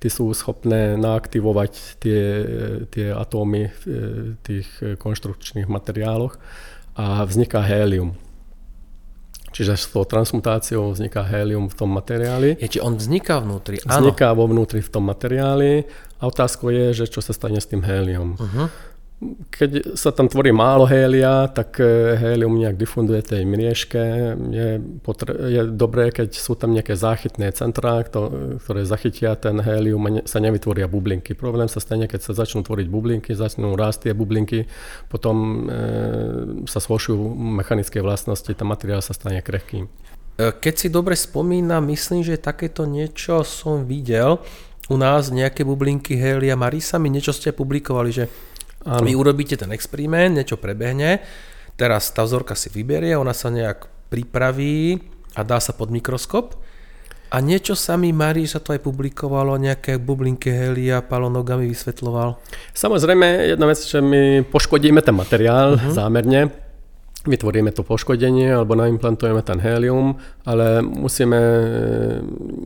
tí 0.04 0.08
sú 0.12 0.28
schopné 0.36 1.00
naaktivovať 1.00 1.96
tie, 2.04 2.22
tie 2.92 3.16
atómy 3.16 3.72
v 3.72 3.82
tých 4.44 4.68
konštrukčných 5.00 5.72
materiáloch 5.72 6.36
a 7.00 7.24
vzniká 7.24 7.64
hélium. 7.64 8.12
Čiže 9.54 9.78
s 9.78 9.86
tou 9.88 10.02
transmutáciou 10.02 10.90
vzniká 10.90 11.22
hélium 11.22 11.70
v 11.70 11.76
tom 11.78 11.88
materiáli. 11.94 12.58
Je, 12.58 12.76
či 12.76 12.82
on 12.82 12.98
vzniká 12.98 13.38
vnútri? 13.38 13.78
Vzniká 13.86 14.34
vo 14.34 14.50
vnútri 14.50 14.82
v 14.82 14.90
tom 14.90 15.06
materiáli 15.06 15.86
a 16.18 16.26
otázkou 16.26 16.74
je, 16.74 16.90
že 16.92 17.06
čo 17.06 17.22
sa 17.22 17.30
stane 17.30 17.62
s 17.62 17.70
tým 17.70 17.86
hélium. 17.86 18.34
Uh-huh. 18.34 18.66
Keď 19.48 19.96
sa 19.96 20.10
tam 20.10 20.26
tvorí 20.28 20.50
málo 20.50 20.84
hélia, 20.84 21.48
tak 21.48 21.80
e, 21.80 22.18
hélium 22.18 22.58
nejak 22.58 22.76
difunduje 22.76 23.22
tej 23.22 23.42
mriežke. 23.46 24.02
Je, 24.50 24.68
potre- 25.00 25.38
je 25.48 25.60
dobré, 25.70 26.10
keď 26.10 26.34
sú 26.34 26.58
tam 26.58 26.74
nejaké 26.74 26.98
záchytné 26.98 27.54
centrá, 27.54 28.02
ktoré 28.04 28.82
zachytia 28.84 29.38
ten 29.38 29.62
hélium 29.62 30.02
a 30.04 30.10
sa 30.28 30.42
nevytvoria 30.42 30.90
bublinky. 30.90 31.32
Problém 31.32 31.70
sa 31.70 31.80
stane, 31.80 32.10
keď 32.10 32.20
sa 32.20 32.32
začnú 32.36 32.66
tvoriť 32.66 32.86
bublinky, 32.90 33.32
začnú 33.32 33.72
rásť 33.78 34.10
tie 34.10 34.12
bublinky, 34.12 34.66
potom 35.08 35.66
e, 35.70 36.66
sa 36.68 36.82
zhoršujú 36.82 37.16
mechanické 37.38 38.02
vlastnosti, 38.04 38.50
ten 38.50 38.66
materiál 38.66 39.00
sa 39.00 39.16
stane 39.16 39.40
krehkým. 39.40 39.88
E, 40.36 40.50
keď 40.52 40.74
si 40.74 40.88
dobre 40.90 41.14
spomínam, 41.16 41.86
myslím, 41.88 42.26
že 42.26 42.36
takéto 42.36 42.84
niečo 42.84 43.46
som 43.46 43.86
videl 43.86 44.42
u 44.90 45.00
nás, 45.00 45.32
nejaké 45.32 45.64
bublinky 45.64 46.12
Helia 46.18 46.58
Marisa, 46.60 47.00
mi 47.00 47.08
niečo 47.08 47.32
ste 47.32 47.56
publikovali, 47.56 48.10
že 48.12 48.26
Áno. 48.84 49.04
Vy 49.04 49.16
urobíte 49.16 49.56
ten 49.56 49.72
experiment, 49.72 50.36
niečo 50.36 50.60
prebehne, 50.60 51.24
teraz 51.80 52.12
tá 52.12 52.22
vzorka 52.22 52.52
si 52.52 52.68
vyberie, 52.68 53.16
ona 53.16 53.32
sa 53.32 53.48
nejak 53.48 53.88
pripraví 54.12 55.00
a 55.34 55.40
dá 55.42 55.58
sa 55.58 55.72
pod 55.72 55.88
mikroskop. 55.88 56.60
A 57.34 57.42
niečo 57.42 57.74
sa 57.74 57.98
mi 57.98 58.14
Marí, 58.14 58.46
sa 58.46 58.62
to 58.62 58.70
aj 58.70 58.84
publikovalo, 58.84 59.58
nejaké 59.58 59.98
bublinky 59.98 60.54
helia, 60.54 61.02
palonogami 61.02 61.66
vysvetloval. 61.66 62.38
Samozrejme, 62.70 63.50
jedna 63.50 63.66
vec, 63.66 63.82
že 63.82 63.98
my 63.98 64.46
poškodíme 64.46 65.02
ten 65.02 65.18
materiál 65.18 65.74
uh-huh. 65.74 65.90
zámerne, 65.90 66.54
vytvoríme 67.26 67.74
to 67.74 67.82
poškodenie 67.82 68.54
alebo 68.54 68.78
naimplantujeme 68.78 69.42
ten 69.42 69.58
helium, 69.58 70.14
ale 70.44 70.84
musíme 70.84 71.40
e, 71.40 71.60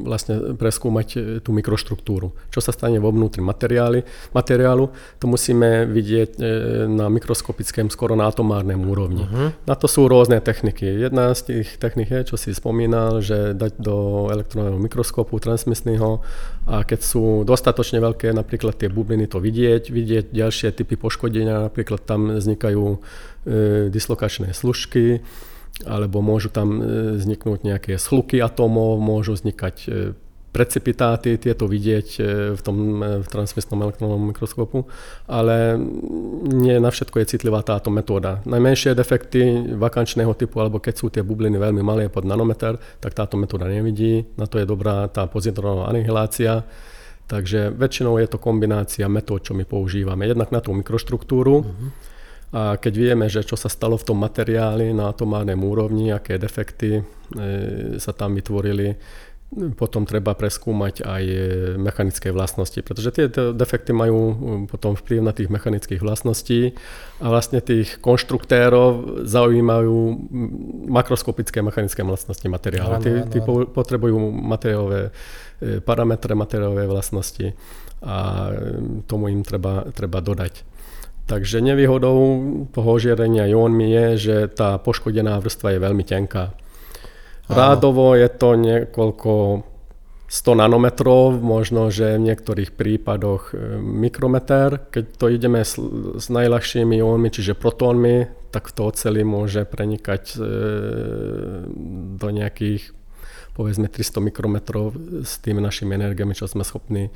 vlastne 0.02 0.58
preskúmať 0.58 1.08
e, 1.14 1.18
tú 1.38 1.54
mikroštruktúru. 1.54 2.34
Čo 2.50 2.58
sa 2.58 2.74
stane 2.74 2.98
vo 2.98 3.14
vnútri 3.14 3.38
materiály, 3.38 4.02
materiálu, 4.34 4.90
to 5.22 5.30
musíme 5.30 5.86
vidieť 5.86 6.30
e, 6.36 6.42
na 6.90 7.06
mikroskopickém, 7.06 7.86
skoro 7.86 8.18
na 8.18 8.26
atomárnej 8.26 8.74
úrovni. 8.74 9.22
Uh-huh. 9.22 9.54
Na 9.62 9.74
to 9.78 9.86
sú 9.86 10.10
rôzne 10.10 10.42
techniky. 10.42 10.84
Jedna 10.84 11.30
z 11.38 11.54
tých 11.54 11.78
technik 11.78 12.10
je, 12.10 12.34
čo 12.34 12.36
si 12.36 12.50
spomínal, 12.50 13.22
že 13.22 13.54
dať 13.54 13.78
do 13.78 14.26
elektronového 14.34 14.82
mikroskopu 14.82 15.38
transmisného 15.38 16.18
a 16.66 16.82
keď 16.82 17.00
sú 17.00 17.46
dostatočne 17.46 18.02
veľké, 18.02 18.34
napríklad 18.34 18.74
tie 18.74 18.90
bubliny 18.90 19.30
to 19.30 19.38
vidieť, 19.38 19.94
vidieť 19.94 20.24
ďalšie 20.34 20.74
typy 20.74 20.98
poškodenia, 20.98 21.70
napríklad 21.70 22.02
tam 22.02 22.34
vznikajú 22.34 22.98
E, 23.48 23.88
dislokačné 23.88 24.52
služky, 24.52 25.24
alebo 25.86 26.18
môžu 26.18 26.50
tam 26.50 26.78
e, 26.78 26.82
vzniknúť 27.18 27.60
nejaké 27.62 27.92
schluky 28.00 28.42
atómov, 28.42 28.98
môžu 28.98 29.38
vznikať 29.38 29.76
e, 29.86 29.88
precipitáty, 30.48 31.36
tieto 31.38 31.68
vidieť 31.68 32.08
v 32.56 32.60
tom 32.64 32.76
v 33.20 33.26
transmisnom 33.28 33.78
elektronovom 33.84 34.32
mikroskopu, 34.32 34.88
ale 35.28 35.76
nie 36.50 36.72
na 36.80 36.88
všetko 36.88 37.20
je 37.20 37.30
citlivá 37.36 37.60
táto 37.62 37.92
metóda. 37.92 38.40
Najmenšie 38.48 38.96
defekty 38.96 39.76
vakančného 39.76 40.32
typu, 40.34 40.58
alebo 40.64 40.80
keď 40.80 40.94
sú 40.96 41.12
tie 41.12 41.22
bubliny 41.22 41.60
veľmi 41.60 41.84
malé 41.84 42.08
pod 42.08 42.24
nanometer, 42.24 42.80
tak 42.98 43.12
táto 43.12 43.36
metóda 43.36 43.68
nevidí. 43.68 44.24
Na 44.40 44.48
to 44.48 44.58
je 44.58 44.66
dobrá 44.66 45.06
tá 45.12 45.28
pozitrónová 45.28 45.92
anihilácia. 45.92 46.64
Takže 47.28 47.76
väčšinou 47.76 48.16
je 48.16 48.26
to 48.32 48.40
kombinácia 48.40 49.04
metód, 49.04 49.44
čo 49.44 49.52
my 49.52 49.68
používame. 49.68 50.24
Jednak 50.24 50.48
na 50.48 50.64
tú 50.64 50.72
mikroštruktúru, 50.72 51.60
uh-huh 51.60 52.07
a 52.48 52.80
keď 52.80 52.94
vieme, 52.96 53.26
že 53.28 53.44
čo 53.44 53.60
sa 53.60 53.68
stalo 53.68 54.00
v 54.00 54.06
tom 54.08 54.18
materiáli 54.24 54.96
na 54.96 55.12
atomárnej 55.12 55.56
úrovni, 55.60 56.08
aké 56.08 56.40
defekty 56.40 57.00
e, 57.00 57.02
sa 58.00 58.16
tam 58.16 58.40
vytvorili, 58.40 58.96
potom 59.76 60.04
treba 60.08 60.32
preskúmať 60.32 61.04
aj 61.04 61.24
e, 61.28 61.40
mechanické 61.76 62.32
vlastnosti, 62.32 62.80
pretože 62.80 63.12
tie 63.12 63.28
defekty 63.52 63.92
majú 63.92 64.16
e, 64.16 64.34
potom 64.64 64.96
vplyv 64.96 65.20
na 65.20 65.36
tých 65.36 65.52
mechanických 65.52 66.00
vlastností 66.00 66.72
a 67.20 67.26
vlastne 67.28 67.60
tých 67.60 68.00
konštruktérov 68.00 69.24
zaujímajú 69.28 69.96
makroskopické 70.88 71.60
mechanické 71.60 72.00
vlastnosti 72.00 72.48
materiálu. 72.48 72.96
Tí, 73.04 73.12
tí 73.28 73.38
potrebujú 73.44 74.16
materiálové 74.32 75.12
parametre, 75.84 76.32
materiálové 76.32 76.88
vlastnosti 76.88 77.52
a 78.00 78.48
tomu 79.04 79.28
im 79.28 79.44
treba, 79.44 79.84
treba 79.92 80.24
dodať. 80.24 80.77
Takže 81.28 81.60
nevýhodou 81.60 82.16
toho 82.72 82.96
žiarenia 82.96 83.44
jónmi 83.52 83.92
je, 83.92 84.06
že 84.16 84.36
tá 84.48 84.80
poškodená 84.80 85.36
vrstva 85.44 85.76
je 85.76 85.84
veľmi 85.84 86.04
tenká. 86.08 86.56
Rádovo 87.52 88.16
je 88.16 88.28
to 88.32 88.56
niekoľko 88.56 89.32
100 90.28 90.60
nanometrov, 90.60 91.40
možno, 91.40 91.88
že 91.88 92.16
v 92.16 92.32
niektorých 92.32 92.76
prípadoch 92.76 93.56
e, 93.56 93.80
mikrometer. 93.80 94.88
Keď 94.92 95.04
to 95.16 95.32
ideme 95.32 95.64
s, 95.64 95.80
s 96.20 96.26
najľahšími 96.28 97.00
jónmi, 97.00 97.28
čiže 97.32 97.56
protónmi, 97.56 98.28
tak 98.52 98.72
to 98.72 98.92
oceli 98.92 99.24
môže 99.24 99.64
prenikať 99.64 100.36
e, 100.36 100.38
do 102.20 102.28
nejakých 102.28 102.92
povedzme 103.56 103.90
300 103.90 104.22
mikrometrov 104.22 104.94
s 105.26 105.42
tými 105.42 105.58
našimi 105.58 105.98
energiami, 105.98 106.30
čo 106.30 106.46
sme 106.46 106.62
schopní 106.62 107.10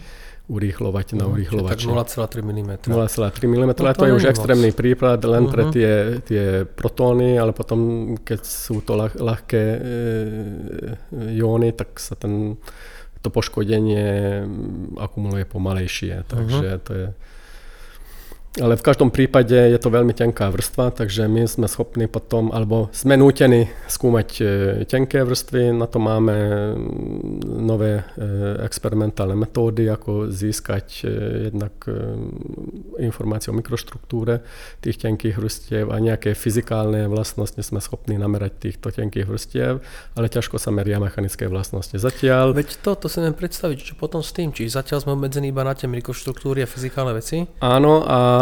urýchlovať 0.50 1.14
na 1.14 1.24
mhm. 1.26 1.32
urýchlovače. 1.38 1.86
Tak 1.86 2.34
0,3 2.34 2.42
mm. 2.42 2.72
0,3 2.90 3.46
mm, 3.46 3.56
no 3.66 3.74
to, 3.74 3.82
to 3.94 4.06
je 4.10 4.14
už 4.14 4.24
extrémny 4.26 4.70
moc. 4.74 4.78
prípad 4.78 5.20
len 5.24 5.42
uh-huh. 5.46 5.54
pre 5.54 5.62
mhm. 5.64 5.72
tie, 5.72 5.92
tie 6.26 6.44
protóny, 6.66 7.38
ale 7.38 7.54
potom 7.54 8.12
keď 8.18 8.40
sú 8.42 8.82
to 8.82 8.98
ľah, 8.98 9.14
ľahké 9.14 9.62
e, 9.62 9.78
jóny, 11.38 11.70
tak 11.72 11.96
sa 12.02 12.18
ten, 12.18 12.58
to 13.22 13.28
poškodenie 13.30 14.42
akumuluje 14.98 15.46
pomalejšie. 15.46 16.26
Takže 16.26 16.68
uh-huh. 16.74 16.84
to 16.84 16.92
je 16.92 17.06
ale 18.60 18.76
v 18.76 18.84
každom 18.84 19.08
prípade 19.08 19.56
je 19.56 19.78
to 19.80 19.88
veľmi 19.88 20.12
tenká 20.12 20.52
vrstva, 20.52 20.92
takže 20.92 21.24
my 21.24 21.48
sme 21.48 21.64
schopní 21.64 22.04
potom, 22.04 22.52
alebo 22.52 22.92
sme 22.92 23.16
nútení 23.16 23.72
skúmať 23.88 24.28
e, 24.36 24.44
tenké 24.84 25.24
vrstvy, 25.24 25.72
na 25.72 25.88
to 25.88 25.96
máme 25.96 26.36
mm, 26.36 27.48
nové 27.48 28.04
e, 28.04 28.04
experimentálne 28.60 29.32
metódy, 29.40 29.88
ako 29.88 30.28
získať 30.28 30.86
e, 31.00 31.04
jednak 31.48 31.72
informácie 33.00 33.48
o 33.48 33.56
mikroštruktúre 33.56 34.44
tých 34.84 35.00
tenkých 35.00 35.40
vrstiev 35.40 35.88
a 35.88 35.96
nejaké 35.96 36.36
fyzikálne 36.36 37.08
vlastnosti 37.08 37.60
sme 37.64 37.80
schopní 37.80 38.20
namerať 38.20 38.68
týchto 38.68 38.92
tenkých 38.92 39.32
vrstiev, 39.32 39.80
ale 40.12 40.28
ťažko 40.28 40.60
sa 40.60 40.68
meria 40.68 41.00
mechanické 41.00 41.48
vlastnosti. 41.48 41.96
Zatiaľ... 41.96 42.52
Veď 42.52 42.84
to, 42.84 43.00
to 43.00 43.08
si 43.08 43.24
neviem 43.24 43.38
predstaviť, 43.38 43.78
čo 43.80 43.94
potom 43.96 44.20
s 44.20 44.36
tým, 44.36 44.52
či 44.52 44.68
zatiaľ 44.68 45.08
sme 45.08 45.16
obmedzení 45.16 45.48
iba 45.48 45.64
na 45.64 45.72
tie 45.72 45.88
mikroštruktúry 45.88 46.60
a 46.60 46.68
fyzikálne 46.68 47.16
veci? 47.16 47.48
Áno, 47.64 48.04
a 48.04 48.41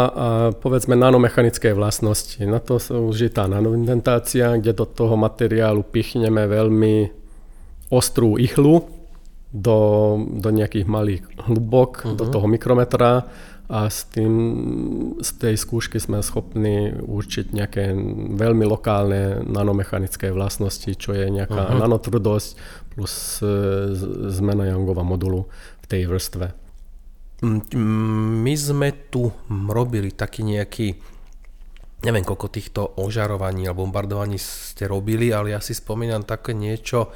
povedzme 0.57 0.97
nanomechanické 0.97 1.75
vlastnosti. 1.75 2.39
Na 2.41 2.57
to 2.57 2.79
sa 2.79 2.97
už 2.97 3.27
je 3.27 3.31
tá 3.31 3.45
nanoindentácia, 3.45 4.57
kde 4.57 4.73
do 4.73 4.85
toho 4.87 5.19
materiálu 5.19 5.85
pichneme 5.85 6.47
veľmi 6.47 7.11
ostrú 7.91 8.39
ichlu 8.39 8.87
do, 9.51 9.79
do 10.39 10.49
nejakých 10.49 10.87
malých 10.87 11.23
hlubok, 11.51 11.91
uh-huh. 12.07 12.15
do 12.15 12.25
mhm. 12.25 12.31
toho 12.31 12.47
mikrometra 12.47 13.11
a 13.71 13.87
s 13.87 14.03
tým, 14.11 14.35
z 15.23 15.29
tej 15.39 15.55
skúšky 15.55 15.95
sme 15.95 16.19
schopní 16.19 16.91
určiť 16.91 17.55
nejaké 17.55 17.95
veľmi 18.35 18.67
lokálne 18.67 19.47
nanomechanické 19.47 20.27
vlastnosti, 20.27 20.91
čo 20.91 21.15
je 21.15 21.31
nejaká 21.31 21.71
uh-huh. 21.71 21.79
nanotvrdosť 21.79 22.49
plus 22.91 23.39
e, 23.39 23.47
zmena 24.27 24.67
Youngova 24.75 25.07
modulu 25.07 25.47
v 25.79 25.85
tej 25.87 26.11
vrstve. 26.11 26.51
My 27.41 28.53
sme 28.53 29.09
tu 29.09 29.33
robili 29.49 30.13
taký 30.13 30.45
nejaký, 30.45 30.93
neviem 32.05 32.21
koľko 32.21 32.47
týchto 32.53 32.81
ožarovaní 33.01 33.65
alebo 33.65 33.89
bombardovaní 33.89 34.37
ste 34.37 34.85
robili, 34.85 35.33
ale 35.33 35.57
ja 35.57 35.59
si 35.61 35.73
spomínam 35.73 36.21
také 36.21 36.53
niečo, 36.53 37.09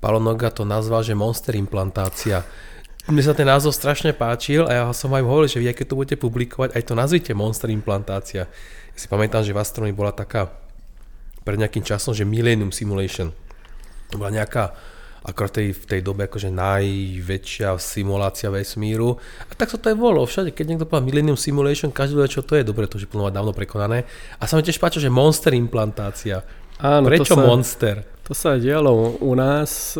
Palonoga 0.00 0.48
to 0.48 0.64
nazval, 0.64 1.04
že 1.04 1.12
monster 1.12 1.52
implantácia. 1.60 2.40
Mne 3.04 3.20
sa 3.20 3.36
ten 3.36 3.44
názov 3.44 3.76
strašne 3.76 4.16
páčil 4.16 4.64
a 4.64 4.72
ja 4.72 4.84
som 4.96 5.12
aj 5.12 5.20
hovoril, 5.20 5.48
že 5.48 5.60
vy, 5.60 5.76
keď 5.76 5.86
to 5.92 5.98
budete 6.00 6.16
publikovať, 6.16 6.72
aj 6.72 6.82
to 6.88 6.94
nazvite 6.96 7.32
monster 7.36 7.68
implantácia. 7.68 8.48
Ja 8.48 8.96
si 8.96 9.12
pamätám, 9.12 9.44
že 9.44 9.52
v 9.52 9.60
Astronomii 9.60 9.92
bola 9.92 10.16
taká 10.16 10.48
pred 11.44 11.60
nejakým 11.60 11.84
časom, 11.84 12.16
že 12.16 12.24
Millennium 12.24 12.72
Simulation. 12.72 13.32
To 14.08 14.16
bola 14.16 14.32
nejaká 14.32 14.72
akorát 15.20 15.52
tej, 15.52 15.76
v 15.76 15.84
tej 15.84 16.00
dobe 16.00 16.24
akože 16.24 16.48
najväčšia 16.48 17.76
simulácia 17.76 18.48
vesmíru. 18.48 19.20
A 19.48 19.52
tak 19.52 19.68
sa 19.68 19.76
to 19.76 19.92
aj 19.92 19.96
bolo. 19.96 20.24
Všade, 20.24 20.56
keď 20.56 20.64
niekto 20.74 20.86
povedal 20.88 21.06
Millennium 21.06 21.36
Simulation, 21.36 21.92
každý 21.92 22.16
vie, 22.16 22.32
čo 22.32 22.40
to 22.40 22.56
je. 22.56 22.64
Dobre, 22.64 22.88
to 22.88 22.96
už 22.96 23.04
je 23.04 23.12
plno 23.12 23.28
dávno 23.28 23.52
prekonané. 23.52 24.08
A 24.40 24.48
sa 24.48 24.56
mi 24.56 24.64
tiež 24.64 24.80
páči, 24.80 24.98
že 24.98 25.12
monster 25.12 25.52
implantácia. 25.52 26.40
Áno, 26.80 27.12
Prečo 27.12 27.36
to 27.36 27.40
sa, 27.40 27.44
monster? 27.44 27.96
To 28.24 28.32
sa 28.32 28.56
dialo 28.56 29.20
u 29.20 29.32
nás. 29.36 29.92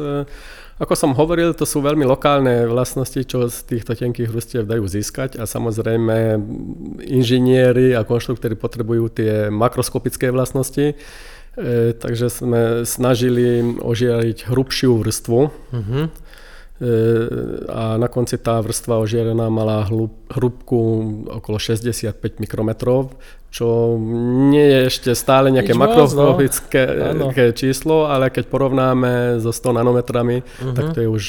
Ako 0.81 0.97
som 0.97 1.13
hovoril, 1.13 1.53
to 1.53 1.69
sú 1.69 1.85
veľmi 1.85 2.09
lokálne 2.09 2.65
vlastnosti, 2.65 3.21
čo 3.29 3.53
z 3.53 3.69
týchto 3.69 3.93
tenkých 3.93 4.33
vrstiev 4.33 4.65
dajú 4.65 4.89
získať 4.89 5.37
a 5.37 5.45
samozrejme 5.45 6.41
inžinieri 7.05 7.93
a 7.93 8.01
konštruktory 8.01 8.57
potrebujú 8.57 9.13
tie 9.13 9.53
makroskopické 9.53 10.33
vlastnosti, 10.33 10.97
E, 11.59 11.93
takže 11.99 12.31
sme 12.31 12.63
snažili 12.87 13.63
ožiariť 13.79 14.47
hrubšiu 14.47 15.03
vrstvu. 15.03 15.41
Uh-huh. 15.75 16.05
a 17.69 18.01
na 18.01 18.09
konci 18.09 18.41
tá 18.41 18.57
vrstva 18.57 19.05
ožiarená 19.05 19.53
mala 19.53 19.85
hrubku 20.33 20.81
okolo 21.29 21.61
65 21.61 22.41
mikrometrov, 22.41 23.13
čo 23.53 24.01
nie 24.49 24.65
je 24.65 24.81
ešte 24.89 25.11
stále 25.13 25.53
nejaké 25.53 25.77
no. 25.77 25.85
makroskopické 25.85 27.13
no. 27.19 27.35
číslo, 27.53 28.09
ale 28.09 28.33
keď 28.33 28.49
porovnáme 28.49 29.43
so 29.45 29.53
100 29.53 29.77
nanometrami, 29.77 30.41
uh-huh. 30.41 30.73
tak 30.73 30.97
to 30.97 31.05
je 31.05 31.09
už, 31.11 31.25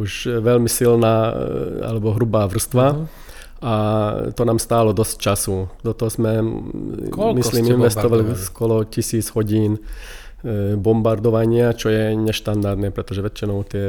už 0.00 0.10
veľmi 0.40 0.70
silná 0.70 1.34
alebo 1.84 2.16
hrubá 2.16 2.48
vrstva. 2.48 2.86
Uh-huh 2.96 3.25
a 3.62 3.74
to 4.36 4.42
nám 4.44 4.60
stálo 4.60 4.92
dosť 4.92 5.14
času. 5.16 5.56
Do 5.80 5.92
toho 5.96 6.12
sme, 6.12 6.44
Koľko 7.08 7.40
myslím, 7.40 7.80
investovali 7.80 8.36
skoro 8.36 8.84
tisíc 8.84 9.32
hodín 9.32 9.80
e, 9.80 10.76
bombardovania, 10.76 11.72
čo 11.72 11.88
je 11.88 12.12
neštandardné, 12.12 12.92
pretože 12.92 13.24
väčšinou 13.24 13.64
tie 13.64 13.86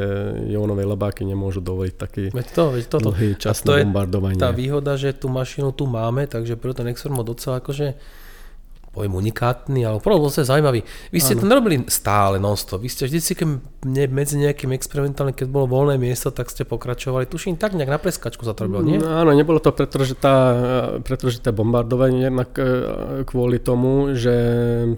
jónové 0.48 0.88
labáky 0.88 1.28
nemôžu 1.28 1.60
dovoliť 1.60 1.96
taký 2.00 2.24
veď 2.32 2.48
to, 2.56 2.64
veď 2.80 2.86
toto. 2.88 3.12
dlhý 3.12 3.36
čas 3.36 3.60
na 3.68 3.84
bombardovanie. 3.84 4.40
tá 4.40 4.56
výhoda, 4.56 4.96
že 4.96 5.12
tú 5.12 5.28
mašinu 5.28 5.76
tu 5.76 5.84
máme, 5.84 6.32
takže 6.32 6.56
preto 6.56 6.80
ten 6.80 6.96
docela 7.28 7.60
akože 7.60 8.00
poviem 8.98 9.14
unikátny, 9.14 9.86
ale 9.86 10.02
proste 10.02 10.42
zaujímavý. 10.42 10.82
Vy 11.14 11.20
ste 11.22 11.38
ano. 11.38 11.42
to 11.42 11.46
nerobili 11.46 11.78
stále 11.86 12.42
non-stop. 12.42 12.82
Vy 12.82 12.90
ste 12.90 13.06
vždycky, 13.06 13.46
medzi 14.10 14.42
nejakým 14.42 14.74
experimentálnym, 14.74 15.38
keď 15.38 15.48
bolo 15.54 15.70
voľné 15.70 16.02
miesto, 16.02 16.34
tak 16.34 16.50
ste 16.50 16.66
pokračovali. 16.66 17.30
Tuším, 17.30 17.62
tak 17.62 17.78
nejak 17.78 17.94
na 17.94 18.02
preskačku 18.02 18.42
sa 18.42 18.58
to 18.58 18.66
robilo, 18.66 18.82
nie? 18.82 18.98
No, 18.98 19.22
áno, 19.22 19.38
nebolo 19.38 19.62
to 19.62 19.70
pretože, 19.70 20.18
pretože 21.06 21.46
bombardovanie 21.54 22.34
jednak 22.34 22.58
e, 22.58 22.66
kvôli 23.30 23.62
tomu, 23.62 24.18
že 24.18 24.34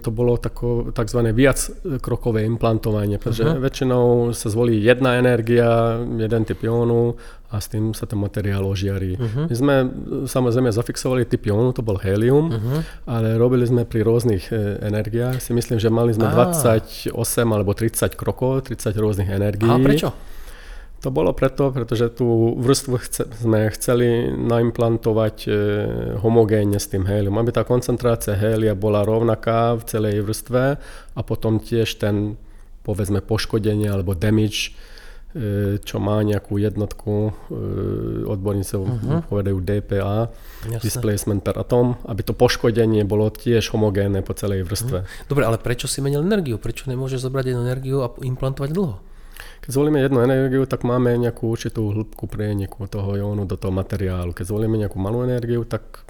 to 0.00 0.08
bolo 0.08 0.40
tako, 0.40 0.96
takzvané 0.96 1.36
viac 1.36 1.60
krokové 2.00 2.48
implantovanie, 2.48 3.20
pretože 3.20 3.44
uh-huh. 3.44 3.60
väčšinou 3.60 4.32
sa 4.32 4.48
zvolí 4.48 4.80
jedna 4.80 5.20
energia, 5.20 6.00
jeden 6.00 6.42
typ 6.48 6.64
iónu 6.64 7.20
a 7.50 7.58
s 7.58 7.66
tým 7.66 7.90
sa 7.98 8.06
ten 8.06 8.14
materiál 8.14 8.62
ožiarí. 8.62 9.18
Uh-huh. 9.18 9.50
My 9.50 9.54
sme 9.58 9.74
samozrejme 10.30 10.70
zafixovali 10.70 11.26
typ 11.26 11.50
iónu, 11.50 11.74
to 11.74 11.82
bol 11.82 11.98
helium, 11.98 12.54
uh-huh. 12.54 12.80
ale 13.10 13.34
robili 13.34 13.66
sme 13.66 13.82
pri 13.82 14.06
rôznych 14.06 14.54
e, 14.54 14.78
energiách. 14.86 15.42
Si 15.42 15.50
myslím, 15.50 15.82
že 15.82 15.90
mali 15.90 16.14
sme 16.14 16.30
ah. 16.30 16.54
28 16.54 17.10
alebo 17.50 17.74
30 17.74 18.14
krokov, 18.14 18.70
30 18.70 18.94
rôznych 18.94 19.26
energií. 19.34 19.66
A 19.66 19.82
prečo? 19.82 20.14
To 21.00 21.08
bolo 21.10 21.32
preto, 21.34 21.72
pretože 21.74 22.12
tú 22.12 22.54
vrstvu 22.60 22.94
chce, 23.00 23.22
sme 23.42 23.66
chceli 23.74 24.30
naimplantovať 24.30 25.36
e, 25.48 25.50
homogénne 26.22 26.78
s 26.78 26.86
tým 26.86 27.02
hélium, 27.02 27.34
aby 27.40 27.50
tá 27.50 27.66
koncentrácia 27.66 28.38
hélia 28.38 28.78
bola 28.78 29.02
rovnaká 29.02 29.74
v 29.74 29.82
celej 29.90 30.22
vrstve 30.22 30.62
a 31.16 31.20
potom 31.26 31.58
tiež 31.58 31.98
ten 31.98 32.38
povedzme 32.86 33.24
poškodenie 33.24 33.90
alebo 33.90 34.14
damage 34.14 34.70
E, 34.70 34.89
čo 35.86 35.96
má 36.02 36.18
nejakú 36.26 36.58
jednotku, 36.58 37.30
e, 37.30 37.32
odborníci 38.26 38.74
uh-huh. 38.74 39.22
povedajú 39.30 39.62
DPA, 39.62 40.26
Jasne. 40.60 40.82
Displacement 40.82 41.40
per 41.40 41.56
atom, 41.56 41.96
aby 42.04 42.20
to 42.26 42.34
poškodenie 42.34 43.06
bolo 43.06 43.30
tiež 43.30 43.70
homogénne 43.72 44.26
po 44.26 44.34
celej 44.34 44.66
vrstve. 44.66 44.98
Uh-huh. 45.06 45.28
Dobre, 45.30 45.46
ale 45.46 45.62
prečo 45.62 45.86
si 45.86 46.02
menil 46.02 46.26
energiu? 46.26 46.58
Prečo 46.58 46.90
nemôžeš 46.90 47.30
zobrať 47.30 47.54
jednu 47.54 47.62
energiu 47.62 48.02
a 48.02 48.10
implantovať 48.10 48.70
dlho? 48.74 48.98
Keď 49.60 49.70
zvolíme 49.70 50.00
jednu 50.00 50.20
energiu, 50.24 50.64
tak 50.66 50.82
máme 50.82 51.14
nejakú 51.20 51.46
určitú 51.46 51.92
hĺbku 51.92 52.26
prieniku 52.26 52.88
toho 52.88 53.16
jónu 53.16 53.44
do 53.44 53.54
toho 53.54 53.72
materiálu. 53.72 54.32
Keď 54.32 54.50
zvolíme 54.50 54.76
nejakú 54.80 54.96
malú 54.96 55.22
energiu, 55.22 55.62
tak 55.68 56.09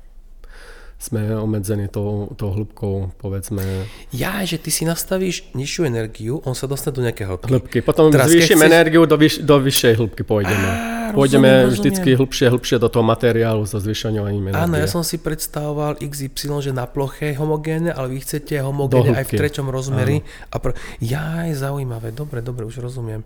sme 1.00 1.32
obmedzení 1.32 1.88
tou, 1.88 2.28
tou 2.36 2.52
hĺbkou, 2.52 3.16
povedzme. 3.16 3.64
Ja, 4.12 4.44
že 4.44 4.60
ty 4.60 4.68
si 4.68 4.84
nastavíš 4.84 5.48
nižšiu 5.56 5.88
energiu, 5.88 6.44
on 6.44 6.52
sa 6.52 6.68
dostane 6.68 6.92
do 6.92 7.02
nejakej 7.08 7.24
hĺbky. 7.24 7.48
hĺbky. 7.48 7.78
Potom 7.80 8.12
Teraz, 8.12 8.28
zvýšim 8.28 8.60
chceš... 8.60 8.68
energiu, 8.68 9.08
do, 9.08 9.16
vyš, 9.16 9.40
do 9.40 9.56
vyššej 9.56 9.94
hĺbky 9.96 10.22
pôjdeme. 10.28 10.68
Á, 10.68 11.16
pôjdeme 11.16 11.48
rozumiem, 11.48 11.72
vždycky 11.72 12.08
hĺbšie, 12.20 12.46
hĺbšie 12.52 12.76
do 12.76 12.92
toho 12.92 13.00
materiálu 13.00 13.64
so 13.64 13.80
zvyšovaním 13.80 14.52
energie. 14.52 14.60
Áno, 14.60 14.76
ja 14.76 14.84
som 14.84 15.00
si 15.00 15.16
predstavoval 15.16 16.04
XY, 16.04 16.60
že 16.60 16.76
na 16.76 16.84
ploche 16.84 17.32
je 17.32 17.36
homogénne, 17.40 17.96
ale 17.96 18.12
vy 18.12 18.20
chcete 18.20 18.60
homogénne 18.60 19.16
aj 19.16 19.24
v 19.24 19.32
treťom 19.40 19.72
rozmeri. 19.72 20.20
A 20.52 20.60
pr- 20.60 20.76
ja, 21.00 21.48
je 21.48 21.56
zaujímavé, 21.56 22.12
dobre, 22.12 22.44
dobre, 22.44 22.68
už 22.68 22.84
rozumiem. 22.84 23.24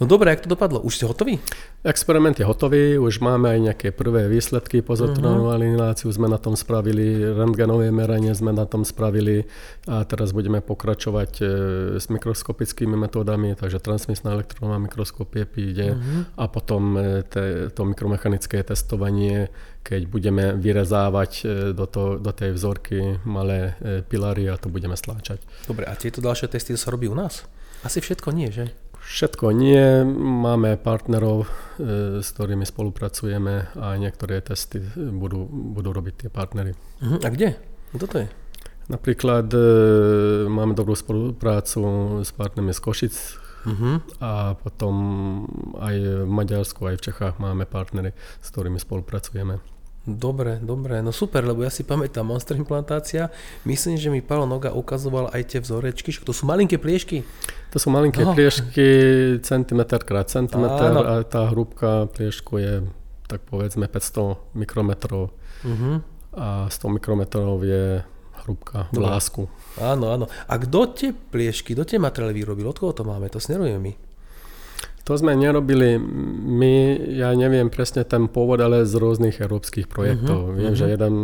No 0.00 0.06
dobre, 0.06 0.30
jak 0.30 0.42
to 0.42 0.50
dopadlo? 0.50 0.82
Už 0.82 0.98
ste 0.98 1.06
hotoví? 1.06 1.38
Experiment 1.84 2.34
je 2.34 2.48
hotový, 2.48 2.98
už 2.98 3.20
máme 3.20 3.46
aj 3.54 3.58
nejaké 3.60 3.88
prvé 3.92 4.26
výsledky 4.26 4.80
pozortrovnú 4.82 5.46
uh-huh. 5.46 5.56
alináciu, 5.60 6.10
sme 6.10 6.26
na 6.26 6.40
tom 6.40 6.56
spravili, 6.56 7.22
rentgenové 7.22 7.92
meranie 7.94 8.32
sme 8.34 8.50
na 8.50 8.64
tom 8.64 8.82
spravili 8.82 9.44
a 9.86 10.02
teraz 10.08 10.32
budeme 10.32 10.64
pokračovať 10.64 11.32
e, 11.38 11.44
s 12.00 12.08
mikroskopickými 12.10 12.96
metódami, 12.96 13.54
takže 13.54 13.84
transmisná 13.84 14.34
elektronová 14.34 14.80
mikroskopie 14.80 15.44
príde 15.46 15.94
uh-huh. 15.94 16.40
a 16.40 16.44
potom 16.48 16.96
e, 16.96 17.22
te, 17.22 17.68
to 17.70 17.84
mikromechanické 17.84 18.64
testovanie, 18.64 19.52
keď 19.84 20.08
budeme 20.08 20.44
vyrezávať 20.56 21.30
e, 21.38 21.42
do, 21.76 21.86
to, 21.86 22.16
do 22.18 22.32
tej 22.32 22.56
vzorky 22.56 23.20
malé 23.28 23.76
pilary 24.08 24.48
a 24.48 24.56
to 24.56 24.72
budeme 24.72 24.96
stláčať. 24.96 25.38
Dobre, 25.68 25.84
a 25.86 25.94
tieto 25.94 26.24
ďalšie 26.24 26.48
testy 26.50 26.74
sa 26.74 26.90
robí 26.90 27.06
u 27.06 27.14
nás? 27.14 27.44
Asi 27.84 28.00
všetko 28.00 28.32
nie, 28.32 28.48
že? 28.48 28.72
Všetko 29.04 29.52
nie, 29.52 30.00
máme 30.16 30.80
partnerov, 30.80 31.44
e, 31.44 31.48
s 32.24 32.28
ktorými 32.32 32.64
spolupracujeme 32.64 33.76
a 33.76 33.94
niektoré 34.00 34.40
testy 34.40 34.80
budú, 34.96 35.44
budú 35.48 35.92
robiť 35.92 36.14
tie 36.26 36.30
partnery. 36.32 36.72
Uh-huh. 37.04 37.20
A 37.20 37.28
kde? 37.28 37.54
Kto 37.92 38.06
to 38.08 38.16
je? 38.24 38.28
Napríklad 38.88 39.48
e, 39.52 39.60
máme 40.48 40.72
dobrú 40.72 40.96
spoluprácu 40.96 41.80
s 42.24 42.32
partnermi 42.32 42.72
z 42.72 42.80
Košic 42.80 43.14
uh-huh. 43.68 43.96
a 44.24 44.56
potom 44.56 44.94
aj 45.80 45.96
v 46.24 46.32
Maďarsku, 46.32 46.84
aj 46.88 46.96
v 47.00 47.04
Čechách 47.12 47.36
máme 47.36 47.68
partnery, 47.68 48.16
s 48.40 48.48
ktorými 48.52 48.80
spolupracujeme. 48.80 49.73
Dobre, 50.04 50.60
dobre, 50.60 51.00
no 51.00 51.16
super, 51.16 51.40
lebo 51.48 51.64
ja 51.64 51.72
si 51.72 51.80
pamätám 51.80 52.28
monster 52.28 52.60
implantácia. 52.60 53.32
Myslím, 53.64 53.96
že 53.96 54.12
mi 54.12 54.20
Paolo 54.20 54.44
Noga 54.44 54.76
ukazoval 54.76 55.32
aj 55.32 55.42
tie 55.48 55.60
vzorečky, 55.64 56.12
to 56.20 56.36
sú 56.36 56.44
malinké 56.44 56.76
pliešky. 56.76 57.24
To 57.72 57.80
sú 57.80 57.88
malinké 57.88 58.20
oh. 58.20 58.36
pliešky, 58.36 58.86
centimetr 59.40 60.04
krát 60.04 60.28
centimetr 60.28 60.92
a 61.00 61.24
tá 61.24 61.48
hrúbka 61.48 62.04
plieško 62.12 62.60
je 62.60 62.74
tak 63.24 63.40
povedzme 63.48 63.88
500 63.88 64.54
mikrometrov. 64.54 65.32
Uh-huh. 65.64 66.04
A 66.36 66.68
100 66.68 67.00
mikrometrov 67.00 67.64
je 67.64 68.04
hrúbka 68.44 68.92
v 68.92 69.00
lásku. 69.00 69.42
Áno, 69.80 70.12
áno. 70.12 70.28
A 70.44 70.54
kto 70.60 70.92
tie 70.92 71.10
pliešky, 71.16 71.72
kto 71.72 71.88
tie 71.88 71.96
materiály 71.96 72.44
vyrobil? 72.44 72.68
Od 72.68 72.76
koho 72.76 72.92
to 72.92 73.08
máme? 73.08 73.32
To 73.32 73.40
snerujeme 73.40 73.80
my. 73.80 73.92
To 75.04 75.12
sme 75.20 75.36
nerobili 75.36 76.00
my, 76.00 76.96
ja 77.12 77.28
neviem 77.36 77.68
presne 77.68 78.08
ten 78.08 78.24
pôvod, 78.24 78.56
ale 78.64 78.88
z 78.88 78.96
rôznych 78.96 79.36
európskych 79.36 79.84
projektov. 79.84 80.48
Uh-huh, 80.48 80.56
Viem, 80.56 80.72
uh-huh. 80.72 80.80
že 80.80 80.96
jeden 80.96 81.14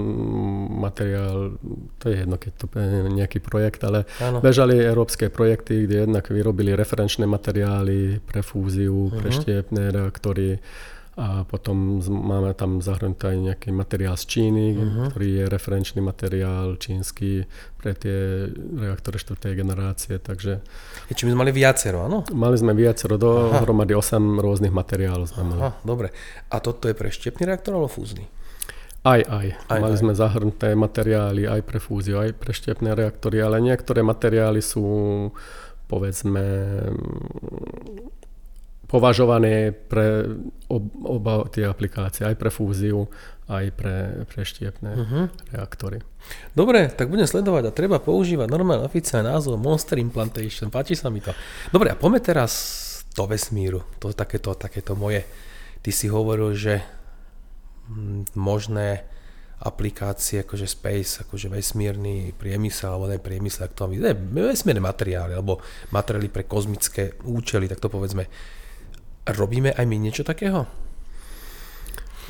materiál, 0.85 1.57
to 1.97 2.13
je 2.13 2.15
jedno, 2.21 2.37
keď 2.37 2.53
to 2.61 2.65
je 2.77 3.09
nejaký 3.09 3.41
projekt, 3.41 3.81
ale 3.81 4.05
ano. 4.21 4.45
bežali 4.45 4.77
európske 4.77 5.33
projekty, 5.33 5.89
kde 5.89 6.05
jednak 6.05 6.29
vyrobili 6.29 6.77
referenčné 6.77 7.25
materiály 7.25 8.21
pre 8.21 8.45
fúziu, 8.45 9.09
uh-huh. 9.09 9.17
pre 9.17 9.33
štiepné 9.33 9.97
reaktory 9.97 10.61
a 11.21 11.45
potom 11.45 12.01
máme 12.01 12.57
tam 12.57 12.81
zahrnuté 12.81 13.37
aj 13.37 13.39
nejaký 13.53 13.69
materiál 13.77 14.17
z 14.17 14.25
Číny, 14.25 14.73
uh-huh. 14.73 15.13
ktorý 15.13 15.29
je 15.37 15.45
referenčný 15.53 16.01
materiál 16.01 16.81
čínsky 16.81 17.45
pre 17.77 17.93
tie 17.93 18.49
reaktory 18.57 19.21
4. 19.21 19.53
generácie, 19.53 20.17
takže... 20.17 20.65
Či 21.13 21.29
my 21.29 21.37
sme 21.37 21.41
mali 21.45 21.53
viacero, 21.53 22.09
áno? 22.09 22.25
Mali 22.33 22.57
sme 22.57 22.73
viacero, 22.73 23.21
dohromady 23.21 23.93
8 23.93 24.17
rôznych 24.41 24.73
materiálov 24.73 25.29
sme 25.29 25.45
mali. 25.45 25.61
Aha, 25.61 25.77
dobre. 25.85 26.09
A 26.49 26.57
toto 26.65 26.89
je 26.89 26.97
pre 26.97 27.13
štepný 27.13 27.45
reaktor 27.45 27.77
alebo 27.77 27.93
fúzny? 27.93 28.25
Aj, 29.05 29.21
aj. 29.21 29.47
aj 29.69 29.79
Mali 29.81 29.97
aj. 29.97 30.01
sme 30.01 30.13
zahrnuté 30.17 30.73
materiály 30.73 31.45
aj 31.45 31.61
pre 31.69 31.85
fúziu, 31.85 32.17
aj 32.17 32.33
pre 32.33 32.57
štepné 32.57 32.97
reaktory, 32.97 33.45
ale 33.45 33.61
niektoré 33.61 34.01
materiály 34.01 34.65
sú 34.65 34.89
povedzme 35.85 36.45
považované 38.91 39.71
pre 39.71 40.27
ob, 40.67 40.83
oba 41.07 41.47
tie 41.47 41.63
aplikácie, 41.63 42.27
aj 42.27 42.35
pre 42.35 42.51
fúziu, 42.51 43.07
aj 43.47 43.71
pre, 43.79 44.27
pre 44.27 44.43
štiepné 44.43 44.91
uh-huh. 44.91 45.25
reaktory. 45.55 46.03
Dobre, 46.59 46.91
tak 46.91 47.07
budem 47.07 47.31
sledovať 47.31 47.71
a 47.71 47.77
treba 47.77 48.03
používať 48.03 48.51
normálny 48.51 48.83
oficiálny 48.83 49.31
názov 49.31 49.63
Monster 49.63 50.03
Implantation. 50.03 50.75
Páči 50.75 50.99
sa 50.99 51.07
mi 51.07 51.23
to. 51.23 51.31
Dobre, 51.71 51.95
a 51.95 51.99
poďme 51.99 52.19
teraz 52.19 52.53
do 53.15 53.31
vesmíru. 53.31 53.87
To 54.03 54.11
takéto, 54.11 54.59
takéto 54.59 54.99
moje. 54.99 55.23
Ty 55.81 55.91
si 55.95 56.11
hovoril, 56.11 56.51
že 56.59 56.83
hm, 57.87 58.35
možné 58.35 59.07
aplikácie 59.61 60.41
akože 60.41 60.65
space, 60.65 61.29
akože 61.29 61.53
vesmírny 61.53 62.33
priemysel, 62.33 62.97
alebo 62.97 63.13
ne 63.13 63.21
priemysel, 63.21 63.69
ak 63.69 63.77
to 63.77 63.93
ne, 63.93 64.17
vesmírne 64.33 64.81
materiály, 64.81 65.37
alebo 65.37 65.61
materiály 65.93 66.33
pre 66.33 66.49
kozmické 66.49 67.21
účely, 67.29 67.69
tak 67.69 67.79
to 67.79 67.93
povedzme. 67.93 68.25
Robíme 69.29 69.77
aj 69.77 69.85
my 69.85 69.97
niečo 70.01 70.25
takého? 70.25 70.65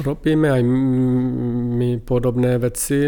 Robíme 0.01 0.49
aj 0.49 0.62
my 1.76 2.01
podobné 2.01 2.57
veci. 2.57 3.05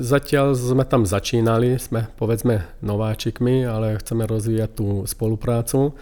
Zatiaľ 0.00 0.56
sme 0.56 0.88
tam 0.88 1.04
začínali, 1.04 1.76
sme 1.76 2.08
povedzme 2.16 2.80
nováčikmi, 2.80 3.68
ale 3.68 4.00
chceme 4.00 4.24
rozvíjať 4.24 4.70
tú 4.72 5.04
spoluprácu, 5.04 5.92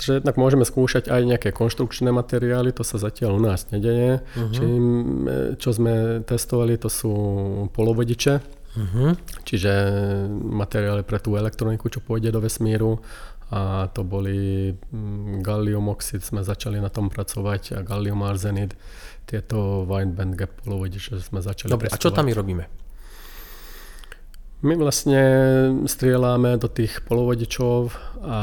Pretože 0.00 0.24
jednak 0.24 0.40
môžeme 0.40 0.64
skúšať 0.64 1.12
aj 1.12 1.22
nejaké 1.28 1.50
konštrukčné 1.52 2.08
materiály, 2.08 2.72
to 2.72 2.80
sa 2.80 2.96
zatiaľ 2.96 3.36
u 3.36 3.42
nás 3.44 3.68
nedeje. 3.68 4.24
Uh-huh. 4.32 4.48
Čím, 4.48 4.82
čo 5.60 5.76
sme 5.76 6.24
testovali, 6.24 6.80
to 6.80 6.88
sú 6.88 7.12
polovodiče, 7.76 8.40
uh-huh. 8.40 9.12
čiže 9.44 9.72
materiály 10.32 11.04
pre 11.04 11.20
tú 11.20 11.36
elektroniku, 11.36 11.92
čo 11.92 12.00
pôjde 12.00 12.32
do 12.32 12.40
vesmíru 12.40 13.04
a 13.50 13.90
to 13.90 14.06
boli 14.06 14.70
mm, 14.70 15.42
gallium 15.42 15.90
oxid, 15.90 16.22
sme 16.22 16.46
začali 16.46 16.78
na 16.78 16.86
tom 16.86 17.10
pracovať 17.10 17.76
a 17.76 17.78
gallium 17.82 18.22
arsenid, 18.22 18.78
tieto 19.26 19.86
wideband 19.86 20.38
gap 20.38 20.54
polovodiče 20.62 21.18
sme 21.18 21.42
začali 21.42 21.70
Dobre, 21.70 21.90
testovať. 21.90 21.98
a 21.98 22.02
čo 22.02 22.14
tam 22.14 22.30
my 22.30 22.34
robíme? 22.34 22.79
My 24.60 24.76
vlastne 24.76 25.22
strieľame 25.88 26.60
do 26.60 26.68
tých 26.68 27.00
polovodičov 27.08 27.96
a 28.20 28.40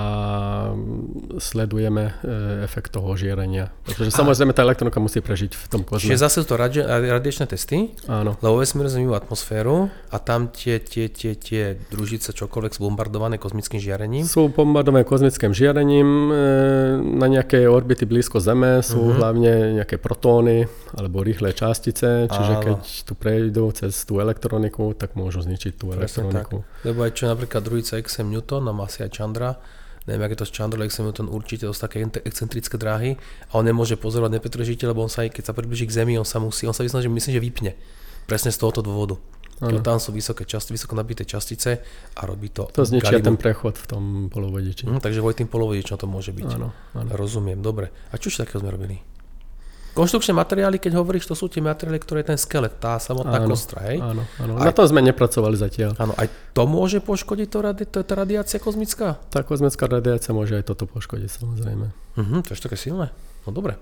sledujeme 1.37 2.09
e, 2.09 2.65
efekt 2.65 2.97
toho 2.97 3.13
žierenia. 3.13 3.69
Pretože 3.85 4.09
a... 4.09 4.25
samozrejme 4.25 4.49
tá 4.49 4.65
elektronika 4.65 4.97
musí 4.97 5.21
prežiť 5.21 5.53
v 5.53 5.65
tom 5.69 5.81
kozme. 5.85 6.09
Čiže 6.09 6.17
zase 6.17 6.41
to 6.49 6.57
radi- 6.57 6.81
radiačné 6.81 7.45
testy? 7.45 7.93
Áno. 8.09 8.33
Lebo 8.41 8.57
vesmír 8.57 8.89
sme 8.89 9.13
atmosféru 9.13 9.93
a 10.09 10.17
tam 10.17 10.49
tie, 10.49 10.81
tie, 10.81 11.13
tie, 11.13 11.37
tie 11.37 11.77
družice 11.93 12.33
čokoľvek 12.33 12.73
sú 12.73 12.89
bombardované 12.89 13.37
kozmickým 13.37 13.77
žiarením? 13.77 14.25
Sú 14.25 14.49
bombardované 14.49 15.05
kozmickým 15.05 15.53
žiarením. 15.53 16.09
E, 16.09 16.41
na 17.21 17.29
nejaké 17.29 17.69
orbity 17.69 18.09
blízko 18.09 18.41
Zeme 18.41 18.81
sú 18.81 19.13
uh-huh. 19.13 19.21
hlavne 19.21 19.77
nejaké 19.77 20.01
protóny 20.01 20.65
alebo 20.97 21.21
rýchle 21.21 21.53
častice, 21.53 22.25
čiže 22.25 22.53
Áno. 22.57 22.63
keď 22.65 22.79
tu 23.05 23.13
prejdú 23.13 23.69
cez 23.77 23.93
tú 24.09 24.17
elektroniku, 24.17 24.97
tak 24.97 25.13
môžu 25.13 25.45
zničiť 25.45 25.77
tú 25.77 25.93
elektroniku 25.93 26.06
elektroniku. 26.07 26.57
Tak. 26.63 26.85
Lebo 26.87 26.99
aj 27.03 27.11
čo 27.13 27.23
napríklad 27.27 27.61
druhica 27.61 27.99
XM 27.99 28.27
Newton, 28.31 28.63
a 28.67 28.71
má 28.71 28.87
asi 28.87 29.03
aj 29.03 29.11
Chandra, 29.11 29.59
neviem, 30.07 30.23
aké 30.23 30.39
to 30.39 30.47
z 30.47 30.51
Chandra 30.55 30.87
XM 30.87 31.11
Newton 31.11 31.27
určite 31.27 31.67
dosť 31.67 31.81
také 31.83 31.97
excentrické 32.23 32.79
dráhy 32.79 33.19
a 33.51 33.59
on 33.59 33.67
nemôže 33.67 33.99
pozorovať 33.99 34.39
nepretržite, 34.39 34.87
lebo 34.87 35.03
on 35.03 35.11
sa 35.11 35.27
aj 35.27 35.35
keď 35.35 35.43
sa 35.51 35.53
približí 35.53 35.85
k 35.85 36.03
Zemi, 36.03 36.15
on 36.15 36.27
sa 36.27 36.39
musí, 36.39 36.63
on 36.63 36.73
sa 36.73 36.87
vysnaží, 36.87 37.11
myslím, 37.11 37.33
že 37.35 37.43
vypne. 37.43 37.71
Presne 38.27 38.55
z 38.55 38.57
tohoto 38.59 38.79
dôvodu. 38.79 39.19
Ano. 39.57 39.81
Tam 39.81 39.97
sú 39.97 40.13
vysoké 40.13 40.45
časti, 40.45 40.69
vysoko 40.69 40.93
nabité 40.93 41.25
častice 41.25 41.81
a 42.13 42.21
robí 42.29 42.53
to... 42.53 42.69
To 42.77 42.85
zničia 42.85 43.17
ten 43.17 43.41
prechod 43.41 43.73
v 43.73 43.85
tom 43.89 44.03
polovodiči. 44.29 44.85
Mm, 44.85 45.01
takže 45.01 45.17
voj 45.17 45.33
tým 45.33 45.49
polovodičom 45.49 45.97
to 45.97 46.05
môže 46.05 46.29
byť. 46.29 46.49
Áno. 46.61 46.69
Rozumiem, 46.93 47.57
dobre. 47.57 47.89
A 48.13 48.21
čo 48.21 48.29
takého 48.29 48.61
sme 48.61 48.69
robili? 48.69 49.01
Konštrukčné 49.97 50.37
materiály, 50.37 50.77
keď 50.77 50.93
hovoríš, 51.01 51.25
to 51.25 51.33
sú 51.33 51.49
tie 51.49 51.57
materiály, 51.57 51.97
ktoré 51.97 52.21
je 52.21 52.29
ten 52.29 52.37
skelet, 52.37 52.77
tá 52.77 53.01
samotná 53.01 53.41
áno, 53.41 53.49
kostra, 53.49 53.81
hej? 53.89 53.97
Áno, 53.97 54.29
áno. 54.37 54.53
Aj, 54.61 54.69
Na 54.69 54.71
to 54.71 54.85
sme 54.85 55.01
nepracovali 55.01 55.57
zatiaľ. 55.57 55.97
Áno, 55.97 56.13
aj 56.13 56.29
to 56.53 56.69
môže 56.69 57.01
poškodiť 57.01 57.47
to 57.49 57.59
radi- 57.65 57.89
to, 57.89 58.05
tá 58.05 58.13
radiácia 58.13 58.61
kozmická? 58.61 59.17
Tá 59.33 59.41
kozmická 59.41 59.89
radiácia 59.89 60.37
môže 60.37 60.53
aj 60.53 60.69
toto 60.69 60.85
poškodiť, 60.85 61.41
samozrejme. 61.41 61.85
Uh-huh, 62.13 62.39
to 62.45 62.53
je 62.53 62.61
také 62.61 62.77
silné. 62.77 63.09
No 63.49 63.49
dobre. 63.49 63.81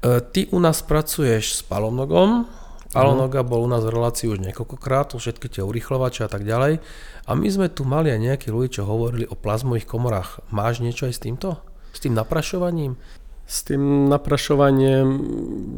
E, 0.00 0.24
ty 0.32 0.48
u 0.48 0.56
nás 0.56 0.80
pracuješ 0.80 1.60
s 1.60 1.60
palonogom. 1.60 2.48
Palonoga 2.96 3.44
uh-huh. 3.44 3.52
bol 3.52 3.60
u 3.64 3.68
nás 3.68 3.84
v 3.84 3.92
relácii 3.92 4.32
už 4.32 4.40
niekoľkokrát, 4.40 5.12
všetky 5.12 5.52
tie 5.52 5.60
urychlovače 5.60 6.24
a 6.24 6.32
tak 6.32 6.48
ďalej. 6.48 6.80
A 7.28 7.30
my 7.36 7.48
sme 7.52 7.68
tu 7.68 7.84
mali 7.84 8.08
aj 8.08 8.24
nejakí 8.24 8.48
ľudia, 8.48 8.80
čo 8.80 8.88
hovorili 8.88 9.28
o 9.28 9.36
plazmových 9.36 9.84
komorách. 9.84 10.40
Máš 10.48 10.80
niečo 10.80 11.04
aj 11.04 11.12
s 11.12 11.20
týmto? 11.20 11.60
S 11.92 12.00
tým 12.00 12.16
naprašovaním? 12.16 12.96
S 13.52 13.68
tým 13.68 14.08
naprašovaním 14.08 15.08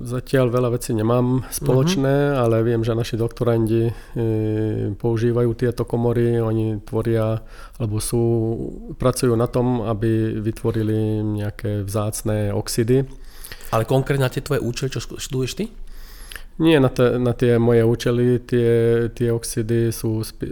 zatiaľ 0.06 0.46
veľa 0.46 0.78
vecí 0.78 0.94
nemám 0.94 1.42
spoločné, 1.50 2.30
uh-huh. 2.30 2.42
ale 2.46 2.62
viem, 2.62 2.86
že 2.86 2.94
naši 2.94 3.18
doktorandi 3.18 3.90
e, 3.90 3.92
používajú 4.94 5.50
tieto 5.58 5.82
komory, 5.82 6.38
oni 6.38 6.78
tvoria, 6.86 7.42
alebo 7.82 7.98
sú, 7.98 8.22
pracujú 8.94 9.34
na 9.34 9.50
tom, 9.50 9.82
aby 9.90 10.38
vytvorili 10.38 11.26
nejaké 11.26 11.82
vzácné 11.82 12.54
oxidy. 12.54 13.10
Ale 13.74 13.82
konkrétne 13.90 14.22
na 14.22 14.30
tie 14.30 14.46
tvoje 14.46 14.62
účely, 14.62 14.94
čo 14.94 15.02
študuješ 15.02 15.52
ty? 15.58 15.66
Nie, 16.62 16.78
na, 16.78 16.86
te, 16.86 17.18
na 17.18 17.34
tie 17.34 17.58
moje 17.58 17.82
účely 17.82 18.38
tie, 18.46 18.70
tie 19.10 19.34
oxidy 19.34 19.90
sú 19.90 20.22
spi, 20.22 20.46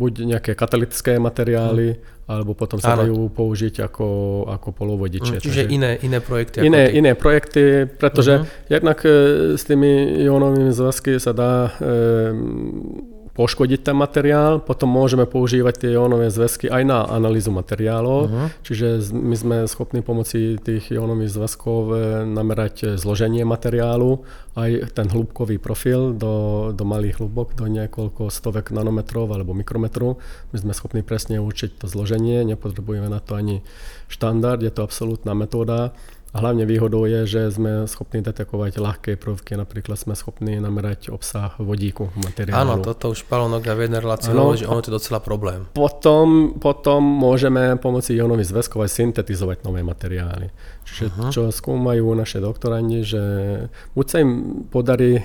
buď 0.00 0.24
nejaké 0.24 0.56
katalytické 0.56 1.20
materiály, 1.20 1.92
hmm. 1.92 2.17
Alebo 2.28 2.52
potom 2.52 2.76
sa 2.76 2.92
dajú 2.92 3.32
použiť 3.32 3.88
ako, 3.88 4.08
ako 4.52 4.68
polovodiče. 4.76 5.40
Hmm, 5.40 5.40
čiže 5.40 5.64
takže 5.64 5.72
iné, 5.72 5.96
iné 6.04 6.20
projekty. 6.20 6.60
Iné, 6.60 6.92
iné 6.92 7.16
projekty, 7.16 7.88
pretože 7.88 8.44
uh-huh. 8.44 8.68
jednak 8.68 9.00
e, 9.00 9.08
s 9.56 9.64
tými 9.64 10.20
ionovými 10.28 10.68
zväzky 10.68 11.16
sa 11.16 11.32
dá 11.32 11.72
e, 11.80 11.88
poškodiť 13.38 13.86
ten 13.86 13.94
materiál, 13.94 14.58
potom 14.58 14.90
môžeme 14.90 15.22
používať 15.22 15.86
tie 15.86 15.90
ionové 15.94 16.26
zväzky 16.26 16.66
aj 16.66 16.82
na 16.82 17.06
analýzu 17.06 17.54
materiálov, 17.54 18.20
uh-huh. 18.26 18.48
čiže 18.66 19.14
my 19.14 19.36
sme 19.38 19.56
schopní 19.70 20.02
pomoci 20.02 20.58
tých 20.58 20.90
ionových 20.90 21.38
zväzkov 21.38 21.80
e, 21.86 21.92
namerať 22.26 22.98
zloženie 22.98 23.46
materiálu, 23.46 24.26
aj 24.58 24.90
ten 24.90 25.06
hĺbkový 25.06 25.62
profil 25.62 26.18
do, 26.18 26.34
do 26.74 26.82
malých 26.82 27.22
hĺbok, 27.22 27.54
do 27.54 27.70
niekoľko 27.70 28.26
stovek 28.26 28.74
nanometrov 28.74 29.30
alebo 29.30 29.54
mikrometrov. 29.54 30.18
My 30.50 30.58
sme 30.58 30.74
schopní 30.74 31.06
presne 31.06 31.38
určiť 31.38 31.78
to 31.78 31.86
zloženie, 31.86 32.42
nepotrebujeme 32.42 33.06
na 33.06 33.22
to 33.22 33.38
ani 33.38 33.62
štandard, 34.10 34.58
je 34.66 34.74
to 34.74 34.82
absolútna 34.82 35.38
metóda 35.38 35.94
a 36.28 36.44
hlavne 36.44 36.68
výhodou 36.68 37.08
je, 37.08 37.24
že 37.24 37.42
sme 37.48 37.88
schopní 37.88 38.20
detekovať 38.20 38.76
ľahké 38.76 39.16
prvky, 39.16 39.56
napríklad 39.56 39.96
sme 39.96 40.12
schopní 40.12 40.60
namerať 40.60 41.08
obsah 41.08 41.56
vodíku 41.56 42.12
v 42.12 42.28
materiálu. 42.28 42.60
Áno, 42.60 42.74
toto 42.84 43.16
už 43.16 43.24
Palonok 43.24 43.64
a 43.64 43.72
v 43.72 43.88
jednej 43.88 44.04
relácii 44.04 44.36
hovorí, 44.36 44.60
že 44.60 44.68
ono 44.68 44.84
je 44.84 44.92
to 44.92 44.96
docela 45.00 45.24
problém. 45.24 45.64
Potom, 45.72 46.60
potom 46.60 47.00
môžeme 47.00 47.80
pomoci 47.80 48.12
ionových 48.12 48.52
zväzkov 48.52 48.84
aj 48.84 48.90
syntetizovať 48.92 49.64
nové 49.64 49.80
materiály. 49.80 50.52
Čiže 50.84 51.04
uh-huh. 51.08 51.32
čo 51.32 51.42
skúmajú 51.48 52.12
naše 52.12 52.44
doktorandi, 52.44 53.00
že 53.08 53.22
buď 53.96 54.06
sa 54.08 54.16
im 54.20 54.30
podarí 54.68 55.20
e, 55.20 55.22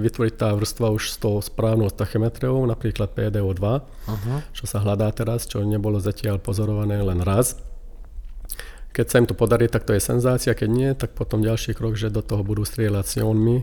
vytvoriť 0.00 0.34
tá 0.36 0.52
vrstva 0.56 0.92
už 0.92 1.02
s 1.08 1.16
tou 1.20 1.40
správnou 1.40 1.92
tachymetriou, 1.92 2.64
napríklad 2.64 3.12
PDO2, 3.12 3.60
uh-huh. 3.60 4.38
čo 4.56 4.64
sa 4.64 4.80
hľadá 4.80 5.12
teraz, 5.12 5.44
čo 5.44 5.60
nebolo 5.64 6.00
zatiaľ 6.00 6.40
pozorované 6.40 7.00
len 7.00 7.20
raz 7.20 7.60
keď 8.90 9.06
sa 9.06 9.18
im 9.22 9.26
to 9.26 9.38
podarí, 9.38 9.70
tak 9.70 9.86
to 9.86 9.94
je 9.94 10.02
senzácia, 10.02 10.52
keď 10.54 10.68
nie, 10.68 10.90
tak 10.98 11.14
potom 11.14 11.40
ďalší 11.40 11.78
krok, 11.78 11.94
že 11.94 12.10
do 12.10 12.22
toho 12.22 12.42
budú 12.42 12.66
strieľať 12.66 13.04
s 13.06 13.12
ionmi 13.22 13.62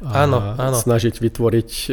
a 0.00 0.24
áno, 0.24 0.40
áno. 0.56 0.76
snažiť 0.76 1.20
vytvoriť 1.20 1.70
e, 1.88 1.90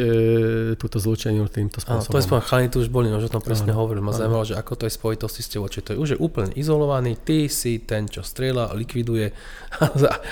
túto 0.80 0.96
zlúčeninu 0.96 1.48
týmto 1.52 1.84
spôsobom. 1.84 2.00
Áno, 2.00 2.12
to 2.12 2.16
je 2.16 2.24
spôsobom 2.24 2.44
chalani 2.44 2.68
tu 2.72 2.80
už 2.80 2.88
boli, 2.88 3.12
no, 3.12 3.20
že 3.20 3.28
tom 3.28 3.44
presne 3.44 3.76
áno, 3.76 3.84
hovoril. 3.84 4.00
Ma 4.00 4.16
zaujímalo, 4.16 4.44
že 4.44 4.56
ako 4.56 4.72
to 4.76 4.84
je 4.88 4.92
spojitosti 4.92 5.40
s 5.44 5.48
tebou. 5.52 5.68
Čiže 5.68 5.84
to 5.84 5.90
je 5.92 5.98
už 6.00 6.08
je 6.16 6.18
úplne 6.20 6.52
izolovaný, 6.56 7.16
ty 7.20 7.48
si 7.52 7.80
ten, 7.84 8.08
čo 8.08 8.24
strieľa, 8.24 8.76
likviduje 8.76 9.32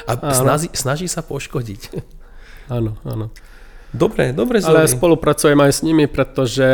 a, 0.08 0.12
a 0.16 0.32
snaží, 0.32 0.68
snaží 0.72 1.06
sa 1.08 1.20
poškodiť. 1.20 1.82
Áno, 2.72 2.96
áno. 3.04 3.28
Dobre, 3.92 4.32
dobre 4.32 4.56
Ale 4.64 4.88
spolupracujem 4.88 5.60
aj 5.60 5.72
s 5.72 5.80
nimi, 5.84 6.08
pretože 6.08 6.64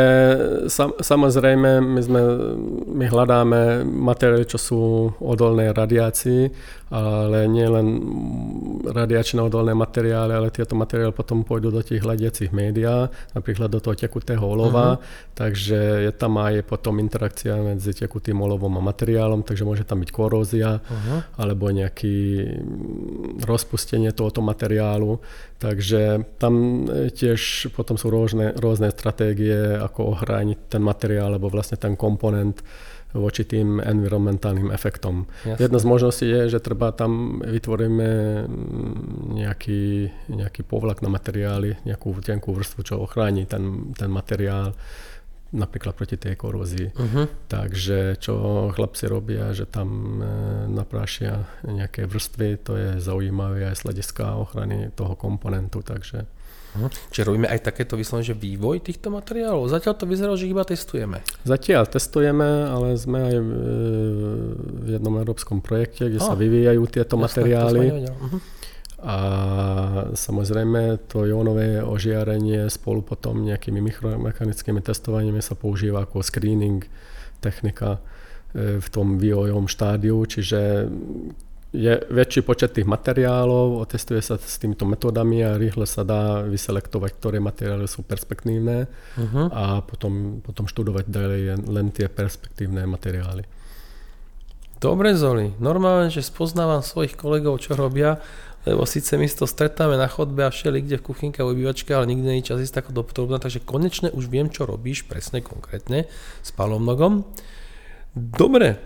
sam, 0.71 0.95
samozrejme 0.95 1.83
my, 1.83 1.99
sme, 1.99 2.21
my 2.95 3.05
hľadáme 3.11 3.83
materiály, 3.83 4.47
čo 4.47 4.55
sú 4.55 4.79
odolné 5.19 5.75
radiácii 5.75 6.47
ale 6.89 7.45
nie 7.45 7.69
len 7.69 7.87
radiačné 8.85 9.37
odolné 9.45 9.77
materiály, 9.77 10.33
ale 10.33 10.49
tieto 10.49 10.73
materiály 10.73 11.13
potom 11.13 11.45
pôjdu 11.45 11.69
do 11.69 11.85
tých 11.85 12.01
hľadiacich 12.01 12.49
médiá, 12.49 13.13
napríklad 13.37 13.69
do 13.69 13.77
toho 13.77 13.93
tekutého 13.93 14.41
olova, 14.41 14.97
uh-huh. 14.97 15.33
takže 15.37 16.09
je 16.09 16.11
tam 16.13 16.41
aj 16.41 16.65
potom 16.65 16.97
interakcia 16.97 17.61
medzi 17.61 17.93
tekutým 17.93 18.41
olovom 18.41 18.73
a 18.77 18.81
materiálom, 18.81 19.45
takže 19.45 19.69
môže 19.69 19.85
tam 19.85 20.01
byť 20.01 20.09
korózia 20.09 20.81
uh-huh. 20.81 21.37
alebo 21.37 21.69
nejaký 21.69 22.17
rozpustenie 23.45 24.09
tohoto 24.09 24.41
materiálu, 24.41 25.21
takže 25.61 26.25
tam 26.41 26.85
tiež 26.89 27.69
potom 27.77 28.01
sú 28.01 28.09
rôzne, 28.09 28.57
rôzne 28.57 28.89
stratégie, 28.89 29.77
ako 29.77 30.17
ochrániť 30.17 30.73
ten 30.73 30.81
materiál 30.81 31.37
alebo 31.37 31.53
vlastne 31.53 31.77
ten 31.77 31.93
komponent 31.93 32.65
voči 33.13 33.41
tým 33.41 33.81
environmentálnym 33.81 34.69
efektom. 34.69 35.25
Jasne. 35.41 35.61
Jedna 35.65 35.79
z 35.81 35.85
možností 35.89 36.25
je, 36.29 36.41
že 36.53 36.59
treba 36.61 36.93
tam 36.93 37.41
vytvoríme 37.41 38.09
nejaký, 39.33 40.13
nejaký 40.29 40.61
povlak 40.61 41.01
na 41.01 41.09
materiály, 41.09 41.81
nejakú 41.89 42.13
tenkú 42.21 42.53
vrstvu, 42.53 42.79
čo 42.85 43.01
ochráni 43.01 43.49
ten, 43.49 43.93
ten 43.97 44.13
materiál 44.13 44.77
napríklad 45.49 45.97
proti 45.97 46.17
tej 46.21 46.37
korózii. 46.37 46.93
Uh-huh. 46.93 47.25
Takže 47.49 48.21
čo 48.21 48.69
chlapci 48.69 49.09
robia, 49.09 49.49
že 49.57 49.65
tam 49.65 50.21
e, 50.21 50.25
naprášia 50.69 51.49
nejaké 51.65 52.05
vrstvy, 52.05 52.49
to 52.61 52.77
je 52.77 52.89
zaujímavé 53.01 53.65
aj 53.65 53.81
z 53.81 53.83
hľadiska 53.89 54.25
ochrany 54.37 54.93
toho 54.93 55.17
komponentu, 55.17 55.81
takže 55.81 56.29
Uh-huh. 56.69 56.89
Čiže 57.09 57.33
robíme 57.33 57.49
aj 57.49 57.65
takéto 57.65 57.97
vyslovene, 57.97 58.29
že 58.29 58.37
vývoj 58.37 58.85
týchto 58.85 59.09
materiálov? 59.09 59.69
Zatiaľ 59.73 59.93
to 59.97 60.05
vyzeralo, 60.05 60.37
že 60.37 60.45
iba 60.45 60.61
testujeme. 60.61 61.25
Zatiaľ 61.41 61.89
testujeme, 61.89 62.69
ale 62.69 62.93
sme 62.93 63.19
aj 63.25 63.35
v 64.83 64.87
jednom 64.93 65.17
európskom 65.17 65.65
projekte, 65.65 66.05
kde 66.05 66.21
oh. 66.21 66.29
sa 66.29 66.35
vyvíjajú 66.37 66.83
tieto 66.89 67.17
Jasne, 67.17 67.25
materiály. 67.25 67.85
Uh-huh. 68.05 68.39
A 68.99 69.17
samozrejme 70.11 71.07
to 71.07 71.23
jónové 71.23 71.79
ožiarenie 71.79 72.67
spolu 72.67 72.99
potom 72.99 73.47
nejakými 73.47 73.79
mikromechanickými 73.79 74.83
testovaniami 74.83 75.39
sa 75.39 75.55
používa 75.55 76.03
ako 76.03 76.19
screening 76.19 76.83
technika 77.39 78.03
v 78.53 78.87
tom 78.91 79.15
vývojovom 79.15 79.71
štádiu, 79.71 80.19
čiže 80.27 80.91
je 81.69 81.93
väčší 82.09 82.41
počet 82.41 82.73
tých 82.73 82.89
materiálov, 82.89 83.85
otestuje 83.85 84.17
sa 84.25 84.41
s 84.41 84.57
týmito 84.57 84.89
metódami 84.89 85.45
a 85.45 85.53
rýchle 85.53 85.85
sa 85.85 86.01
dá 86.01 86.41
vyselektovať, 86.41 87.11
ktoré 87.21 87.37
materiály 87.37 87.85
sú 87.85 88.01
perspektívne 88.01 88.89
uh-huh. 88.89 89.53
a 89.53 89.85
potom, 89.85 90.41
potom 90.41 90.65
študovať 90.65 91.05
ďalej 91.05 91.41
len 91.69 91.93
tie 91.93 92.09
perspektívne 92.09 92.89
materiály. 92.89 93.45
Dobre 94.81 95.13
Zoli, 95.13 95.53
normálne, 95.61 96.09
že 96.09 96.25
spoznávam 96.25 96.81
svojich 96.81 97.13
kolegov, 97.13 97.61
čo 97.61 97.77
robia, 97.77 98.17
lebo 98.65 98.87
síce 98.89 99.19
my 99.19 99.29
to 99.29 99.45
stretáme 99.45 99.93
na 99.93 100.09
chodbe 100.09 100.41
a 100.41 100.49
všeli 100.49 100.81
kde 100.81 100.97
v 100.97 101.05
kuchynke 101.05 101.43
a 101.43 101.47
obývačke, 101.47 101.93
ale 101.93 102.09
nikdy 102.09 102.25
není 102.25 102.43
čas 102.43 102.63
ísť 102.63 102.81
tako 102.81 103.03
do 103.03 103.03
takže 103.37 103.61
konečne 103.61 104.09
už 104.09 104.25
viem, 104.25 104.49
čo 104.49 104.65
robíš 104.65 105.05
presne 105.05 105.45
konkrétne 105.45 106.09
s 106.41 106.49
palomnogom. 106.49 107.29
Dobre, 108.15 108.81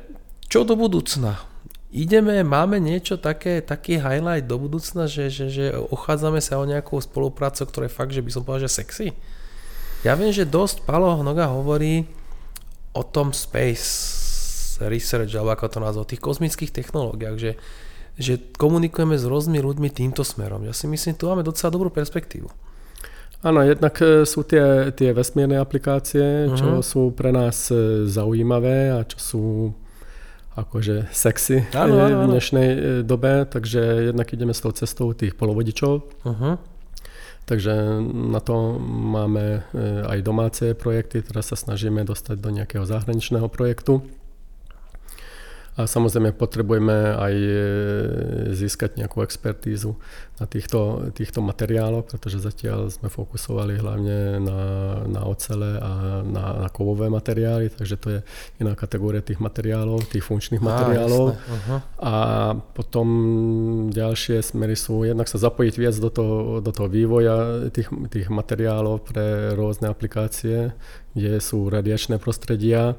čo 0.52 0.68
do 0.68 0.76
budúcna? 0.76 1.53
Ideme, 1.94 2.41
máme 2.41 2.82
niečo 2.82 3.22
také, 3.22 3.62
taký 3.62 4.02
highlight 4.02 4.50
do 4.50 4.58
budúcna, 4.58 5.06
že, 5.06 5.30
že, 5.30 5.54
že 5.54 5.66
ochádzame 5.72 6.41
sa 6.41 6.58
o 6.58 6.66
nejakú 6.66 6.98
spoluprácu, 6.98 7.70
ktorá 7.70 7.86
je 7.86 7.94
fakt, 7.94 8.12
že 8.18 8.26
by 8.26 8.30
som 8.34 8.41
povedal, 8.41 8.66
že 8.66 8.82
sexy. 8.82 9.08
Ja 10.02 10.18
viem, 10.18 10.34
že 10.34 10.50
dosť 10.50 10.84
Palo 10.84 11.16
Hnoga 11.16 11.48
hovorí 11.54 12.10
o 12.91 13.06
tom 13.06 13.32
space 13.32 14.82
research, 14.82 15.32
alebo 15.38 15.54
ako 15.54 15.70
to 15.70 15.80
nazval, 15.80 16.04
o 16.04 16.10
tých 16.10 16.20
kozmických 16.20 16.74
technológiách, 16.74 17.38
že, 17.38 17.52
že 18.18 18.34
komunikujeme 18.58 19.16
s 19.16 19.24
rôznymi 19.24 19.62
ľuďmi 19.62 19.89
týmto 19.94 20.26
smerom. 20.26 20.66
Ja 20.66 20.74
si 20.74 20.89
myslím, 20.89 21.14
tu 21.16 21.30
máme 21.30 21.46
docela 21.46 21.72
dobrú 21.72 21.94
perspektívu. 21.94 22.50
Áno, 23.44 23.60
jednak 23.60 24.00
e, 24.00 24.24
sú 24.24 24.48
tie, 24.48 24.96
tie 24.96 25.12
vesmírne 25.12 25.60
aplikácie, 25.60 26.48
uh-huh. 26.48 26.58
čo 26.58 26.68
mhm. 26.80 26.84
sú 26.84 27.02
pre 27.12 27.30
nás 27.36 27.70
e, 27.70 28.08
zaujímavé 28.08 28.96
a 28.96 29.04
čo 29.04 29.18
sú 29.20 29.44
akože 30.54 31.10
sexy 31.10 31.66
áno, 31.74 31.97
áno, 31.97 32.06
áno. 32.06 32.18
v 32.30 32.38
dnešnej 32.38 32.70
e, 32.70 32.78
dobe, 33.01 33.45
takže 33.49 34.14
jednak 34.14 34.30
ideme 34.30 34.54
s 34.54 34.62
tou 34.62 34.70
cestou 34.70 35.14
tých 35.18 35.34
polovodičov. 35.34 35.93
Uh-huh. 36.26 36.56
Takže 37.43 37.74
na 38.08 38.39
to 38.39 38.80
máme 38.88 39.43
e, 39.43 39.82
aj 40.08 40.20
domáce 40.24 40.66
projekty, 40.78 41.26
teraz 41.26 41.51
sa 41.51 41.58
snažíme 41.60 42.06
dostať 42.08 42.38
do 42.39 42.49
nejakého 42.54 42.86
zahraničného 42.86 43.49
projektu. 43.49 44.06
A 45.74 45.89
samozrejme 45.89 46.38
potrebujeme 46.38 47.17
aj 47.17 47.34
e, 47.34 47.53
získať 48.53 49.01
nejakú 49.01 49.26
expertízu 49.26 49.97
na 50.38 50.45
týchto, 50.45 51.09
týchto 51.17 51.41
materiáloch, 51.41 52.09
pretože 52.09 52.41
zatiaľ 52.41 52.93
sme 52.93 53.09
fokusovali 53.09 53.82
hlavne 53.82 54.38
na, 54.38 54.59
na 55.09 55.21
ocele 55.26 55.78
a 55.82 56.21
na, 56.21 56.45
na 56.65 56.69
kovové 56.69 57.09
materiály, 57.09 57.74
takže 57.74 57.95
to 57.97 58.07
je 58.17 58.19
iná 58.61 58.78
kategória 58.78 59.26
tých 59.26 59.41
materiálov, 59.41 60.05
tých 60.09 60.21
funkčných 60.21 60.61
materiálov. 60.61 61.38
uh-huh. 61.38 61.80
A 62.01 62.13
potom 62.78 63.07
ďalšie 63.89 64.45
smery 64.45 64.78
sú 64.78 65.05
jednak 65.09 65.26
sa 65.26 65.41
zapojiť 65.41 65.74
viac 65.78 65.95
do 65.97 66.09
toho, 66.13 66.38
do 66.61 66.69
toho 66.69 66.86
vývoja 66.89 67.69
tých, 67.74 67.89
tých 68.13 68.30
materiálov 68.30 69.09
pre 69.09 69.57
rôzne 69.57 69.89
aplikácie, 69.89 70.74
kde 71.17 71.41
sú 71.41 71.69
radiačné 71.69 72.17
prostredia 72.17 72.93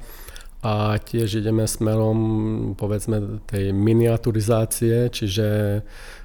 a 0.64 0.96
tiež 0.96 1.44
ideme 1.44 1.68
smerom 1.68 2.18
povedzme 2.72 3.44
tej 3.44 3.76
miniaturizácie, 3.76 5.12
čiže 5.12 5.46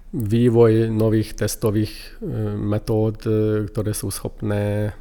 vývoj 0.09 0.89
nových 0.89 1.37
testových 1.37 1.91
e, 1.91 2.25
metód, 2.57 3.21
e, 3.27 3.29
ktoré 3.69 3.93
sú 3.93 4.09
schopné 4.09 4.95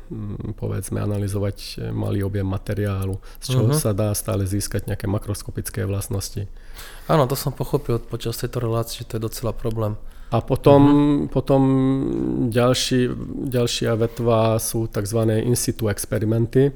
povedzme 0.61 1.01
analyzovať 1.01 1.89
malý 1.97 2.26
objem 2.28 2.45
materiálu, 2.45 3.16
z 3.41 3.57
čoho 3.57 3.72
uh-huh. 3.72 3.78
sa 3.78 3.97
dá 3.97 4.12
stále 4.12 4.45
získať 4.45 4.91
nejaké 4.91 5.09
makroskopické 5.09 5.89
vlastnosti. 5.89 6.45
Áno, 7.09 7.24
to 7.24 7.39
som 7.39 7.57
pochopil 7.57 8.03
počas 8.05 8.36
tejto 8.36 8.61
relácie, 8.61 9.01
že 9.01 9.09
to 9.09 9.16
je 9.16 9.26
docela 9.32 9.57
problém. 9.57 9.97
A 10.28 10.45
potom, 10.45 10.82
uh-huh. 10.84 11.32
potom 11.32 11.62
ďalší, 12.53 13.09
ďalšia 13.49 13.97
vetva 13.97 14.61
sú 14.61 14.93
tzv. 14.93 15.24
in 15.41 15.57
situ 15.57 15.89
experimenty, 15.89 16.68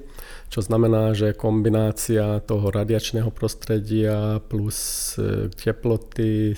čo 0.52 0.60
znamená, 0.60 1.16
že 1.16 1.32
kombinácia 1.32 2.44
toho 2.44 2.68
radiačného 2.68 3.32
prostredia 3.32 4.36
plus 4.52 4.76
e, 5.16 5.48
teploty, 5.48 6.52
e, 6.52 6.56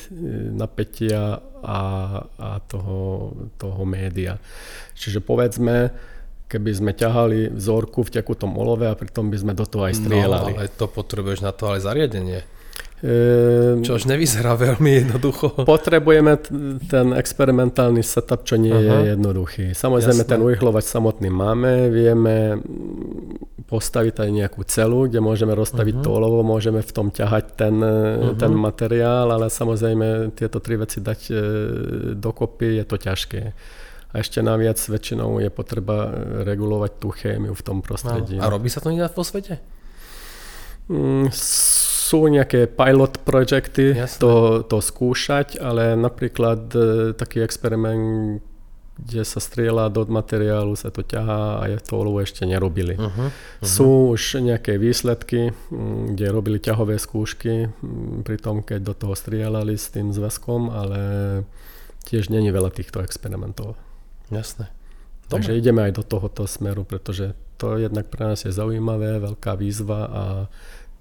napätia 0.50 1.38
a, 1.62 1.82
a 2.26 2.50
toho, 2.66 3.30
toho 3.54 3.82
média. 3.86 4.42
Čiže 4.98 5.22
povedzme, 5.22 5.94
keby 6.50 6.70
sme 6.74 6.90
ťahali 6.90 7.54
vzorku 7.54 8.02
v 8.02 8.18
tekutom 8.18 8.58
olove 8.58 8.90
a 8.90 8.98
pritom 8.98 9.30
by 9.30 9.38
sme 9.38 9.52
do 9.54 9.62
toho 9.62 9.86
aj 9.86 9.94
strieľali. 10.02 10.52
No, 10.54 10.58
ale 10.58 10.74
to 10.74 10.90
potrebuješ 10.90 11.46
na 11.46 11.54
to 11.54 11.70
ale 11.70 11.78
zariadenie. 11.78 12.42
Ehm, 13.04 13.84
čo 13.84 14.00
už 14.00 14.08
nevyzerá 14.08 14.56
veľmi 14.56 15.04
jednoducho. 15.04 15.68
Potrebujeme 15.68 16.40
ten 16.88 17.12
experimentálny 17.12 18.00
setup, 18.00 18.48
čo 18.48 18.56
nie 18.56 18.72
Aha. 18.72 18.80
je 18.80 18.98
jednoduchý. 19.12 19.76
Samozrejme, 19.76 20.24
Jasné. 20.24 20.32
ten 20.32 20.40
urychlovač 20.40 20.88
samotný 20.88 21.28
máme, 21.28 21.92
vieme 21.92 22.56
postaviť 23.68 24.24
aj 24.24 24.30
nejakú 24.32 24.64
celu, 24.64 25.04
kde 25.04 25.20
môžeme 25.20 25.52
rozstaviť 25.52 26.00
uh-huh. 26.00 26.06
to 26.06 26.16
olovo, 26.16 26.40
môžeme 26.40 26.80
v 26.80 26.92
tom 26.96 27.12
ťahať 27.12 27.44
ten, 27.52 27.76
uh-huh. 27.76 28.40
ten 28.40 28.52
materiál, 28.56 29.28
ale 29.28 29.52
samozrejme 29.52 30.32
tieto 30.32 30.64
tri 30.64 30.80
veci 30.80 31.04
dať 31.04 31.20
e, 31.28 31.34
dokopy 32.16 32.80
je 32.80 32.84
to 32.88 32.96
ťažké. 32.96 33.42
A 34.14 34.22
ešte 34.22 34.40
naviac 34.40 34.78
väčšinou 34.78 35.42
je 35.42 35.50
potreba 35.52 36.08
regulovať 36.46 36.92
tú 37.02 37.10
chémiu 37.10 37.52
v 37.52 37.62
tom 37.66 37.82
prostredí. 37.82 38.38
No. 38.38 38.46
A 38.46 38.52
robí 38.52 38.70
sa 38.70 38.80
to 38.80 38.88
niekde 38.88 39.10
vo 39.10 39.26
svete? 39.26 39.58
Mm, 40.86 41.32
sú 42.04 42.28
nejaké 42.28 42.68
pilot 42.68 43.24
projekty 43.24 43.96
to, 44.20 44.60
to 44.68 44.78
skúšať, 44.84 45.56
ale 45.56 45.96
napríklad 45.96 46.68
e, 46.76 46.78
taký 47.16 47.40
experiment, 47.40 48.44
kde 48.94 49.24
sa 49.24 49.40
strieľa 49.40 49.88
do 49.88 50.04
materiálu, 50.06 50.76
sa 50.76 50.92
to 50.92 51.00
ťahá 51.00 51.64
a 51.64 51.72
je 51.72 51.80
to 51.80 51.98
olovo 51.98 52.20
ešte 52.20 52.44
nerobili. 52.46 52.94
Uh-huh, 52.94 53.08
uh-huh. 53.08 53.64
Sú 53.64 54.14
už 54.14 54.44
nejaké 54.44 54.76
výsledky, 54.78 55.50
kde 56.14 56.26
robili 56.30 56.60
ťahové 56.62 57.00
skúšky 57.00 57.72
pri 58.22 58.36
tom, 58.38 58.62
keď 58.62 58.92
do 58.92 58.94
toho 58.94 59.14
strieľali 59.16 59.74
s 59.74 59.90
tým 59.90 60.12
zväzkom, 60.14 60.70
ale 60.70 61.00
tiež 62.06 62.30
není 62.30 62.52
veľa 62.52 62.70
týchto 62.70 63.00
experimentov. 63.00 63.74
Jasné. 64.30 64.70
Dobre. 65.26 65.40
Takže 65.40 65.58
ideme 65.58 65.88
aj 65.88 65.92
do 65.98 66.04
tohoto 66.04 66.44
smeru, 66.44 66.84
pretože 66.84 67.32
to 67.56 67.80
jednak 67.80 68.12
pre 68.12 68.28
nás 68.28 68.44
je 68.44 68.52
zaujímavé, 68.52 69.18
veľká 69.24 69.56
výzva 69.56 70.00
a 70.06 70.24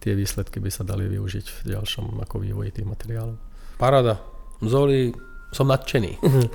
tie 0.03 0.11
výsledky 0.11 0.59
by 0.59 0.67
sa 0.67 0.83
dali 0.83 1.07
využiť 1.07 1.45
v 1.63 1.79
ďalšom 1.79 2.19
ako 2.27 2.43
vývoji 2.43 2.75
tých 2.75 2.87
materiálov. 2.87 3.39
Parada. 3.79 4.19
Zoli, 4.59 5.15
som 5.55 5.69
nadšený. 5.69 6.19
Mhm. 6.19 6.45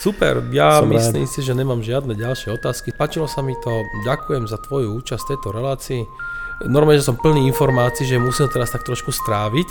Super, 0.00 0.40
ja 0.54 0.80
som 0.80 0.88
myslím 0.88 1.26
rád. 1.28 1.32
si, 1.34 1.40
že 1.44 1.52
nemám 1.52 1.84
žiadne 1.84 2.16
ďalšie 2.16 2.54
otázky. 2.54 2.94
Páčilo 2.96 3.28
sa 3.28 3.42
mi 3.42 3.52
to, 3.60 3.70
ďakujem 4.06 4.48
za 4.48 4.56
tvoju 4.64 4.96
účasť 5.02 5.22
v 5.26 5.30
tejto 5.36 5.48
relácii. 5.52 6.02
Normálne, 6.70 7.02
že 7.02 7.10
som 7.10 7.18
plný 7.18 7.50
informácií, 7.50 8.06
že 8.06 8.22
musím 8.22 8.46
teraz 8.46 8.70
tak 8.70 8.86
trošku 8.86 9.10
stráviť, 9.10 9.68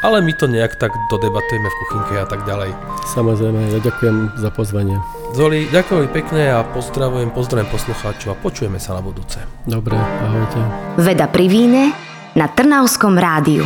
ale 0.00 0.24
my 0.24 0.32
to 0.40 0.48
nejak 0.48 0.80
tak 0.80 0.92
dodebatujeme 1.12 1.68
v 1.68 1.78
kuchynke 1.84 2.14
a 2.16 2.24
tak 2.24 2.48
ďalej. 2.48 2.72
Samozrejme, 3.12 3.60
ja 3.76 3.80
ďakujem 3.84 4.40
za 4.40 4.48
pozvanie. 4.48 4.96
Zoli, 5.36 5.68
ďakujem 5.68 6.08
pekne 6.14 6.48
a 6.48 6.64
pozdravujem, 6.64 7.28
pozdravujem 7.28 7.68
poslucháčov 7.68 8.28
a 8.32 8.36
počujeme 8.40 8.80
sa 8.80 8.96
na 8.96 9.02
budúce. 9.04 9.42
Dobre, 9.68 10.00
ahojte. 10.00 10.60
Veda 10.96 11.28
pri 11.28 11.46
víne 11.50 12.13
na 12.34 12.50
Trnavskom 12.50 13.14
rádiu. 13.14 13.62